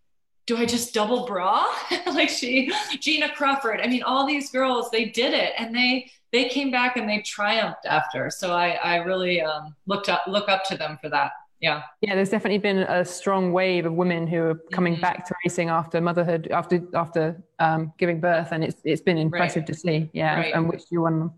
do 0.46 0.56
I 0.56 0.64
just 0.64 0.94
double 0.94 1.26
bra? 1.26 1.66
like 2.06 2.28
she, 2.28 2.72
Gina 3.00 3.28
Crawford. 3.34 3.80
I 3.80 3.88
mean, 3.88 4.02
all 4.04 4.26
these 4.26 4.50
girls, 4.50 4.90
they 4.90 5.06
did 5.06 5.34
it 5.34 5.52
and 5.58 5.74
they, 5.74 6.10
they 6.32 6.48
came 6.48 6.70
back 6.70 6.96
and 6.96 7.08
they 7.08 7.20
triumphed 7.20 7.84
after. 7.86 8.30
So 8.30 8.52
I, 8.52 8.70
I 8.82 8.96
really 8.96 9.40
um, 9.40 9.74
looked 9.86 10.08
up, 10.08 10.22
look 10.26 10.48
up 10.48 10.64
to 10.66 10.76
them 10.76 10.98
for 11.00 11.08
that. 11.10 11.32
Yeah. 11.60 11.82
Yeah. 12.00 12.14
There's 12.14 12.30
definitely 12.30 12.58
been 12.58 12.78
a 12.78 13.04
strong 13.04 13.52
wave 13.52 13.86
of 13.86 13.94
women 13.94 14.26
who 14.26 14.42
are 14.42 14.54
coming 14.72 14.94
mm-hmm. 14.94 15.02
back 15.02 15.26
to 15.26 15.34
racing 15.44 15.68
after 15.68 16.00
motherhood, 16.00 16.48
after, 16.52 16.80
after 16.94 17.42
um, 17.58 17.92
giving 17.98 18.20
birth. 18.20 18.48
And 18.52 18.62
it's, 18.62 18.80
it's 18.84 19.02
been 19.02 19.18
impressive 19.18 19.62
right. 19.62 19.66
to 19.66 19.74
see. 19.74 20.10
Yeah. 20.12 20.36
Right. 20.36 20.54
And 20.54 20.68
which 20.68 20.84
you 20.90 21.02
won. 21.02 21.30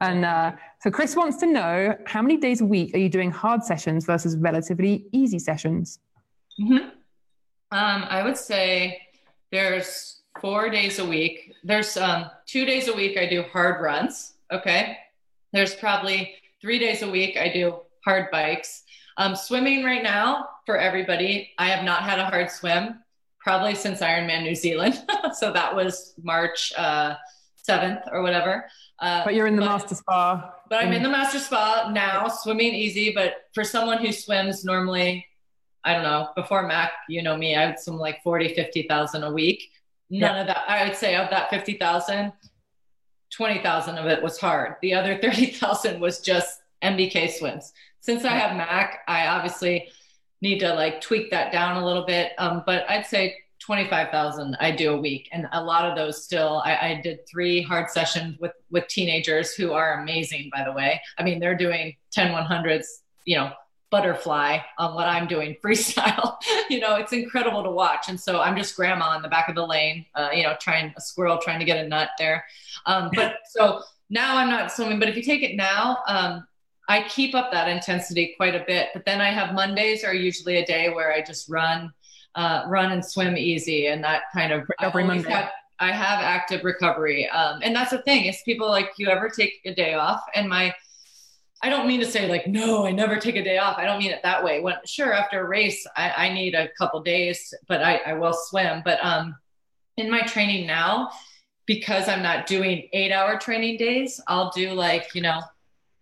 And 0.00 0.24
uh, 0.24 0.52
so 0.80 0.90
Chris 0.90 1.16
wants 1.16 1.38
to 1.38 1.46
know 1.46 1.96
how 2.06 2.20
many 2.20 2.36
days 2.36 2.60
a 2.60 2.64
week 2.64 2.94
are 2.94 2.98
you 2.98 3.08
doing 3.08 3.30
hard 3.30 3.64
sessions 3.64 4.04
versus 4.04 4.36
relatively 4.36 5.06
easy 5.12 5.38
sessions? 5.38 5.98
Mm-hmm. 6.60 6.88
Um, 7.72 8.04
I 8.08 8.22
would 8.22 8.36
say 8.36 9.00
there's 9.50 10.22
four 10.40 10.70
days 10.70 10.98
a 10.98 11.04
week. 11.04 11.54
There's 11.62 11.96
um, 11.96 12.30
two 12.46 12.64
days 12.64 12.88
a 12.88 12.94
week 12.94 13.16
I 13.16 13.26
do 13.26 13.42
hard 13.52 13.82
runs. 13.82 14.34
Okay. 14.52 14.98
There's 15.52 15.74
probably 15.74 16.34
three 16.60 16.78
days 16.78 17.02
a 17.02 17.10
week 17.10 17.36
I 17.36 17.48
do 17.48 17.80
hard 18.04 18.30
bikes. 18.30 18.82
Um, 19.16 19.36
swimming 19.36 19.84
right 19.84 20.02
now 20.02 20.48
for 20.66 20.76
everybody. 20.76 21.52
I 21.58 21.68
have 21.68 21.84
not 21.84 22.02
had 22.02 22.18
a 22.18 22.26
hard 22.26 22.50
swim 22.50 23.00
probably 23.38 23.74
since 23.74 24.00
Ironman 24.00 24.42
New 24.42 24.54
Zealand. 24.54 25.02
so 25.34 25.52
that 25.52 25.74
was 25.74 26.14
March 26.22 26.72
uh, 26.76 27.14
7th 27.68 28.02
or 28.10 28.22
whatever. 28.22 28.66
Uh, 28.98 29.24
but 29.24 29.34
you're 29.34 29.46
in 29.46 29.56
the 29.56 29.62
but, 29.62 29.68
master 29.68 29.94
spa. 29.94 30.52
But 30.68 30.82
I'm 30.82 30.92
in 30.92 31.02
the 31.02 31.08
master 31.08 31.38
spa 31.38 31.90
now, 31.92 32.28
swimming 32.28 32.74
easy. 32.74 33.12
But 33.12 33.48
for 33.52 33.62
someone 33.64 33.98
who 33.98 34.12
swims 34.12 34.64
normally 34.64 35.26
I 35.84 35.92
don't 35.92 36.02
know, 36.02 36.30
before 36.34 36.66
Mac, 36.66 36.92
you 37.08 37.22
know 37.22 37.36
me, 37.36 37.56
I 37.56 37.62
had 37.62 37.78
some 37.78 37.96
like 37.96 38.22
40, 38.22 38.54
50,000 38.54 39.22
a 39.22 39.32
week. 39.32 39.70
None 40.10 40.34
yeah. 40.34 40.40
of 40.40 40.46
that, 40.46 40.64
I 40.68 40.86
would 40.86 40.96
say 40.96 41.16
of 41.16 41.30
that 41.30 41.50
50,000, 41.50 42.32
20,000 43.30 43.98
of 43.98 44.06
it 44.06 44.22
was 44.22 44.38
hard. 44.38 44.76
The 44.82 44.94
other 44.94 45.18
30,000 45.22 46.00
was 46.00 46.20
just 46.20 46.60
MBK 46.82 47.32
swims. 47.32 47.72
Since 48.00 48.24
I 48.24 48.30
have 48.30 48.56
Mac, 48.56 49.00
I 49.08 49.28
obviously 49.28 49.88
need 50.40 50.58
to 50.60 50.74
like 50.74 51.00
tweak 51.00 51.30
that 51.30 51.52
down 51.52 51.82
a 51.82 51.84
little 51.84 52.04
bit. 52.04 52.32
Um, 52.38 52.62
but 52.66 52.88
I'd 52.88 53.06
say 53.06 53.36
25,000 53.60 54.56
I 54.60 54.70
do 54.72 54.92
a 54.92 55.00
week. 55.00 55.30
And 55.32 55.48
a 55.52 55.62
lot 55.62 55.86
of 55.86 55.96
those 55.96 56.22
still, 56.22 56.62
I, 56.66 56.76
I, 56.76 57.00
did 57.02 57.26
three 57.26 57.62
hard 57.62 57.88
sessions 57.88 58.38
with, 58.38 58.52
with 58.70 58.86
teenagers 58.88 59.54
who 59.54 59.72
are 59.72 60.02
amazing, 60.02 60.50
by 60.54 60.64
the 60.64 60.72
way. 60.72 61.00
I 61.18 61.22
mean, 61.22 61.40
they're 61.40 61.56
doing 61.56 61.96
10 62.12 62.32
100s, 62.32 62.84
you 63.24 63.36
know, 63.36 63.52
butterfly 63.94 64.58
on 64.76 64.92
what 64.96 65.06
I'm 65.06 65.28
doing 65.28 65.56
freestyle. 65.64 66.36
you 66.68 66.80
know, 66.80 66.96
it's 66.96 67.12
incredible 67.12 67.62
to 67.62 67.70
watch. 67.70 68.08
And 68.08 68.18
so 68.18 68.40
I'm 68.40 68.56
just 68.56 68.74
grandma 68.74 69.14
in 69.14 69.22
the 69.22 69.28
back 69.28 69.48
of 69.48 69.54
the 69.54 69.64
lane, 69.64 70.04
uh, 70.16 70.30
you 70.34 70.42
know, 70.42 70.56
trying 70.60 70.92
a 70.96 71.00
squirrel 71.00 71.38
trying 71.38 71.60
to 71.60 71.64
get 71.64 71.84
a 71.84 71.86
nut 71.86 72.08
there. 72.18 72.44
Um, 72.86 73.10
but 73.14 73.36
so 73.50 73.82
now 74.10 74.36
I'm 74.36 74.50
not 74.50 74.72
swimming, 74.72 74.98
but 74.98 75.08
if 75.08 75.16
you 75.16 75.22
take 75.22 75.44
it 75.44 75.54
now, 75.54 75.98
um, 76.08 76.44
I 76.88 77.04
keep 77.08 77.36
up 77.36 77.52
that 77.52 77.68
intensity 77.68 78.34
quite 78.36 78.56
a 78.56 78.64
bit. 78.66 78.88
But 78.94 79.04
then 79.04 79.20
I 79.20 79.30
have 79.30 79.54
Mondays 79.54 80.02
are 80.02 80.12
usually 80.12 80.56
a 80.56 80.66
day 80.66 80.90
where 80.90 81.12
I 81.12 81.22
just 81.22 81.48
run, 81.48 81.92
uh, 82.34 82.64
run 82.66 82.90
and 82.90 83.04
swim 83.04 83.36
easy, 83.36 83.86
and 83.86 84.02
that 84.02 84.22
kind 84.34 84.52
of 84.52 84.68
recovery 84.68 85.04
Monday. 85.04 85.30
Have, 85.30 85.50
I 85.78 85.92
have 85.92 86.18
active 86.18 86.64
recovery, 86.64 87.28
um, 87.28 87.60
and 87.62 87.74
that's 87.74 87.92
the 87.92 88.02
thing. 88.02 88.24
Is 88.24 88.42
people 88.44 88.68
like 88.68 88.90
you 88.98 89.08
ever 89.08 89.28
take 89.28 89.60
a 89.64 89.72
day 89.72 89.94
off? 89.94 90.22
And 90.34 90.48
my 90.48 90.74
I 91.64 91.70
don't 91.70 91.88
mean 91.88 92.00
to 92.00 92.06
say 92.06 92.28
like, 92.28 92.46
no, 92.46 92.84
I 92.84 92.90
never 92.90 93.16
take 93.16 93.36
a 93.36 93.42
day 93.42 93.56
off. 93.56 93.78
I 93.78 93.86
don't 93.86 93.98
mean 93.98 94.10
it 94.10 94.22
that 94.22 94.44
way. 94.44 94.60
When 94.60 94.74
sure, 94.84 95.14
after 95.14 95.40
a 95.40 95.48
race, 95.48 95.86
I, 95.96 96.10
I 96.10 96.34
need 96.34 96.54
a 96.54 96.68
couple 96.76 97.02
days, 97.02 97.54
but 97.68 97.82
I, 97.82 98.02
I 98.04 98.12
will 98.12 98.34
swim. 98.34 98.82
But 98.84 99.02
um, 99.02 99.34
in 99.96 100.10
my 100.10 100.20
training 100.20 100.66
now, 100.66 101.08
because 101.64 102.06
I'm 102.06 102.22
not 102.22 102.46
doing 102.46 102.90
eight 102.92 103.12
hour 103.12 103.38
training 103.38 103.78
days, 103.78 104.20
I'll 104.28 104.50
do 104.50 104.72
like, 104.72 105.14
you 105.14 105.22
know, 105.22 105.40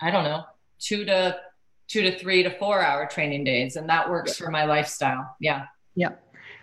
I 0.00 0.10
don't 0.10 0.24
know, 0.24 0.42
two 0.80 1.04
to 1.04 1.38
two 1.86 2.02
to 2.02 2.18
three 2.18 2.42
to 2.42 2.50
four 2.58 2.80
hour 2.80 3.06
training 3.06 3.44
days. 3.44 3.76
And 3.76 3.88
that 3.88 4.10
works 4.10 4.36
for 4.36 4.50
my 4.50 4.64
lifestyle. 4.64 5.36
Yeah. 5.38 5.66
Yeah. 5.94 6.08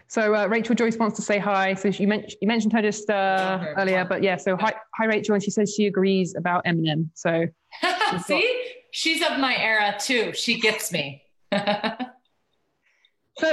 So 0.10 0.36
uh, 0.36 0.48
Rachel 0.48 0.76
Joyce 0.76 0.98
wants 0.98 1.16
to 1.16 1.22
say 1.22 1.38
hi. 1.38 1.74
So 1.76 1.88
you 1.88 2.08
mentioned 2.08 2.36
you 2.42 2.50
mentioned 2.50 2.74
her 2.74 2.82
just 2.82 3.10
uh, 3.10 3.64
earlier, 3.78 4.04
but 4.04 4.24
yeah. 4.24 4.36
So 4.36 4.58
hi, 4.58 4.74
hi 4.96 5.06
Rachel, 5.06 5.36
and 5.36 5.44
she 5.44 5.52
says 5.52 5.74
she 5.74 5.86
agrees 5.86 6.36
about 6.36 6.66
Eminem. 6.66 7.12
So 7.14 7.46
see, 8.26 8.69
she's 8.92 9.22
of 9.22 9.40
my 9.40 9.56
era 9.58 9.96
too. 10.00 10.34
She 10.34 10.60
gets 10.60 10.92
me. 10.92 11.24
so, 11.52 11.62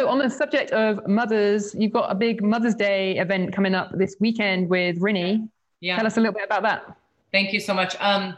on 0.09 0.19
the 0.19 0.31
subject 0.31 0.71
of 0.73 1.07
mothers, 1.07 1.75
you've 1.79 1.93
got 1.93 2.11
a 2.11 2.15
big 2.15 2.43
Mother's 2.43 2.75
Day 2.75 3.19
event 3.19 3.53
coming 3.53 3.75
up 3.75 3.91
this 3.95 4.17
weekend 4.21 4.69
with 4.69 5.01
Rinny. 5.01 5.49
Yeah. 5.81 5.97
Tell 5.97 6.07
us 6.07 6.17
a 6.17 6.21
little 6.21 6.35
bit 6.35 6.45
about 6.45 6.63
that. 6.63 6.97
Thank 7.33 7.53
you 7.53 7.61
so 7.61 7.75
much. 7.75 7.97
Um, 8.01 8.37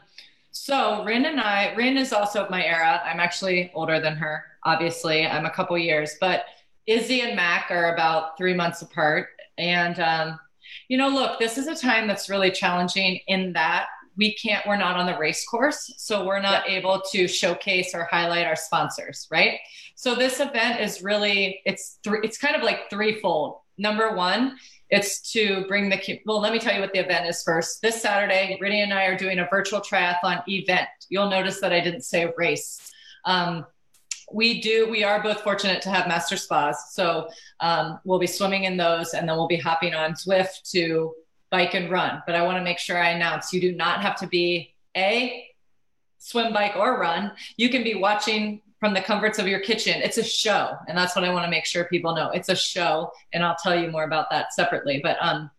so 0.51 1.05
Rin 1.05 1.27
and 1.27 1.41
I, 1.41 1.75
Rin 1.75 1.97
is 1.97 2.13
also 2.13 2.45
of 2.45 2.51
my 2.51 2.65
era. 2.65 3.01
I'm 3.05 3.21
actually 3.21 3.71
older 3.75 4.01
than 4.01 4.17
her, 4.17 4.45
obviously. 4.65 5.27
I'm 5.27 5.47
a 5.47 5.51
couple 5.51 5.79
years, 5.79 6.17
but 6.21 6.45
Izzy 6.87 7.21
and 7.21 7.37
Mac 7.37 7.71
are 7.71 7.95
about 7.95 8.37
three 8.37 8.55
months 8.55 8.83
apart. 8.83 9.29
And, 9.57 10.01
um, 10.01 10.39
you 10.89 10.97
know, 10.97 11.09
look, 11.09 11.39
this 11.39 11.59
is 11.59 11.67
a 11.67 11.75
time 11.75 12.07
that's 12.07 12.29
really 12.29 12.51
challenging 12.51 13.21
in 13.29 13.53
that 13.53 13.89
we 14.19 14.35
can't 14.35 14.67
we're 14.67 14.77
not 14.77 14.97
on 14.97 15.07
the 15.07 15.17
race 15.17 15.47
course 15.47 15.95
so 15.97 16.27
we're 16.27 16.41
not 16.41 16.69
able 16.69 17.01
to 17.13 17.27
showcase 17.27 17.95
or 17.95 18.05
highlight 18.05 18.47
our 18.47 18.57
sponsors 18.57 19.27
right? 19.31 19.59
So 19.95 20.15
this 20.15 20.41
event 20.41 20.81
is 20.81 21.03
really 21.03 21.61
it's 21.65 21.99
three 22.05 22.21
it's 22.23 22.37
kind 22.37 22.55
of 22.55 22.63
like 22.63 22.91
threefold. 22.91 23.61
Number 23.79 24.15
one 24.15 24.57
it's 24.91 25.33
to 25.33 25.65
bring 25.69 25.89
the 25.89 26.21
well 26.27 26.41
let 26.41 26.53
me 26.53 26.59
tell 26.59 26.75
you 26.75 26.81
what 26.81 26.93
the 26.93 26.99
event 26.99 27.27
is 27.27 27.43
first. 27.43 27.81
This 27.81 28.03
saturday 28.03 28.59
Rinny 28.61 28.83
and 28.83 28.93
i 28.93 29.07
are 29.07 29.17
doing 29.17 29.39
a 29.39 29.49
virtual 29.49 29.81
triathlon 29.81 30.43
event. 30.49 30.89
You'll 31.09 31.31
notice 31.31 31.61
that 31.61 31.73
i 31.73 31.81
didn't 31.81 32.03
say 32.03 32.31
race. 32.37 32.93
Um, 33.25 33.65
we 34.33 34.61
do 34.61 34.91
we 34.91 35.05
are 35.05 35.23
both 35.23 35.41
fortunate 35.41 35.81
to 35.81 35.89
have 35.89 36.07
master 36.07 36.37
spas 36.37 36.93
so 36.93 37.29
um, 37.61 37.99
we'll 38.05 38.19
be 38.19 38.27
swimming 38.27 38.65
in 38.65 38.77
those 38.77 39.15
and 39.15 39.27
then 39.27 39.37
we'll 39.37 39.49
be 39.49 39.57
hopping 39.57 39.95
on 39.95 40.13
zwift 40.13 40.71
to 40.71 41.15
bike 41.51 41.75
and 41.75 41.91
run. 41.91 42.23
But 42.27 42.35
I 42.35 42.43
want 42.43 42.59
to 42.59 42.65
make 42.65 42.79
sure 42.79 42.99
I 42.99 43.11
announce 43.11 43.53
you 43.53 43.61
do 43.61 43.73
not 43.73 44.03
have 44.03 44.17
to 44.17 44.27
be 44.27 44.75
a 44.97 45.47
swim, 46.19 46.53
bike, 46.53 46.77
or 46.77 46.99
run. 46.99 47.33
You 47.57 47.69
can 47.69 47.83
be 47.83 47.95
watching 47.95 48.61
from 48.81 48.95
the 48.95 49.01
comforts 49.01 49.39
of 49.39 49.49
your 49.49 49.61
kitchen. 49.61 50.01
It's 50.03 50.19
a 50.19 50.25
show. 50.25 50.77
And 50.87 50.97
that's 50.97 51.17
what 51.17 51.25
I 51.25 51.33
want 51.33 51.45
to 51.45 51.51
make 51.51 51.65
sure 51.65 51.85
people 51.85 52.15
know. 52.15 52.31
It's 52.31 52.49
a 52.49 52.57
show. 52.57 53.11
And 53.33 53.45
I'll 53.45 53.57
tell 53.57 53.79
you 53.79 53.91
more 53.91 54.05
about 54.05 54.31
that 54.31 54.53
separately. 54.53 55.01
But 55.03 55.17
um 55.21 55.51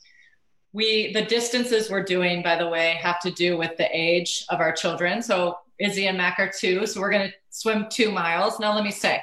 we 0.71 1.11
the 1.13 1.23
distances 1.23 1.89
we're 1.89 2.03
doing, 2.03 2.43
by 2.43 2.55
the 2.55 2.67
way, 2.67 2.99
have 3.01 3.19
to 3.21 3.31
do 3.31 3.57
with 3.57 3.75
the 3.77 3.89
age 3.91 4.45
of 4.49 4.59
our 4.59 4.71
children. 4.71 5.21
So 5.21 5.57
Izzy 5.79 6.07
and 6.07 6.17
Mac 6.17 6.39
are 6.39 6.51
two. 6.51 6.85
So 6.85 7.01
we're 7.01 7.11
gonna 7.11 7.33
swim 7.49 7.87
two 7.89 8.11
miles. 8.11 8.59
Now 8.59 8.73
let 8.75 8.83
me 8.83 8.91
say 8.91 9.21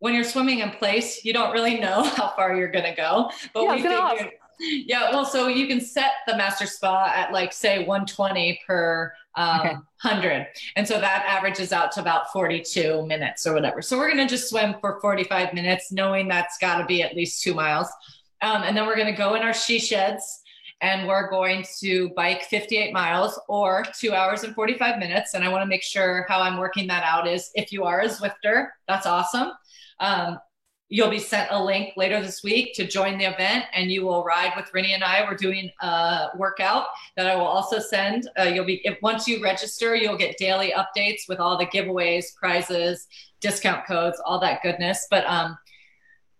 when 0.00 0.14
you're 0.14 0.24
swimming 0.24 0.60
in 0.60 0.70
place, 0.70 1.24
you 1.24 1.32
don't 1.32 1.52
really 1.52 1.78
know 1.78 2.02
how 2.16 2.28
far 2.28 2.56
you're 2.56 2.70
going 2.70 2.84
to 2.84 2.94
go. 2.94 3.30
But 3.52 3.64
yeah, 3.64 3.74
we 3.74 3.82
figured, 3.82 4.32
yeah, 4.60 5.10
well, 5.10 5.24
so 5.24 5.48
you 5.48 5.66
can 5.66 5.80
set 5.80 6.12
the 6.26 6.36
master 6.36 6.66
spa 6.66 7.12
at 7.14 7.32
like 7.32 7.52
say 7.52 7.78
120 7.78 8.60
per 8.66 9.12
um, 9.36 9.60
okay. 9.60 9.74
100. 10.02 10.46
And 10.76 10.86
so 10.86 11.00
that 11.00 11.24
averages 11.26 11.72
out 11.72 11.92
to 11.92 12.00
about 12.00 12.32
42 12.32 13.06
minutes 13.06 13.46
or 13.46 13.54
whatever. 13.54 13.82
So 13.82 13.96
we're 13.96 14.12
going 14.12 14.26
to 14.26 14.32
just 14.32 14.50
swim 14.50 14.74
for 14.80 15.00
45 15.00 15.54
minutes, 15.54 15.92
knowing 15.92 16.28
that's 16.28 16.58
got 16.58 16.78
to 16.78 16.86
be 16.86 17.02
at 17.02 17.14
least 17.14 17.42
two 17.42 17.54
miles. 17.54 17.88
Um, 18.42 18.62
and 18.62 18.76
then 18.76 18.86
we're 18.86 18.96
going 18.96 19.12
to 19.12 19.16
go 19.16 19.34
in 19.34 19.42
our 19.42 19.54
she 19.54 19.78
sheds 19.78 20.42
and 20.80 21.08
we're 21.08 21.28
going 21.28 21.64
to 21.80 22.10
bike 22.10 22.44
58 22.44 22.92
miles 22.92 23.38
or 23.48 23.84
two 23.96 24.12
hours 24.12 24.44
and 24.44 24.54
45 24.54 24.98
minutes. 24.98 25.34
And 25.34 25.44
I 25.44 25.48
want 25.48 25.62
to 25.62 25.66
make 25.66 25.82
sure 25.82 26.24
how 26.28 26.40
I'm 26.40 26.56
working 26.56 26.86
that 26.88 27.04
out 27.04 27.26
is 27.26 27.50
if 27.54 27.72
you 27.72 27.84
are 27.84 28.00
a 28.00 28.08
Zwifter, 28.08 28.68
that's 28.86 29.06
awesome. 29.06 29.52
Um, 30.00 30.38
You'll 30.90 31.10
be 31.10 31.18
sent 31.18 31.50
a 31.50 31.62
link 31.62 31.92
later 31.98 32.20
this 32.22 32.42
week 32.42 32.74
to 32.74 32.86
join 32.86 33.18
the 33.18 33.26
event, 33.26 33.66
and 33.74 33.92
you 33.92 34.06
will 34.06 34.24
ride 34.24 34.54
with 34.56 34.72
Rinny 34.72 34.94
and 34.94 35.04
I. 35.04 35.22
We're 35.28 35.36
doing 35.36 35.70
a 35.82 36.28
workout 36.34 36.86
that 37.14 37.26
I 37.26 37.36
will 37.36 37.44
also 37.44 37.78
send. 37.78 38.30
Uh, 38.38 38.44
you'll 38.44 38.64
be 38.64 38.80
if 38.84 38.96
once 39.02 39.28
you 39.28 39.42
register, 39.42 39.94
you'll 39.94 40.16
get 40.16 40.38
daily 40.38 40.72
updates 40.72 41.28
with 41.28 41.40
all 41.40 41.58
the 41.58 41.66
giveaways, 41.66 42.34
prizes, 42.36 43.06
discount 43.40 43.86
codes, 43.86 44.18
all 44.24 44.40
that 44.40 44.62
goodness. 44.62 45.06
But 45.10 45.26
um, 45.26 45.58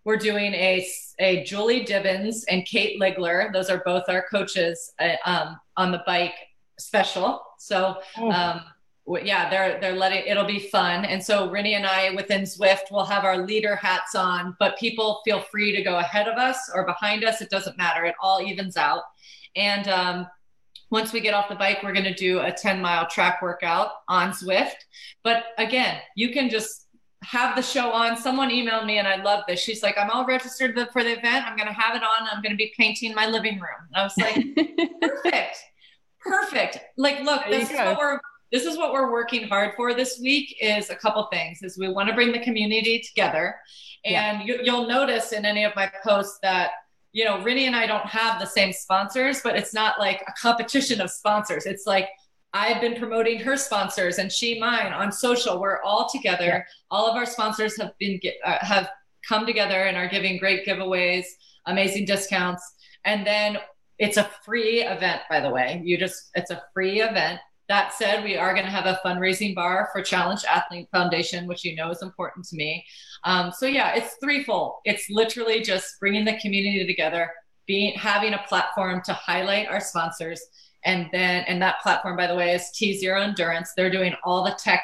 we're 0.04 0.16
doing 0.16 0.54
a 0.54 0.86
a 1.18 1.44
Julie 1.44 1.84
Dibens 1.84 2.44
and 2.48 2.64
Kate 2.64 2.98
Ligler. 2.98 3.52
Those 3.52 3.68
are 3.68 3.82
both 3.84 4.04
our 4.08 4.24
coaches 4.30 4.94
uh, 4.98 5.16
um, 5.26 5.60
on 5.76 5.92
the 5.92 6.02
bike 6.06 6.34
special. 6.78 7.42
So. 7.58 7.98
Oh. 8.16 8.30
Um, 8.30 8.62
yeah, 9.22 9.48
they're 9.48 9.80
they're 9.80 9.96
letting 9.96 10.24
it'll 10.26 10.44
be 10.44 10.58
fun. 10.58 11.04
And 11.04 11.22
so 11.22 11.48
Rinny 11.48 11.76
and 11.76 11.86
I 11.86 12.10
within 12.14 12.42
Zwift 12.42 12.90
will 12.90 13.04
have 13.04 13.24
our 13.24 13.46
leader 13.46 13.76
hats 13.76 14.14
on, 14.14 14.56
but 14.58 14.78
people 14.78 15.20
feel 15.24 15.40
free 15.40 15.74
to 15.74 15.82
go 15.82 15.98
ahead 15.98 16.28
of 16.28 16.36
us 16.36 16.70
or 16.74 16.84
behind 16.84 17.24
us. 17.24 17.40
It 17.40 17.50
doesn't 17.50 17.78
matter. 17.78 18.04
It 18.04 18.14
all 18.20 18.42
evens 18.42 18.76
out. 18.76 19.02
And 19.56 19.88
um, 19.88 20.26
once 20.90 21.12
we 21.12 21.20
get 21.20 21.34
off 21.34 21.48
the 21.48 21.54
bike, 21.54 21.82
we're 21.82 21.92
going 21.92 22.04
to 22.04 22.14
do 22.14 22.40
a 22.40 22.52
10 22.52 22.80
mile 22.80 23.06
track 23.06 23.42
workout 23.42 23.90
on 24.08 24.30
Zwift. 24.30 24.76
But 25.22 25.44
again, 25.58 26.00
you 26.14 26.30
can 26.30 26.48
just 26.48 26.86
have 27.24 27.56
the 27.56 27.62
show 27.62 27.90
on. 27.90 28.16
Someone 28.16 28.50
emailed 28.50 28.86
me 28.86 28.98
and 28.98 29.08
I 29.08 29.22
love 29.22 29.44
this. 29.48 29.60
She's 29.60 29.82
like, 29.82 29.98
I'm 29.98 30.10
all 30.10 30.24
registered 30.24 30.78
for 30.92 31.02
the 31.02 31.18
event. 31.18 31.46
I'm 31.46 31.56
going 31.56 31.68
to 31.68 31.74
have 31.74 31.96
it 31.96 32.02
on. 32.02 32.28
I'm 32.30 32.42
going 32.42 32.52
to 32.52 32.56
be 32.56 32.72
painting 32.76 33.14
my 33.14 33.26
living 33.26 33.54
room. 33.54 33.88
And 33.92 33.96
I 33.96 34.02
was 34.04 34.16
like, 34.16 34.90
perfect, 35.00 35.56
perfect. 36.20 36.78
Like, 36.96 37.20
look, 37.20 37.42
there 37.42 37.60
this 37.60 37.70
is 37.70 37.76
what 37.76 37.98
we're, 37.98 38.20
this 38.52 38.64
is 38.64 38.76
what 38.76 38.92
we're 38.92 39.12
working 39.12 39.46
hard 39.46 39.74
for 39.76 39.94
this 39.94 40.18
week 40.20 40.56
is 40.60 40.90
a 40.90 40.96
couple 40.96 41.26
things 41.32 41.62
is 41.62 41.78
we 41.78 41.88
want 41.88 42.08
to 42.08 42.14
bring 42.14 42.32
the 42.32 42.40
community 42.40 43.00
together. 43.00 43.56
And 44.04 44.40
yeah. 44.40 44.44
you, 44.44 44.60
you'll 44.62 44.86
notice 44.86 45.32
in 45.32 45.44
any 45.44 45.64
of 45.64 45.74
my 45.76 45.90
posts 46.04 46.38
that 46.42 46.70
you 47.12 47.24
know, 47.24 47.38
Rinny 47.38 47.66
and 47.66 47.74
I 47.74 47.86
don't 47.86 48.06
have 48.06 48.38
the 48.38 48.46
same 48.46 48.72
sponsors, 48.72 49.40
but 49.42 49.56
it's 49.56 49.72
not 49.72 49.98
like 49.98 50.22
a 50.28 50.32
competition 50.40 51.00
of 51.00 51.10
sponsors. 51.10 51.66
It's 51.66 51.86
like 51.86 52.08
I've 52.52 52.80
been 52.80 52.96
promoting 52.96 53.40
her 53.40 53.56
sponsors 53.56 54.18
and 54.18 54.30
she 54.30 54.58
mine 54.58 54.92
on 54.92 55.12
social. 55.12 55.60
We're 55.60 55.82
all 55.82 56.08
together. 56.08 56.44
Yeah. 56.44 56.62
All 56.90 57.06
of 57.06 57.16
our 57.16 57.26
sponsors 57.26 57.76
have 57.80 57.92
been 57.98 58.20
uh, 58.44 58.58
have 58.60 58.90
come 59.26 59.46
together 59.46 59.84
and 59.84 59.96
are 59.96 60.08
giving 60.08 60.38
great 60.38 60.66
giveaways, 60.66 61.24
amazing 61.66 62.04
discounts, 62.04 62.62
and 63.04 63.26
then 63.26 63.58
it's 63.98 64.16
a 64.16 64.30
free 64.44 64.82
event. 64.82 65.22
By 65.28 65.40
the 65.40 65.50
way, 65.50 65.82
you 65.84 65.98
just 65.98 66.30
it's 66.34 66.50
a 66.50 66.62
free 66.72 67.00
event. 67.00 67.40
That 67.68 67.92
said, 67.92 68.24
we 68.24 68.36
are 68.36 68.54
going 68.54 68.64
to 68.64 68.70
have 68.70 68.86
a 68.86 68.98
fundraising 69.04 69.54
bar 69.54 69.90
for 69.92 70.02
Challenge 70.02 70.42
Athlete 70.44 70.88
Foundation, 70.90 71.46
which 71.46 71.64
you 71.64 71.76
know 71.76 71.90
is 71.90 72.02
important 72.02 72.46
to 72.46 72.56
me. 72.56 72.84
Um, 73.24 73.52
so 73.52 73.66
yeah, 73.66 73.94
it's 73.94 74.16
threefold. 74.22 74.76
It's 74.84 75.10
literally 75.10 75.60
just 75.60 76.00
bringing 76.00 76.24
the 76.24 76.38
community 76.38 76.86
together, 76.86 77.30
being 77.66 77.92
having 77.98 78.34
a 78.34 78.44
platform 78.48 79.02
to 79.04 79.12
highlight 79.12 79.68
our 79.68 79.80
sponsors 79.80 80.40
and 80.84 81.08
then, 81.12 81.44
and 81.44 81.60
that 81.60 81.80
platform, 81.82 82.16
by 82.16 82.26
the 82.26 82.34
way, 82.34 82.54
is 82.54 82.70
T 82.70 82.96
Zero 82.96 83.20
Endurance. 83.20 83.72
They're 83.76 83.90
doing 83.90 84.14
all 84.24 84.44
the 84.44 84.56
tech, 84.58 84.82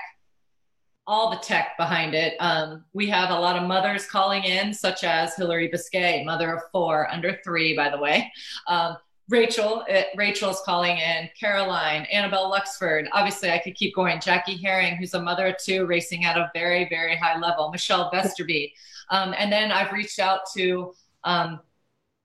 all 1.06 1.30
the 1.30 1.38
tech 1.38 1.76
behind 1.78 2.14
it. 2.14 2.34
Um, 2.40 2.84
we 2.92 3.08
have 3.10 3.30
a 3.30 3.38
lot 3.38 3.56
of 3.56 3.68
mothers 3.68 4.06
calling 4.06 4.44
in, 4.44 4.74
such 4.74 5.04
as 5.04 5.34
Hillary 5.36 5.68
Biscay, 5.68 6.24
mother 6.24 6.54
of 6.54 6.62
four, 6.72 7.10
under 7.10 7.38
three, 7.44 7.76
by 7.76 7.90
the 7.90 7.98
way. 7.98 8.30
Um, 8.66 8.96
Rachel, 9.30 9.84
it, 9.88 10.08
Rachel's 10.16 10.60
calling 10.64 10.98
in, 10.98 11.30
Caroline, 11.38 12.06
Annabelle 12.12 12.52
Luxford. 12.52 13.06
Obviously, 13.12 13.50
I 13.50 13.58
could 13.58 13.74
keep 13.74 13.94
going. 13.94 14.20
Jackie 14.20 14.56
Hering, 14.56 14.96
who's 14.96 15.14
a 15.14 15.22
mother 15.22 15.46
of 15.46 15.56
two, 15.56 15.86
racing 15.86 16.24
at 16.24 16.36
a 16.36 16.50
very, 16.54 16.88
very 16.90 17.16
high 17.16 17.38
level. 17.38 17.70
Michelle 17.70 18.10
Vesterby. 18.10 18.72
Um, 19.10 19.34
and 19.38 19.50
then 19.50 19.72
I've 19.72 19.92
reached 19.92 20.18
out 20.18 20.40
to 20.56 20.94
um, 21.24 21.60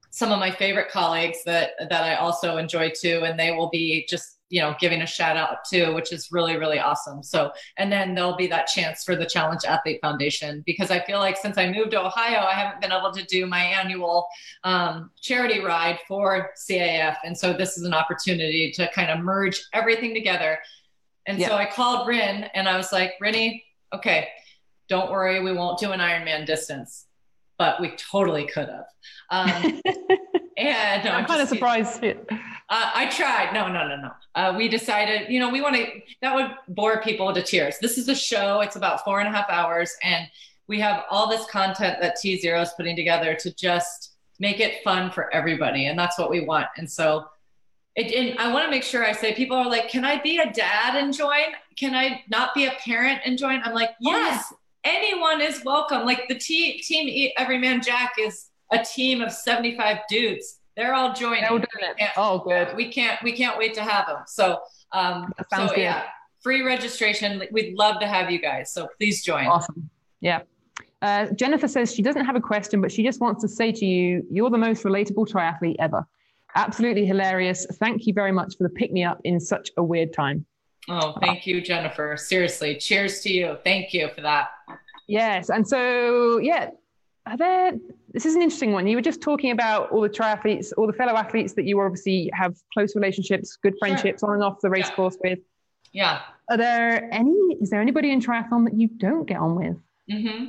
some 0.10 0.32
of 0.32 0.40
my 0.40 0.52
favorite 0.52 0.90
colleagues 0.92 1.44
that 1.46 1.72
that 1.90 2.04
I 2.04 2.16
also 2.16 2.58
enjoy 2.58 2.92
too, 2.92 3.22
and 3.24 3.40
they 3.40 3.52
will 3.52 3.70
be 3.70 4.06
just 4.10 4.39
you 4.50 4.62
know 4.62 4.76
giving 4.80 5.02
a 5.02 5.06
shout 5.06 5.38
out 5.38 5.66
too, 5.70 5.94
which 5.94 6.12
is 6.12 6.30
really 6.32 6.58
really 6.58 6.80
awesome. 6.80 7.24
So, 7.24 7.52
and 7.78 7.92
then 7.92 8.16
there'll 8.16 8.36
be 8.36 8.48
that 8.48 8.68
chance 8.68 9.04
for 9.04 9.16
the 9.16 9.26
Challenge 9.26 9.62
Athlete 9.66 10.00
Foundation 10.02 10.64
because 10.66 10.92
I 10.92 11.00
feel 11.02 11.20
like 11.20 11.38
since 11.38 11.58
I 11.58 11.72
moved 11.72 11.92
to 11.92 12.02
Ohio, 12.02 12.40
I 12.40 12.54
haven't 12.54 12.82
been 12.82 12.92
able 12.92 13.12
to 13.12 13.24
do 13.26 13.46
my 13.46 13.60
annual 13.60 14.28
um, 14.64 15.12
charity 15.22 15.60
ride 15.60 16.00
for 16.08 16.52
CAF, 16.70 17.18
and 17.24 17.38
so 17.38 17.54
this 17.54 17.78
is 17.78 17.84
an 17.84 17.94
opportunity 17.94 18.72
to 18.76 18.90
kind 18.92 19.10
of 19.10 19.20
merge 19.20 19.62
everything 19.74 20.14
together. 20.14 20.60
And 21.26 21.40
so 21.40 21.56
I 21.56 21.68
called 21.68 22.08
Rin 22.08 22.46
and 22.56 22.68
I 22.68 22.76
was 22.76 22.92
like, 22.92 23.14
Rinny, 23.22 23.62
okay, 23.94 24.30
don't 24.88 25.12
worry, 25.12 25.44
we 25.44 25.54
won't 25.54 25.78
do 25.78 25.92
an 25.92 26.00
Ironman 26.00 26.44
distance 26.44 27.06
but 27.60 27.80
we 27.80 27.92
totally 27.98 28.48
could 28.48 28.70
have. 28.70 28.86
Um, 29.30 29.82
and 30.58 31.04
no, 31.04 31.12
I'm, 31.12 31.18
I'm 31.18 31.26
kind 31.26 31.42
of 31.42 31.50
surprised. 31.50 32.04
Uh, 32.70 32.92
I 32.94 33.08
tried. 33.08 33.52
No, 33.52 33.68
no, 33.68 33.88
no, 33.88 33.96
no. 33.96 34.12
Uh, 34.36 34.54
we 34.56 34.68
decided, 34.68 35.30
you 35.30 35.40
know, 35.40 35.50
we 35.50 35.60
want 35.60 35.76
to, 35.76 35.88
that 36.22 36.36
would 36.36 36.52
bore 36.68 37.02
people 37.02 37.34
to 37.34 37.42
tears. 37.42 37.80
This 37.82 37.98
is 37.98 38.10
a 38.10 38.16
show. 38.16 38.62
It's 38.62 38.76
about 38.76 39.04
four 39.04 39.20
and 39.20 39.28
a 39.28 39.32
half 39.32 39.50
hours. 39.50 39.92
And 40.04 40.28
we 40.68 40.80
have 40.80 41.04
all 41.10 41.28
this 41.28 41.46
content 41.48 41.98
that 42.00 42.18
T 42.18 42.38
Zero 42.40 42.62
is 42.62 42.70
putting 42.78 42.96
together 42.96 43.36
to 43.36 43.56
just 43.56 44.14
make 44.40 44.60
it 44.60 44.84
fun 44.84 45.12
for 45.12 45.34
everybody. 45.34 45.88
And 45.88 45.98
that's 45.98 46.20
what 46.20 46.30
we 46.30 46.42
want. 46.42 46.68
And 46.78 46.90
so 46.90 47.26
it, 47.96 48.14
and 48.14 48.40
I 48.40 48.54
want 48.54 48.66
to 48.66 48.72
make 48.72 48.84
sure 48.84 49.04
I 49.04 49.12
say 49.12 49.34
people 49.34 49.58
are 49.58 49.68
like, 49.68 49.90
can 49.90 50.06
I 50.06 50.22
be 50.22 50.38
a 50.38 50.52
dad 50.52 50.96
and 50.96 51.14
join? 51.14 51.54
Can 51.76 51.96
I 51.96 52.24
not 52.30 52.54
be 52.54 52.66
a 52.66 52.72
parent 52.72 53.22
and 53.26 53.38
join? 53.38 53.62
I'm 53.64 53.74
like, 53.74 53.92
yes, 54.00 54.54
anyone 54.84 55.42
is 55.42 55.64
welcome. 55.66 56.06
Like 56.06 56.28
the 56.30 56.38
te- 56.38 56.80
team 56.82 57.32
Everyman 57.38 57.82
Jack 57.82 58.14
is 58.20 58.50
a 58.72 58.84
team 58.84 59.22
of 59.22 59.32
75 59.32 59.98
dudes. 60.08 60.59
They're 60.80 60.94
all 60.94 61.14
joining. 61.14 61.42
They're 61.42 61.50
doing 61.50 61.94
it. 61.98 62.10
Oh, 62.16 62.40
good. 62.40 62.74
We 62.76 62.90
can't 62.90 63.22
we 63.22 63.34
can't 63.34 63.58
wait 63.58 63.74
to 63.74 63.82
have 63.82 64.08
them. 64.08 64.20
So 64.28 64.62
um 64.94 65.34
so 65.54 65.68
good. 65.68 65.80
yeah, 65.80 66.04
free 66.42 66.62
registration. 66.62 67.44
We'd 67.52 67.76
love 67.78 68.00
to 68.00 68.08
have 68.08 68.32
you 68.32 68.40
guys. 68.40 68.72
So 68.72 68.88
please 68.98 69.22
join. 69.22 69.46
Awesome. 69.46 69.90
Yeah. 70.22 70.44
Uh, 71.02 71.28
Jennifer 71.36 71.68
says 71.68 71.94
she 71.94 72.02
doesn't 72.02 72.26
have 72.26 72.36
a 72.36 72.42
question, 72.42 72.82
but 72.82 72.92
she 72.92 73.04
just 73.04 73.20
wants 73.22 73.42
to 73.42 73.48
say 73.48 73.72
to 73.72 73.86
you, 73.86 74.26
you're 74.30 74.50
the 74.50 74.58
most 74.58 74.84
relatable 74.84 75.28
triathlete 75.28 75.76
ever. 75.80 76.06
Absolutely 76.56 77.06
hilarious. 77.06 77.66
Thank 77.74 78.08
you 78.08 78.14
very 78.14 78.32
much 78.32 78.58
for 78.58 78.64
the 78.64 78.70
pick 78.70 78.92
me 78.92 79.04
up 79.04 79.20
in 79.24 79.40
such 79.40 79.72
a 79.78 79.84
weird 79.84 80.14
time. 80.14 80.46
Oh, 80.90 81.16
thank 81.22 81.46
you, 81.46 81.62
Jennifer. 81.62 82.18
Seriously, 82.18 82.76
cheers 82.78 83.22
to 83.22 83.32
you. 83.32 83.58
Thank 83.64 83.94
you 83.94 84.10
for 84.16 84.22
that. 84.22 84.50
Yes. 85.08 85.50
And 85.50 85.68
so, 85.68 86.40
yeah, 86.40 86.72
are 87.26 87.38
there, 87.38 87.74
this 88.14 88.26
is 88.26 88.36
an 88.36 88.42
interesting 88.42 88.72
one. 88.72 88.88
You 88.88 88.98
were 88.98 89.02
just 89.02 89.22
talking 89.22 89.52
about 89.52 89.92
all 89.92 90.02
the 90.02 90.10
triathletes, 90.10 90.72
all 90.78 90.88
the 90.88 90.94
fellow 90.94 91.14
athletes 91.14 91.54
that 91.54 91.66
you 91.66 91.80
obviously 91.80 92.30
have 92.34 92.56
close 92.74 92.96
relationships, 92.96 93.58
good 93.62 93.76
friendships 93.80 94.22
sure. 94.22 94.30
on 94.30 94.36
and 94.36 94.44
off 94.44 94.60
the 94.62 94.70
race 94.70 94.88
yeah. 94.90 94.96
course 94.96 95.18
with. 95.24 95.40
Yeah. 95.92 96.22
Are 96.50 96.58
there 96.58 97.08
any, 97.14 97.58
is 97.62 97.70
there 97.70 97.82
anybody 97.82 98.12
in 98.12 98.22
triathlon 98.22 98.66
that 98.66 98.74
you 98.74 98.88
don't 98.88 99.26
get 99.26 99.38
on 99.38 99.56
with? 99.56 99.78
Mm-hmm. 100.12 100.46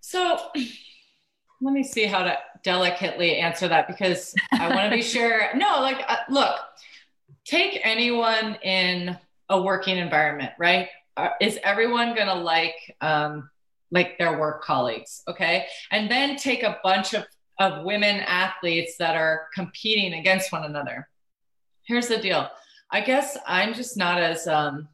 So 0.00 0.38
let 1.60 1.72
me 1.72 1.82
see 1.82 2.04
how 2.04 2.24
to 2.24 2.38
delicately 2.62 3.36
answer 3.36 3.68
that 3.68 3.86
because 3.86 4.34
I 4.52 4.68
want 4.68 4.90
to 4.90 4.96
be 4.96 5.02
sure. 5.14 5.54
No, 5.54 5.80
like, 5.80 6.04
uh, 6.08 6.16
look, 6.28 6.56
take 7.44 7.80
anyone 7.84 8.56
in 8.62 9.16
a 9.48 9.62
working 9.62 9.98
environment, 9.98 10.52
right? 10.58 10.88
Uh, 11.16 11.30
is 11.40 11.58
everyone 11.62 12.14
going 12.14 12.26
to 12.26 12.34
like 12.34 12.96
um, 13.00 13.48
like 13.90 14.18
their 14.18 14.38
work 14.38 14.62
colleagues? 14.62 15.22
Okay, 15.28 15.66
and 15.90 16.10
then 16.10 16.36
take 16.36 16.62
a 16.62 16.78
bunch 16.82 17.14
of 17.14 17.24
of 17.58 17.84
women 17.84 18.20
athletes 18.20 18.96
that 18.98 19.16
are 19.16 19.48
competing 19.54 20.14
against 20.14 20.52
one 20.52 20.64
another. 20.64 21.08
Here's 21.84 22.08
the 22.08 22.18
deal. 22.18 22.50
I 22.90 23.00
guess 23.00 23.38
I'm 23.46 23.72
just 23.72 23.96
not 23.96 24.20
as 24.20 24.46
um, 24.46 24.88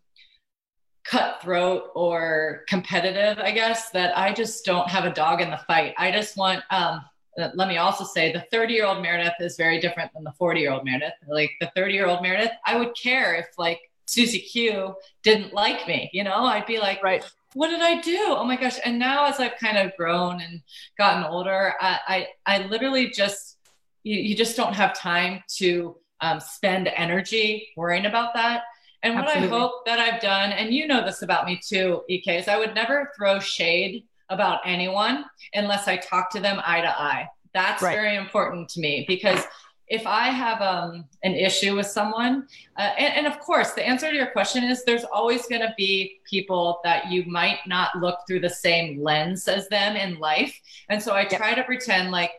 cutthroat 1.05 1.91
or 1.95 2.63
competitive. 2.69 3.39
I 3.39 3.51
guess 3.51 3.91
that 3.91 4.17
I 4.17 4.33
just 4.33 4.65
don't 4.65 4.89
have 4.89 5.05
a 5.05 5.13
dog 5.13 5.41
in 5.41 5.51
the 5.51 5.59
fight. 5.67 5.95
I 5.99 6.13
just 6.13 6.37
want 6.37 6.63
um, 6.71 7.01
uh, 7.39 7.49
let 7.55 7.69
me 7.69 7.79
also 7.79 8.05
say 8.05 8.33
the 8.33 8.45
30 8.51 8.75
year 8.75 8.87
old 8.87 9.01
Meredith 9.03 9.35
is 9.41 9.57
very 9.57 9.81
different 9.81 10.13
than 10.13 10.23
the 10.23 10.33
40 10.33 10.61
year 10.61 10.73
old 10.73 10.85
Meredith. 10.85 11.15
Like 11.27 11.53
the 11.61 11.71
30 11.75 11.95
year 11.95 12.07
old 12.07 12.23
Meredith, 12.23 12.53
I 12.67 12.77
would 12.77 12.95
care 12.95 13.35
if 13.35 13.47
like 13.59 13.81
Susie 14.07 14.41
Q 14.41 14.95
didn't 15.23 15.55
like 15.55 15.87
me, 15.89 16.11
you 16.13 16.25
know, 16.25 16.45
I'd 16.45 16.67
be 16.67 16.79
like, 16.79 17.03
right. 17.03 17.25
What 17.55 17.69
did 17.69 17.81
I 17.81 18.01
do? 18.01 18.25
Oh 18.29 18.45
my 18.45 18.57
gosh. 18.57 18.79
And 18.85 18.99
now 18.99 19.27
as 19.27 19.39
I've 19.41 19.57
kind 19.59 19.77
of 19.77 19.97
grown 19.97 20.41
and 20.41 20.63
gotten 20.97 21.25
older, 21.25 21.75
I, 21.81 22.27
I, 22.47 22.55
I 22.55 22.67
literally 22.67 23.11
just, 23.11 23.59
you, 24.05 24.19
you 24.19 24.37
just 24.37 24.57
don't 24.57 24.75
have 24.75 24.95
time 24.95 25.43
to 25.57 25.97
um, 26.21 26.41
spend 26.41 26.89
energy 26.89 27.69
worrying 27.77 28.07
about 28.07 28.35
that. 28.35 28.63
And 29.03 29.17
what 29.17 29.25
Absolutely. 29.25 29.57
I 29.57 29.61
hope 29.61 29.85
that 29.87 29.99
I've 29.99 30.21
done, 30.21 30.53
and 30.53 30.73
you 30.73 30.87
know 30.87 31.05
this 31.05 31.23
about 31.23 31.45
me 31.45 31.61
too, 31.63 32.03
EK, 32.09 32.39
is 32.39 32.49
I 32.49 32.57
would 32.57 32.75
never 32.75 33.11
throw 33.17 33.41
shade 33.41 34.05
about 34.29 34.61
anyone 34.65 35.25
unless 35.55 35.89
I 35.89 35.97
talk 35.97 36.31
to 36.31 36.41
them 36.41 36.61
eye 36.65 36.81
to 36.81 36.89
eye. 37.01 37.29
That's 37.53 37.83
right. 37.83 37.95
very 37.95 38.17
important 38.17 38.69
to 38.71 38.81
me 38.81 39.05
because 39.09 39.45
if 39.93 40.07
I 40.07 40.29
have 40.31 40.63
um, 40.63 41.05
an 41.23 41.35
issue 41.35 41.77
with 41.77 41.87
someone, 41.87 42.49
uh, 42.79 42.93
and, 42.99 43.15
and, 43.15 43.27
of 43.27 43.39
course, 43.41 43.73
the 43.73 43.87
answer 43.87 44.09
to 44.09 44.17
your 44.17 44.31
question 44.31 44.65
is 44.65 44.85
there's 44.85 45.05
always 45.05 45.47
going 45.47 45.61
to 45.61 45.75
be 45.77 46.19
people 46.29 46.81
that 46.83 47.11
you 47.11 47.25
might 47.27 47.59
not 47.67 47.95
look 47.97 48.21
through 48.27 48.41
the 48.41 48.49
same 48.49 49.03
lens 49.03 49.47
as 49.49 49.69
them 49.69 49.95
in 49.95 50.19
life. 50.19 50.59
And 50.89 51.01
so 51.01 51.15
I 51.15 51.27
try 51.27 51.49
yep. 51.49 51.59
to 51.59 51.65
pretend 51.65 52.11
like, 52.11 52.31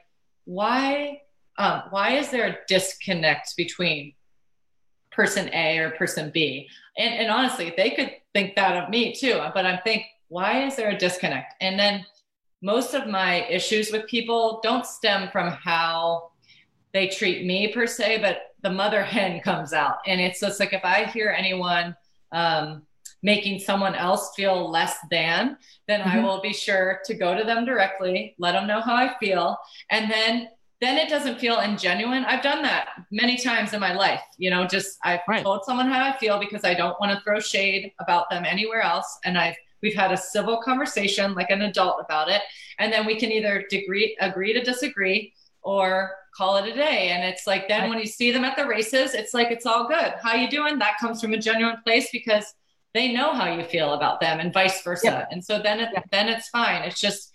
why, 0.45 1.21
um, 1.59 1.83
why 1.91 2.13
is 2.13 2.31
there 2.31 2.47
a 2.47 2.57
disconnect 2.67 3.55
between 3.55 4.15
person 5.11 5.47
A 5.53 5.77
or 5.77 5.91
person 5.91 6.31
B? 6.33 6.67
And, 6.97 7.13
and 7.13 7.29
honestly, 7.29 7.71
they 7.77 7.91
could 7.91 8.13
think 8.33 8.55
that 8.55 8.83
of 8.83 8.89
me 8.89 9.13
too, 9.13 9.39
but 9.53 9.63
I'm 9.63 9.79
think 9.83 10.05
why 10.29 10.65
is 10.65 10.75
there 10.75 10.89
a 10.89 10.97
disconnect? 10.97 11.53
And 11.61 11.77
then 11.77 12.03
most 12.63 12.95
of 12.95 13.05
my 13.05 13.45
issues 13.45 13.91
with 13.91 14.07
people 14.07 14.59
don't 14.63 14.87
stem 14.87 15.29
from 15.31 15.51
how 15.51 16.31
they 16.93 17.07
treat 17.07 17.45
me 17.45 17.73
per 17.73 17.87
se, 17.87 18.19
but 18.19 18.53
the 18.61 18.69
mother 18.69 19.03
hen 19.15 19.41
comes 19.41 19.73
out. 19.73 19.97
And 20.07 20.21
it's 20.21 20.39
just 20.39 20.59
like 20.59 20.73
if 20.73 20.85
I 20.85 21.05
hear 21.05 21.29
anyone 21.29 21.95
um, 22.31 22.83
making 23.21 23.59
someone 23.59 23.95
else 23.95 24.33
feel 24.35 24.69
less 24.69 24.95
than, 25.09 25.57
then 25.87 26.01
mm-hmm. 26.01 26.09
I 26.09 26.23
will 26.23 26.41
be 26.41 26.53
sure 26.53 26.99
to 27.05 27.13
go 27.13 27.37
to 27.37 27.43
them 27.43 27.65
directly, 27.65 28.35
let 28.37 28.53
them 28.53 28.67
know 28.67 28.81
how 28.81 28.95
I 28.95 29.15
feel, 29.19 29.57
and 29.89 30.09
then 30.09 30.49
then 30.81 30.97
it 30.97 31.07
doesn't 31.07 31.39
feel 31.39 31.57
ingenuine. 31.57 32.25
I've 32.25 32.43
done 32.43 32.61
that 32.63 32.89
many 33.09 33.37
times 33.37 33.71
in 33.71 33.79
my 33.79 33.93
life. 33.93 34.19
You 34.37 34.49
know, 34.49 34.67
just 34.67 34.97
I've 35.01 35.21
right. 35.29 35.41
told 35.41 35.63
someone 35.63 35.87
how 35.87 36.03
I 36.03 36.17
feel 36.17 36.37
because 36.37 36.65
I 36.65 36.73
don't 36.73 36.99
want 36.99 37.13
to 37.13 37.23
throw 37.23 37.39
shade 37.39 37.93
about 37.99 38.29
them 38.29 38.43
anywhere 38.43 38.81
else, 38.81 39.17
and 39.23 39.37
I've 39.37 39.55
we've 39.83 39.93
had 39.93 40.11
a 40.11 40.17
civil 40.17 40.57
conversation 40.61 41.35
like 41.35 41.49
an 41.49 41.61
adult 41.61 41.97
about 42.03 42.29
it 42.29 42.41
and 42.79 42.91
then 42.91 43.05
we 43.05 43.19
can 43.19 43.31
either 43.31 43.65
degree, 43.69 44.17
agree 44.19 44.53
to 44.53 44.63
disagree 44.63 45.33
or 45.63 46.15
call 46.35 46.57
it 46.57 46.67
a 46.67 46.73
day 46.73 47.09
and 47.09 47.23
it's 47.23 47.45
like 47.45 47.67
then 47.67 47.89
when 47.89 47.99
you 47.99 48.05
see 48.05 48.31
them 48.31 48.43
at 48.43 48.57
the 48.57 48.65
races 48.65 49.13
it's 49.13 49.33
like 49.33 49.51
it's 49.51 49.65
all 49.65 49.87
good 49.87 50.13
how 50.21 50.33
you 50.33 50.49
doing 50.49 50.79
that 50.79 50.97
comes 50.99 51.21
from 51.21 51.33
a 51.33 51.37
genuine 51.37 51.77
place 51.83 52.09
because 52.11 52.55
they 52.93 53.13
know 53.13 53.33
how 53.33 53.53
you 53.53 53.63
feel 53.63 53.93
about 53.93 54.19
them 54.19 54.39
and 54.39 54.53
vice 54.53 54.81
versa 54.81 55.05
yep. 55.05 55.27
and 55.31 55.43
so 55.43 55.61
then 55.61 55.79
it, 55.79 55.89
yep. 55.93 56.05
then 56.11 56.27
it's 56.27 56.49
fine 56.49 56.81
it's 56.83 56.99
just 56.99 57.31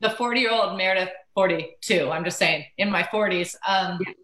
the 0.00 0.10
40 0.10 0.40
year 0.40 0.52
old 0.52 0.76
meredith 0.76 1.10
42 1.34 2.10
i'm 2.10 2.24
just 2.24 2.38
saying 2.38 2.64
in 2.78 2.90
my 2.90 3.02
40s 3.02 3.54
um, 3.66 3.98
yep. 4.06 4.14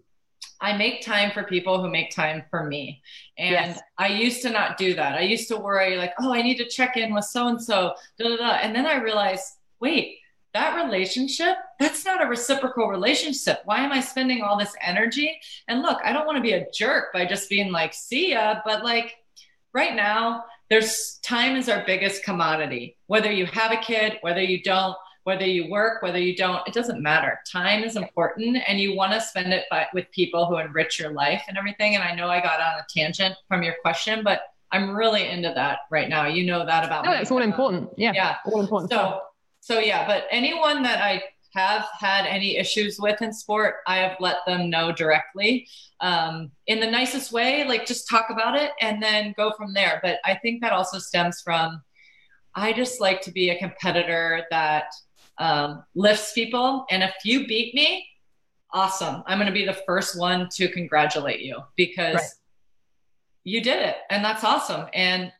I 0.60 0.74
make 0.76 1.02
time 1.02 1.30
for 1.30 1.42
people 1.42 1.82
who 1.82 1.90
make 1.90 2.10
time 2.10 2.44
for 2.48 2.64
me. 2.64 3.02
And 3.36 3.50
yes. 3.50 3.80
I 3.98 4.06
used 4.06 4.40
to 4.42 4.50
not 4.50 4.78
do 4.78 4.94
that. 4.94 5.14
I 5.14 5.20
used 5.20 5.46
to 5.48 5.58
worry, 5.58 5.98
like, 5.98 6.14
oh, 6.18 6.32
I 6.32 6.40
need 6.40 6.56
to 6.56 6.66
check 6.66 6.96
in 6.96 7.12
with 7.12 7.26
so 7.26 7.48
and 7.48 7.62
so, 7.62 7.94
da 8.18 8.28
da 8.28 8.36
da. 8.36 8.50
And 8.62 8.74
then 8.74 8.86
I 8.86 8.96
realized, 8.96 9.44
wait, 9.80 10.18
that 10.54 10.82
relationship, 10.84 11.56
that's 11.78 12.04
not 12.04 12.24
a 12.24 12.28
reciprocal 12.28 12.88
relationship. 12.88 13.60
Why 13.64 13.80
am 13.80 13.92
I 13.92 14.00
spending 14.00 14.42
all 14.42 14.58
this 14.58 14.74
energy? 14.80 15.38
And 15.68 15.82
look, 15.82 15.98
I 16.04 16.12
don't 16.12 16.26
want 16.26 16.36
to 16.36 16.42
be 16.42 16.52
a 16.52 16.66
jerk 16.72 17.12
by 17.12 17.26
just 17.26 17.50
being 17.50 17.72
like, 17.72 17.92
see 17.92 18.30
ya, 18.30 18.60
but 18.64 18.84
like 18.84 19.16
right 19.74 19.94
now, 19.94 20.44
there's 20.70 21.18
time 21.22 21.56
is 21.56 21.68
our 21.68 21.84
biggest 21.84 22.24
commodity. 22.24 22.96
Whether 23.06 23.30
you 23.30 23.46
have 23.46 23.72
a 23.72 23.76
kid, 23.76 24.18
whether 24.22 24.40
you 24.40 24.62
don't, 24.62 24.96
whether 25.24 25.44
you 25.44 25.70
work, 25.70 26.02
whether 26.02 26.18
you 26.18 26.36
don't, 26.36 26.66
it 26.68 26.72
doesn't 26.72 27.02
matter. 27.02 27.40
Time 27.50 27.82
is 27.82 27.96
important 27.96 28.58
and 28.68 28.78
you 28.78 28.94
want 28.94 29.12
to 29.12 29.20
spend 29.20 29.52
it 29.52 29.64
by, 29.70 29.86
with 29.92 30.10
people 30.12 30.46
who 30.46 30.58
enrich 30.58 30.98
your 31.00 31.12
life 31.12 31.42
and 31.48 31.58
everything. 31.58 31.94
And 31.94 32.04
I 32.04 32.14
know 32.14 32.28
I 32.28 32.40
got 32.40 32.60
on 32.60 32.78
a 32.78 32.84
tangent 32.88 33.34
from 33.48 33.62
your 33.62 33.74
question, 33.82 34.22
but 34.22 34.42
I'm 34.70 34.94
really 34.94 35.28
into 35.28 35.52
that 35.54 35.80
right 35.90 36.08
now. 36.08 36.26
You 36.26 36.44
know 36.44 36.64
that 36.64 36.84
about 36.84 37.04
no, 37.04 37.12
me. 37.12 37.16
It's 37.18 37.30
all 37.30 37.42
important. 37.42 37.90
Yeah. 37.96 38.12
Yeah. 38.14 38.36
All 38.46 38.60
important. 38.60 38.90
So. 38.90 39.20
So 39.64 39.78
yeah, 39.78 40.06
but 40.06 40.26
anyone 40.30 40.82
that 40.82 41.00
I 41.00 41.22
have 41.54 41.86
had 41.98 42.26
any 42.26 42.58
issues 42.58 42.98
with 43.00 43.22
in 43.22 43.32
sport, 43.32 43.76
I 43.86 43.96
have 43.96 44.18
let 44.20 44.44
them 44.46 44.68
know 44.68 44.92
directly 44.92 45.66
um, 46.00 46.50
in 46.66 46.80
the 46.80 46.90
nicest 46.90 47.32
way, 47.32 47.64
like 47.64 47.86
just 47.86 48.06
talk 48.06 48.26
about 48.28 48.56
it 48.58 48.72
and 48.82 49.02
then 49.02 49.32
go 49.38 49.52
from 49.56 49.72
there. 49.72 50.00
But 50.02 50.18
I 50.26 50.34
think 50.34 50.60
that 50.60 50.72
also 50.72 50.98
stems 50.98 51.40
from 51.40 51.80
I 52.54 52.74
just 52.74 53.00
like 53.00 53.22
to 53.22 53.32
be 53.32 53.50
a 53.50 53.58
competitor 53.58 54.42
that 54.50 54.92
um, 55.38 55.82
lifts 55.94 56.34
people. 56.34 56.84
And 56.90 57.02
if 57.02 57.14
you 57.24 57.46
beat 57.46 57.74
me, 57.74 58.06
awesome. 58.70 59.22
I'm 59.26 59.38
going 59.38 59.46
to 59.46 59.52
be 59.52 59.64
the 59.64 59.80
first 59.86 60.18
one 60.18 60.50
to 60.56 60.68
congratulate 60.68 61.40
you 61.40 61.62
because 61.74 62.16
right. 62.16 62.30
you 63.44 63.62
did 63.62 63.80
it. 63.80 63.96
And 64.10 64.22
that's 64.22 64.44
awesome. 64.44 64.88
And 64.92 65.32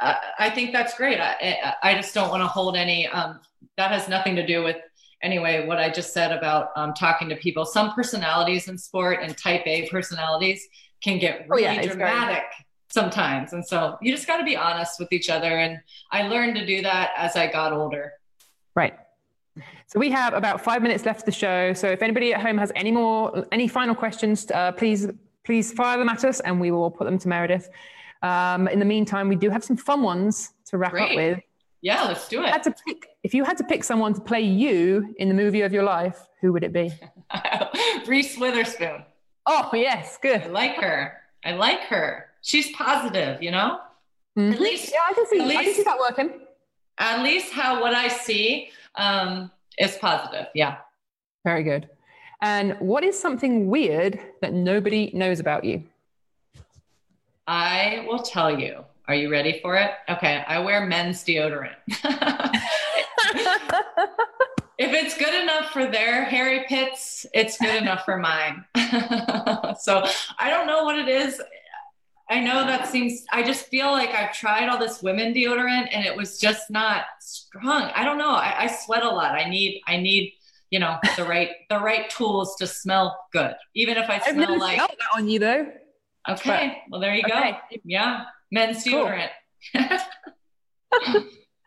I, 0.00 0.16
I 0.40 0.50
think 0.50 0.72
that's 0.72 0.96
great. 0.96 1.20
I, 1.20 1.74
I 1.80 1.94
just 1.94 2.12
don't 2.12 2.28
want 2.28 2.42
to 2.42 2.48
hold 2.48 2.76
any, 2.76 3.06
um, 3.06 3.38
that 3.78 3.90
has 3.90 4.08
nothing 4.08 4.36
to 4.36 4.46
do 4.46 4.62
with 4.62 4.76
anyway 5.22 5.66
what 5.66 5.78
i 5.78 5.88
just 5.88 6.12
said 6.12 6.30
about 6.30 6.68
um, 6.76 6.92
talking 6.92 7.28
to 7.28 7.36
people 7.36 7.64
some 7.64 7.92
personalities 7.94 8.68
in 8.68 8.76
sport 8.76 9.20
and 9.22 9.36
type 9.38 9.62
a 9.66 9.88
personalities 9.88 10.68
can 11.02 11.18
get 11.18 11.46
really 11.48 11.66
oh, 11.66 11.72
yeah, 11.72 11.86
dramatic 11.86 12.44
sometimes 12.90 13.54
and 13.54 13.66
so 13.66 13.96
you 14.02 14.12
just 14.12 14.26
got 14.26 14.36
to 14.36 14.44
be 14.44 14.56
honest 14.56 15.00
with 15.00 15.10
each 15.12 15.30
other 15.30 15.58
and 15.58 15.78
i 16.12 16.28
learned 16.28 16.54
to 16.54 16.66
do 16.66 16.82
that 16.82 17.10
as 17.16 17.36
i 17.36 17.50
got 17.50 17.72
older 17.72 18.12
right 18.74 18.94
so 19.86 19.98
we 19.98 20.10
have 20.10 20.34
about 20.34 20.60
five 20.60 20.82
minutes 20.82 21.06
left 21.06 21.20
of 21.20 21.24
the 21.24 21.32
show. 21.32 21.72
So 21.72 21.88
if 21.88 22.02
anybody 22.02 22.34
at 22.34 22.42
home 22.42 22.58
has 22.58 22.70
any 22.76 22.92
more, 22.92 23.46
any 23.52 23.68
final 23.68 23.94
questions, 23.94 24.50
uh, 24.50 24.72
please, 24.72 25.08
please 25.44 25.72
fire 25.72 25.96
them 25.98 26.10
at 26.10 26.24
us 26.24 26.40
and 26.40 26.60
we 26.60 26.70
will 26.70 26.90
put 26.90 27.04
them 27.04 27.18
to 27.18 27.28
Meredith. 27.28 27.70
Um, 28.22 28.68
in 28.68 28.78
the 28.78 28.84
meantime, 28.84 29.28
we 29.28 29.36
do 29.36 29.48
have 29.48 29.64
some 29.64 29.76
fun 29.76 30.02
ones 30.02 30.52
to 30.66 30.78
wrap 30.78 30.92
Great. 30.92 31.10
up 31.10 31.16
with. 31.16 31.40
Yeah, 31.80 32.04
let's 32.04 32.28
do 32.28 32.42
it. 32.42 32.50
Had 32.50 32.64
to 32.64 32.74
pick, 32.86 33.08
if 33.22 33.34
you 33.34 33.44
had 33.44 33.56
to 33.58 33.64
pick 33.64 33.84
someone 33.84 34.14
to 34.14 34.20
play 34.20 34.40
you 34.40 35.14
in 35.18 35.28
the 35.28 35.34
movie 35.34 35.62
of 35.62 35.72
your 35.72 35.84
life, 35.84 36.18
who 36.40 36.52
would 36.52 36.64
it 36.64 36.72
be? 36.72 36.92
Reese 38.06 38.36
Witherspoon. 38.36 39.04
Oh, 39.46 39.70
yes, 39.72 40.18
good. 40.20 40.42
I 40.42 40.46
like 40.46 40.76
her. 40.76 41.14
I 41.44 41.52
like 41.52 41.80
her. 41.82 42.26
She's 42.42 42.70
positive, 42.72 43.42
you 43.42 43.50
know? 43.50 43.80
Mm-hmm. 44.36 44.54
At 44.54 44.60
least, 44.60 44.92
yeah, 44.92 45.00
I 45.08 45.12
can 45.12 45.26
see, 45.26 45.40
least, 45.40 45.56
I 45.56 45.64
can 45.64 45.74
see 45.74 45.82
that 45.84 45.98
working. 45.98 46.40
At 46.98 47.22
least 47.22 47.52
how 47.52 47.80
what 47.80 47.94
I 47.94 48.08
see, 48.08 48.70
um, 48.96 49.50
is 49.78 49.96
positive. 49.96 50.46
Yeah. 50.54 50.78
Very 51.44 51.62
good. 51.62 51.88
And 52.42 52.78
what 52.80 53.04
is 53.04 53.18
something 53.18 53.68
weird 53.68 54.20
that 54.42 54.52
nobody 54.52 55.10
knows 55.14 55.40
about 55.40 55.64
you? 55.64 55.84
I 57.46 58.04
will 58.06 58.18
tell 58.18 58.58
you. 58.58 58.84
Are 59.08 59.14
you 59.14 59.30
ready 59.30 59.58
for 59.62 59.74
it? 59.76 59.90
Okay. 60.10 60.44
I 60.46 60.58
wear 60.58 60.84
men's 60.84 61.24
deodorant. 61.24 61.76
if 64.76 64.92
it's 64.92 65.16
good 65.16 65.34
enough 65.34 65.70
for 65.70 65.86
their 65.86 66.24
hairy 66.24 66.66
pits, 66.68 67.24
it's 67.32 67.56
good 67.56 67.74
enough 67.74 68.04
for 68.04 68.18
mine. 68.18 68.66
so 69.80 70.04
I 70.38 70.50
don't 70.50 70.66
know 70.66 70.84
what 70.84 70.98
it 70.98 71.08
is. 71.08 71.40
I 72.28 72.40
know 72.40 72.66
that 72.66 72.86
seems, 72.86 73.24
I 73.32 73.42
just 73.42 73.68
feel 73.68 73.90
like 73.92 74.10
I've 74.10 74.34
tried 74.34 74.68
all 74.68 74.78
this 74.78 75.02
women 75.02 75.32
deodorant 75.32 75.88
and 75.90 76.04
it 76.04 76.14
was 76.14 76.38
just 76.38 76.68
not 76.68 77.04
strong. 77.20 77.90
I 77.94 78.04
don't 78.04 78.18
know. 78.18 78.32
I, 78.32 78.64
I 78.64 78.66
sweat 78.66 79.04
a 79.04 79.08
lot. 79.08 79.30
I 79.30 79.48
need, 79.48 79.80
I 79.86 79.96
need, 79.96 80.34
you 80.68 80.80
know, 80.80 80.98
the 81.16 81.24
right, 81.24 81.48
the 81.70 81.78
right 81.78 82.10
tools 82.10 82.56
to 82.56 82.66
smell 82.66 83.18
good. 83.32 83.54
Even 83.74 83.96
if 83.96 84.10
I 84.10 84.18
smell 84.18 84.58
like 84.58 84.76
that 84.76 84.90
on 85.16 85.30
you 85.30 85.38
though. 85.38 85.66
Okay. 86.28 86.82
But, 86.84 86.92
well, 86.92 87.00
there 87.00 87.14
you 87.14 87.22
okay. 87.24 87.52
go. 87.52 87.76
Yeah. 87.86 88.24
Men's 88.50 88.84
deodorant. 88.84 89.30
Cool. 89.74 91.24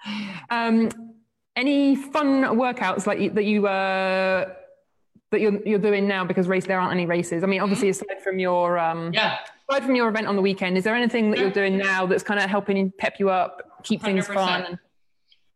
um, 0.50 0.90
any 1.56 1.96
fun 1.96 2.44
workouts 2.44 3.06
like 3.06 3.20
you, 3.20 3.30
that 3.32 3.46
you, 3.46 3.68
uh, 3.68 4.54
that 5.32 5.42
you're, 5.42 5.62
you're 5.66 5.80
doing 5.80 6.08
now 6.08 6.26
because 6.26 6.48
race 6.48 6.66
there 6.66 6.80
aren't 6.80 6.94
any 6.94 7.06
races. 7.06 7.44
I 7.44 7.48
mean, 7.48 7.62
obviously 7.62 7.90
mm-hmm. 7.90 8.10
aside 8.10 8.24
from 8.24 8.40
your 8.40 8.78
um, 8.78 9.14
yeah 9.14 9.40
aside 9.70 9.86
from 9.86 9.96
your 9.96 10.10
event 10.10 10.28
on 10.28 10.36
the 10.36 10.42
weekend, 10.42 10.78
is 10.78 10.84
there 10.84 10.96
anything 10.96 11.32
that 11.32 11.40
you're 11.40 11.50
doing 11.50 11.78
now 11.78 12.06
that's 12.06 12.24
kind 12.24 12.40
of 12.40 12.50
helping 12.50 12.92
pep 12.98 13.20
you 13.20 13.30
up, 13.30 13.84
keep 13.84 14.02
things 14.02 14.28
100%. 14.28 14.34
fun? 14.34 14.80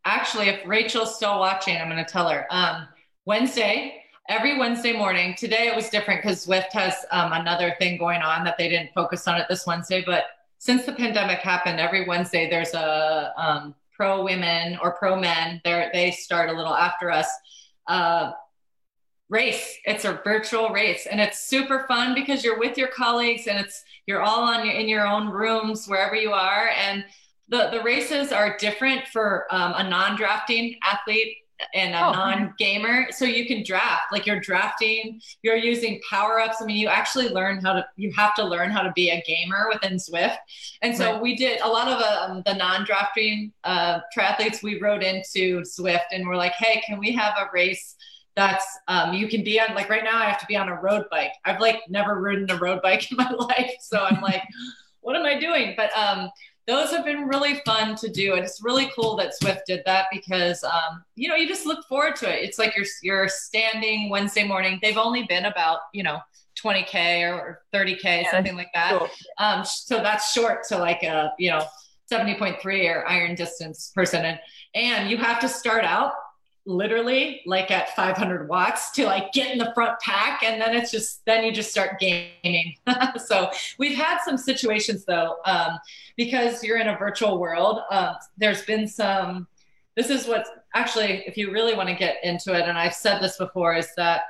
Actually, 0.06 0.50
if 0.50 0.66
Rachel's 0.66 1.16
still 1.16 1.40
watching, 1.40 1.78
I'm 1.78 1.90
going 1.90 2.04
to 2.04 2.10
tell 2.10 2.30
her. 2.30 2.46
Um, 2.50 2.88
Wednesday, 3.26 4.04
every 4.30 4.58
Wednesday 4.58 4.94
morning. 4.94 5.36
Today 5.36 5.68
it 5.68 5.76
was 5.76 5.90
different 5.90 6.22
because 6.22 6.46
Zwift 6.46 6.72
has 6.74 7.06
um, 7.12 7.34
another 7.34 7.76
thing 7.80 7.98
going 7.98 8.22
on 8.22 8.44
that 8.44 8.58
they 8.58 8.70
didn't 8.70 8.92
focus 8.94 9.28
on 9.28 9.40
it 9.40 9.48
this 9.50 9.66
Wednesday. 9.66 10.04
But 10.06 10.26
since 10.66 10.84
the 10.84 10.94
pandemic 10.94 11.40
happened, 11.40 11.80
every 11.80 12.08
Wednesday 12.08 12.50
there's 12.50 12.74
a 12.74 13.32
um, 13.38 13.76
pro 13.96 14.24
women 14.24 14.80
or 14.82 14.94
pro 14.94 15.16
men. 15.16 15.62
They 15.64 15.90
they 15.94 16.12
start 16.12 16.50
a 16.50 16.54
little 16.54 16.76
after 16.76 17.12
us. 17.12 17.30
Uh, 17.88 18.32
race. 19.30 19.78
It's 19.86 20.06
a 20.06 20.22
virtual 20.24 20.70
race 20.70 21.08
and 21.08 21.20
it's 21.20 21.48
super 21.48 21.86
fun 21.88 22.14
because 22.14 22.44
you're 22.44 22.60
with 22.60 22.78
your 22.78 22.90
colleagues 22.90 23.48
and 23.48 23.58
it's 23.58 23.84
you're 24.06 24.22
all 24.22 24.44
on 24.44 24.64
your 24.66 24.76
in 24.76 24.88
your 24.88 25.08
own 25.08 25.30
rooms 25.30 25.88
wherever 25.88 26.16
you 26.16 26.32
are 26.32 26.70
and 26.70 27.04
the 27.50 27.70
the 27.72 27.82
races 27.82 28.32
are 28.32 28.56
different 28.58 29.08
for 29.08 29.48
um, 29.50 29.74
a 29.78 29.90
non-drafting 29.90 30.78
athlete 30.84 31.38
and 31.74 31.94
a 31.94 32.08
oh. 32.08 32.12
non-gamer 32.12 33.08
so 33.12 33.26
you 33.26 33.46
can 33.46 33.64
draft 33.64 34.04
like 34.12 34.26
you're 34.26 34.40
drafting 34.40 35.22
you're 35.42 35.56
using 35.56 36.02
power-ups. 36.10 36.58
I 36.62 36.66
mean 36.66 36.78
you 36.78 36.88
actually 36.88 37.30
learn 37.30 37.62
how 37.64 37.74
to 37.74 37.86
you 37.96 38.12
have 38.14 38.34
to 38.36 38.44
learn 38.44 38.72
how 38.72 38.82
to 38.82 38.92
be 38.94 39.10
a 39.10 39.24
gamer 39.26 39.68
within 39.72 39.98
Zwift 39.98 40.38
and 40.82 40.96
so 40.96 41.14
right. 41.14 41.22
we 41.22 41.36
did 41.36 41.62
a 41.62 41.68
lot 41.68 41.88
of 41.88 42.02
um, 42.02 42.44
the 42.46 42.54
non-drafting 42.54 43.54
uh, 43.64 44.00
triathletes 44.16 44.62
we 44.64 44.80
wrote 44.80 45.04
into 45.04 45.62
Zwift 45.62 46.06
and 46.12 46.28
we're 46.28 46.36
like 46.36 46.54
hey 46.54 46.82
can 46.86 47.00
we 47.00 47.12
have 47.14 47.34
a 47.40 47.50
race 47.54 47.96
that's 48.36 48.66
um, 48.90 49.14
you 49.14 49.28
can 49.28 49.44
be 49.44 49.60
on 49.62 49.74
like 49.76 49.90
right 49.90 50.04
now 50.04 50.18
i 50.18 50.26
have 50.26 50.40
to 50.40 50.46
be 50.46 50.58
on 50.58 50.68
a 50.68 50.76
road 50.82 51.06
bike. 51.10 51.32
I've 51.46 51.62
like 51.62 51.80
never 51.88 52.20
ridden 52.20 52.50
a 52.52 52.58
road 52.58 52.82
bike 52.82 53.10
in 53.12 53.18
my 53.18 53.30
life. 53.30 53.76
So 53.80 54.00
i'm 54.00 54.22
like 54.22 54.44
what 55.02 55.16
am 55.16 55.26
i 55.26 55.40
doing? 55.40 55.76
But 55.78 55.96
um, 55.96 56.30
those 56.68 56.90
have 56.92 57.06
been 57.06 57.28
really 57.28 57.62
fun 57.66 57.96
to 57.96 58.10
do 58.10 58.34
and 58.34 58.44
it's 58.44 58.64
really 58.64 58.90
cool 58.96 59.16
that 59.18 59.34
Zwift 59.40 59.62
did 59.68 59.82
that 59.86 60.08
because 60.12 60.64
um, 60.64 61.04
you 61.16 61.30
know 61.30 61.36
you 61.36 61.48
just 61.48 61.66
look 61.66 61.86
forward 61.88 62.16
to 62.18 62.30
it. 62.30 62.44
It's 62.44 62.58
like 62.60 62.76
you're 62.76 62.86
you're 63.02 63.28
standing 63.30 64.10
wednesday 64.10 64.44
morning. 64.44 64.80
They've 64.82 64.98
only 64.98 65.24
been 65.24 65.46
about 65.46 65.80
you 65.94 66.04
know 66.04 66.20
20k 66.64 67.32
or 67.32 67.64
30k 67.74 68.04
yeah, 68.04 68.32
something 68.32 68.56
like 68.56 68.72
that. 68.74 68.98
Cool. 68.98 69.10
um, 69.40 69.66
so 69.66 69.98
that's 69.98 70.32
short 70.32 70.64
to 70.70 70.78
like 70.78 71.04
a 71.04 71.34
you 71.38 71.52
know 71.52 71.66
70.3 72.12 72.90
or 72.90 73.08
iron 73.08 73.36
distance 73.36 73.92
person 73.96 74.26
and 74.26 74.40
and 74.76 75.10
you 75.10 75.18
have 75.18 75.40
to 75.40 75.50
start 75.50 75.84
out 75.84 76.14
literally 76.66 77.42
like 77.46 77.70
at 77.70 77.96
500 77.96 78.50
watts 78.50 78.92
to 78.92 79.06
like 79.06 79.32
get 79.34 79.52
in 79.52 79.60
the 79.60 79.72
front 79.76 80.00
pack 80.00 80.42
and 80.44 80.60
then 80.60 80.76
it's 80.76 80.90
just 80.90 81.24
then 81.26 81.44
you 81.44 81.52
just 81.52 81.70
start 81.70 82.00
gaining 82.00 82.76
so 83.24 83.52
we've 83.78 83.96
had 83.96 84.20
some 84.26 84.38
situations 84.38 85.06
though 85.06 85.36
um, 85.46 85.78
because 86.18 86.64
you're 86.64 86.80
in 86.80 86.88
a 86.88 86.98
virtual 86.98 87.40
world 87.40 87.82
uh, 87.92 88.16
there's 88.38 88.64
been 88.64 88.88
some 88.88 89.48
this 89.96 90.10
is 90.10 90.28
what 90.28 90.66
actually 90.74 91.24
if 91.28 91.38
you 91.38 91.52
really 91.52 91.76
want 91.76 91.88
to 91.88 91.96
get 91.96 92.18
into 92.24 92.54
it 92.54 92.68
and 92.68 92.78
i've 92.78 92.96
said 92.96 93.20
this 93.20 93.38
before 93.38 93.76
is 93.76 93.90
that 93.96 94.24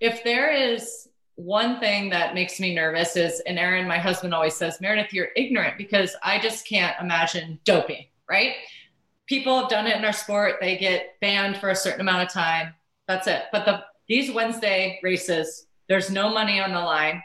if 0.00 0.24
there 0.24 0.52
is 0.52 1.08
one 1.36 1.78
thing 1.78 2.10
that 2.10 2.34
makes 2.34 2.58
me 2.58 2.74
nervous 2.74 3.14
is 3.14 3.40
and 3.46 3.56
aaron 3.56 3.86
my 3.86 3.98
husband 3.98 4.34
always 4.34 4.54
says 4.54 4.80
meredith 4.80 5.12
you're 5.12 5.28
ignorant 5.36 5.78
because 5.78 6.16
i 6.24 6.40
just 6.40 6.66
can't 6.66 6.96
imagine 7.00 7.56
doping 7.62 8.04
right? 8.28 8.52
People 9.28 9.60
have 9.60 9.68
done 9.68 9.86
it 9.86 9.96
in 9.96 10.04
our 10.04 10.12
sport. 10.12 10.56
They 10.60 10.76
get 10.76 11.14
banned 11.20 11.58
for 11.58 11.70
a 11.70 11.76
certain 11.76 12.00
amount 12.00 12.22
of 12.22 12.32
time. 12.32 12.74
That's 13.06 13.26
it. 13.26 13.44
But 13.52 13.64
the 13.64 13.84
these 14.08 14.32
Wednesday 14.32 14.98
races, 15.02 15.66
there's 15.88 16.10
no 16.10 16.30
money 16.30 16.60
on 16.60 16.72
the 16.72 16.80
line. 16.80 17.22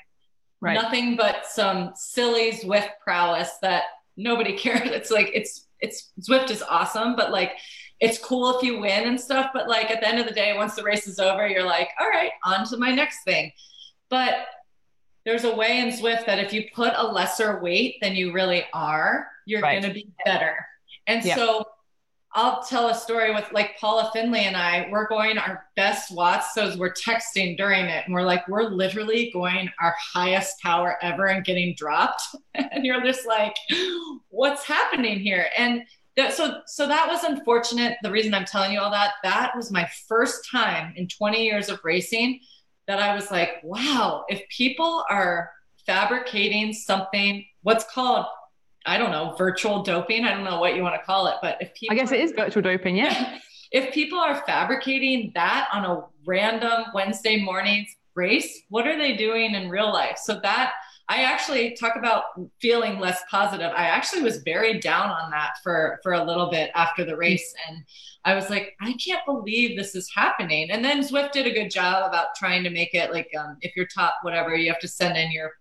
Right. 0.59 0.73
Nothing 0.73 1.15
but 1.15 1.45
some 1.45 1.91
silly 1.95 2.51
Zwift 2.51 2.89
prowess 3.03 3.57
that 3.61 3.83
nobody 4.17 4.53
cares. 4.57 4.89
It's 4.89 5.11
like 5.11 5.31
it's 5.33 5.67
it's 5.79 6.11
Zwift 6.21 6.51
is 6.51 6.61
awesome, 6.61 7.15
but 7.15 7.31
like 7.31 7.51
it's 7.99 8.17
cool 8.17 8.57
if 8.57 8.63
you 8.63 8.79
win 8.79 9.07
and 9.07 9.19
stuff. 9.19 9.51
But 9.53 9.69
like 9.69 9.89
at 9.91 10.01
the 10.01 10.07
end 10.07 10.19
of 10.19 10.27
the 10.27 10.33
day, 10.33 10.55
once 10.55 10.75
the 10.75 10.83
race 10.83 11.07
is 11.07 11.19
over, 11.19 11.47
you're 11.47 11.65
like, 11.65 11.89
all 11.99 12.09
right, 12.09 12.31
on 12.43 12.65
to 12.67 12.77
my 12.77 12.91
next 12.91 13.23
thing. 13.23 13.51
But 14.09 14.45
there's 15.25 15.45
a 15.45 15.55
way 15.55 15.79
in 15.79 15.89
Zwift 15.89 16.25
that 16.25 16.39
if 16.39 16.51
you 16.51 16.65
put 16.73 16.93
a 16.95 17.05
lesser 17.05 17.61
weight 17.61 17.95
than 18.01 18.13
you 18.15 18.33
really 18.33 18.65
are, 18.73 19.27
you're 19.45 19.61
right. 19.61 19.81
going 19.81 19.93
to 19.93 19.97
be 19.97 20.11
better. 20.25 20.55
And 21.07 21.23
yeah. 21.23 21.35
so 21.35 21.65
I'll 22.35 22.63
tell 22.63 22.87
a 22.87 22.95
story 22.95 23.33
with 23.33 23.51
like 23.51 23.77
Paula 23.79 24.09
Findlay 24.11 24.45
and 24.45 24.57
I, 24.57 24.87
we're 24.91 25.07
going 25.07 25.37
our 25.37 25.65
best 25.75 26.11
watts. 26.11 26.55
So 26.55 26.75
we're 26.77 26.93
texting 26.93 27.55
during 27.55 27.85
it 27.85 28.05
and 28.05 28.13
we're 28.13 28.23
like, 28.23 28.47
we're 28.47 28.69
literally 28.69 29.29
going 29.31 29.69
our 29.79 29.93
highest 30.13 30.59
power 30.59 30.97
ever 31.03 31.27
and 31.27 31.45
getting 31.45 31.75
dropped. 31.75 32.23
and 32.55 32.83
you're 32.83 33.03
just 33.03 33.27
like, 33.27 33.55
what's 34.29 34.63
happening 34.63 35.19
here? 35.19 35.47
And 35.57 35.83
that, 36.17 36.33
so, 36.33 36.61
so 36.65 36.87
that 36.87 37.07
was 37.07 37.23
unfortunate. 37.23 37.97
The 38.01 38.11
reason 38.11 38.33
I'm 38.33 38.45
telling 38.45 38.71
you 38.71 38.79
all 38.79 38.91
that, 38.91 39.13
that 39.23 39.55
was 39.55 39.71
my 39.71 39.87
first 40.07 40.49
time 40.49 40.93
in 40.95 41.07
20 41.07 41.43
years 41.43 41.69
of 41.69 41.79
racing 41.83 42.39
that 42.87 42.99
I 42.99 43.13
was 43.13 43.29
like, 43.29 43.61
wow, 43.63 44.25
if 44.27 44.41
people 44.49 45.03
are 45.09 45.51
fabricating 45.85 46.73
something, 46.73 47.45
what's 47.61 47.85
called, 47.85 48.25
I 48.85 48.97
don't 48.97 49.11
know, 49.11 49.33
virtual 49.37 49.83
doping, 49.83 50.25
I 50.25 50.31
don't 50.31 50.43
know 50.43 50.59
what 50.59 50.75
you 50.75 50.81
want 50.81 50.95
to 50.95 51.05
call 51.05 51.27
it, 51.27 51.35
but 51.41 51.57
if 51.61 51.73
people, 51.73 51.95
I 51.95 51.99
guess 51.99 52.11
it 52.11 52.19
is 52.19 52.31
virtual 52.31 52.61
doping, 52.61 52.97
yeah. 52.97 53.39
if 53.71 53.93
people 53.93 54.19
are 54.19 54.43
fabricating 54.45 55.31
that 55.35 55.69
on 55.73 55.85
a 55.85 56.03
random 56.25 56.85
Wednesday 56.93 57.41
morning's 57.41 57.89
race, 58.15 58.63
what 58.69 58.87
are 58.87 58.97
they 58.97 59.15
doing 59.15 59.55
in 59.55 59.69
real 59.69 59.91
life? 59.91 60.17
So 60.21 60.39
that 60.41 60.73
I 61.09 61.23
actually 61.23 61.75
talk 61.75 61.95
about 61.95 62.23
feeling 62.61 62.99
less 62.99 63.21
positive. 63.29 63.71
I 63.75 63.85
actually 63.85 64.21
was 64.21 64.37
very 64.37 64.79
down 64.79 65.09
on 65.09 65.31
that 65.31 65.55
for 65.61 65.99
for 66.01 66.13
a 66.13 66.23
little 66.23 66.49
bit 66.49 66.71
after 66.75 67.03
the 67.03 67.17
race 67.17 67.53
and 67.67 67.83
I 68.25 68.35
was 68.35 68.49
like, 68.49 68.75
I 68.79 68.93
can't 68.93 69.25
believe 69.25 69.77
this 69.77 69.95
is 69.95 70.09
happening. 70.15 70.71
And 70.71 70.83
then 70.83 71.01
Zwift 71.01 71.31
did 71.31 71.45
a 71.45 71.51
good 71.51 71.69
job 71.69 72.07
about 72.07 72.35
trying 72.37 72.63
to 72.63 72.69
make 72.69 72.93
it 72.93 73.11
like 73.11 73.29
um, 73.37 73.57
if 73.61 73.75
you're 73.75 73.87
top 73.87 74.15
whatever, 74.21 74.55
you 74.55 74.71
have 74.71 74.79
to 74.79 74.87
send 74.87 75.17
in 75.17 75.31
your 75.31 75.51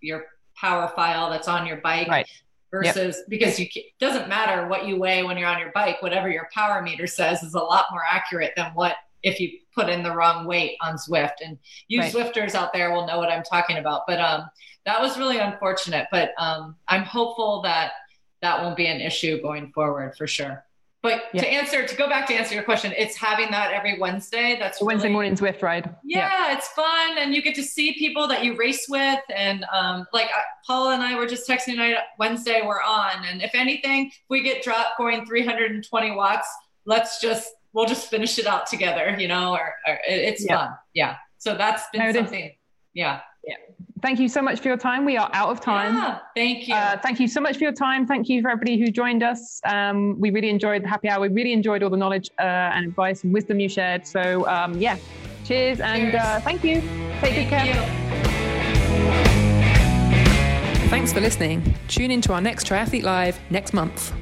your 0.00 0.26
power 0.56 0.88
file 0.94 1.30
that's 1.30 1.48
on 1.48 1.66
your 1.66 1.78
bike. 1.78 2.08
Right. 2.08 2.28
Versus 2.72 3.16
yep. 3.18 3.26
because 3.28 3.60
you 3.60 3.66
it 3.74 3.92
doesn't 4.00 4.30
matter 4.30 4.66
what 4.66 4.86
you 4.86 4.96
weigh 4.96 5.22
when 5.22 5.36
you're 5.36 5.48
on 5.48 5.58
your 5.58 5.72
bike, 5.72 6.00
whatever 6.00 6.30
your 6.30 6.48
power 6.54 6.80
meter 6.80 7.06
says 7.06 7.42
is 7.42 7.52
a 7.52 7.58
lot 7.58 7.84
more 7.90 8.00
accurate 8.10 8.54
than 8.56 8.72
what 8.72 8.96
if 9.22 9.38
you 9.38 9.58
put 9.74 9.88
in 9.88 10.02
the 10.02 10.10
wrong 10.10 10.46
weight 10.46 10.76
on 10.80 10.96
Zwift. 10.96 11.34
And 11.44 11.58
you 11.88 12.00
right. 12.00 12.12
Zwifters 12.12 12.54
out 12.54 12.72
there 12.72 12.90
will 12.92 13.06
know 13.06 13.18
what 13.18 13.30
I'm 13.30 13.42
talking 13.42 13.76
about. 13.76 14.02
But 14.06 14.20
um, 14.20 14.48
that 14.86 15.00
was 15.00 15.18
really 15.18 15.38
unfortunate. 15.38 16.08
But 16.10 16.32
um, 16.38 16.76
I'm 16.88 17.04
hopeful 17.04 17.62
that 17.62 17.92
that 18.40 18.62
won't 18.62 18.76
be 18.76 18.86
an 18.86 19.00
issue 19.00 19.40
going 19.40 19.70
forward 19.72 20.16
for 20.16 20.26
sure. 20.26 20.64
But 21.02 21.24
yeah. 21.32 21.40
to 21.42 21.48
answer, 21.48 21.84
to 21.84 21.96
go 21.96 22.08
back 22.08 22.28
to 22.28 22.34
answer 22.34 22.54
your 22.54 22.62
question, 22.62 22.92
it's 22.96 23.16
having 23.16 23.50
that 23.50 23.72
every 23.72 23.98
Wednesday. 23.98 24.56
That's 24.58 24.80
Wednesday 24.80 25.08
really, 25.08 25.12
morning 25.12 25.36
Zwift 25.36 25.60
ride. 25.60 25.92
Yeah, 26.04 26.30
yeah, 26.30 26.56
it's 26.56 26.68
fun, 26.68 27.18
and 27.18 27.34
you 27.34 27.42
get 27.42 27.56
to 27.56 27.62
see 27.62 27.94
people 27.94 28.28
that 28.28 28.44
you 28.44 28.56
race 28.56 28.86
with, 28.88 29.18
and 29.34 29.64
um, 29.72 30.06
like 30.12 30.26
uh, 30.26 30.40
Paula 30.64 30.94
and 30.94 31.02
I 31.02 31.16
were 31.16 31.26
just 31.26 31.48
texting 31.48 31.72
tonight. 31.72 31.96
Wednesday 32.20 32.62
we're 32.64 32.80
on, 32.80 33.24
and 33.24 33.42
if 33.42 33.50
anything, 33.54 34.06
if 34.06 34.22
we 34.30 34.42
get 34.42 34.62
dropped 34.62 34.96
going 34.96 35.26
320 35.26 36.12
watts, 36.12 36.48
let's 36.86 37.20
just 37.20 37.50
we'll 37.72 37.86
just 37.86 38.08
finish 38.08 38.38
it 38.38 38.46
out 38.46 38.68
together, 38.68 39.16
you 39.18 39.26
know. 39.26 39.54
Or, 39.54 39.74
or 39.88 39.98
it's 40.06 40.44
yeah. 40.44 40.56
fun, 40.56 40.76
yeah. 40.94 41.16
So 41.38 41.56
that's 41.56 41.82
been 41.92 42.14
something, 42.14 42.52
yeah. 42.94 43.22
Yeah. 44.02 44.08
Thank 44.08 44.20
you 44.20 44.28
so 44.28 44.42
much 44.42 44.60
for 44.60 44.68
your 44.68 44.76
time. 44.76 45.04
We 45.04 45.16
are 45.16 45.30
out 45.32 45.50
of 45.50 45.60
time. 45.60 45.94
Yeah, 45.94 46.18
thank 46.34 46.68
you. 46.68 46.74
Uh, 46.74 46.98
thank 46.98 47.20
you 47.20 47.28
so 47.28 47.40
much 47.40 47.56
for 47.56 47.64
your 47.64 47.72
time. 47.72 48.06
Thank 48.06 48.28
you 48.28 48.42
for 48.42 48.50
everybody 48.50 48.78
who 48.78 48.90
joined 48.90 49.22
us. 49.22 49.60
Um, 49.64 50.18
we 50.20 50.30
really 50.30 50.50
enjoyed 50.50 50.84
the 50.84 50.88
happy 50.88 51.08
hour. 51.08 51.20
We 51.20 51.28
really 51.28 51.52
enjoyed 51.52 51.82
all 51.82 51.90
the 51.90 51.96
knowledge 51.96 52.30
uh, 52.38 52.42
and 52.42 52.86
advice 52.86 53.24
and 53.24 53.32
wisdom 53.32 53.60
you 53.60 53.68
shared. 53.68 54.06
So, 54.06 54.46
um, 54.48 54.78
yeah, 54.80 54.96
cheers 55.44 55.80
and 55.80 56.14
uh, 56.14 56.40
thank 56.40 56.64
you. 56.64 56.80
Take 57.20 57.34
thank 57.34 57.34
good 57.36 57.48
care. 57.48 57.66
You. 57.66 58.02
Thanks 60.88 61.12
for 61.12 61.20
listening. 61.20 61.74
Tune 61.88 62.10
in 62.10 62.20
to 62.22 62.34
our 62.34 62.40
next 62.40 62.66
Triathlete 62.66 63.02
Live 63.02 63.40
next 63.50 63.72
month. 63.72 64.12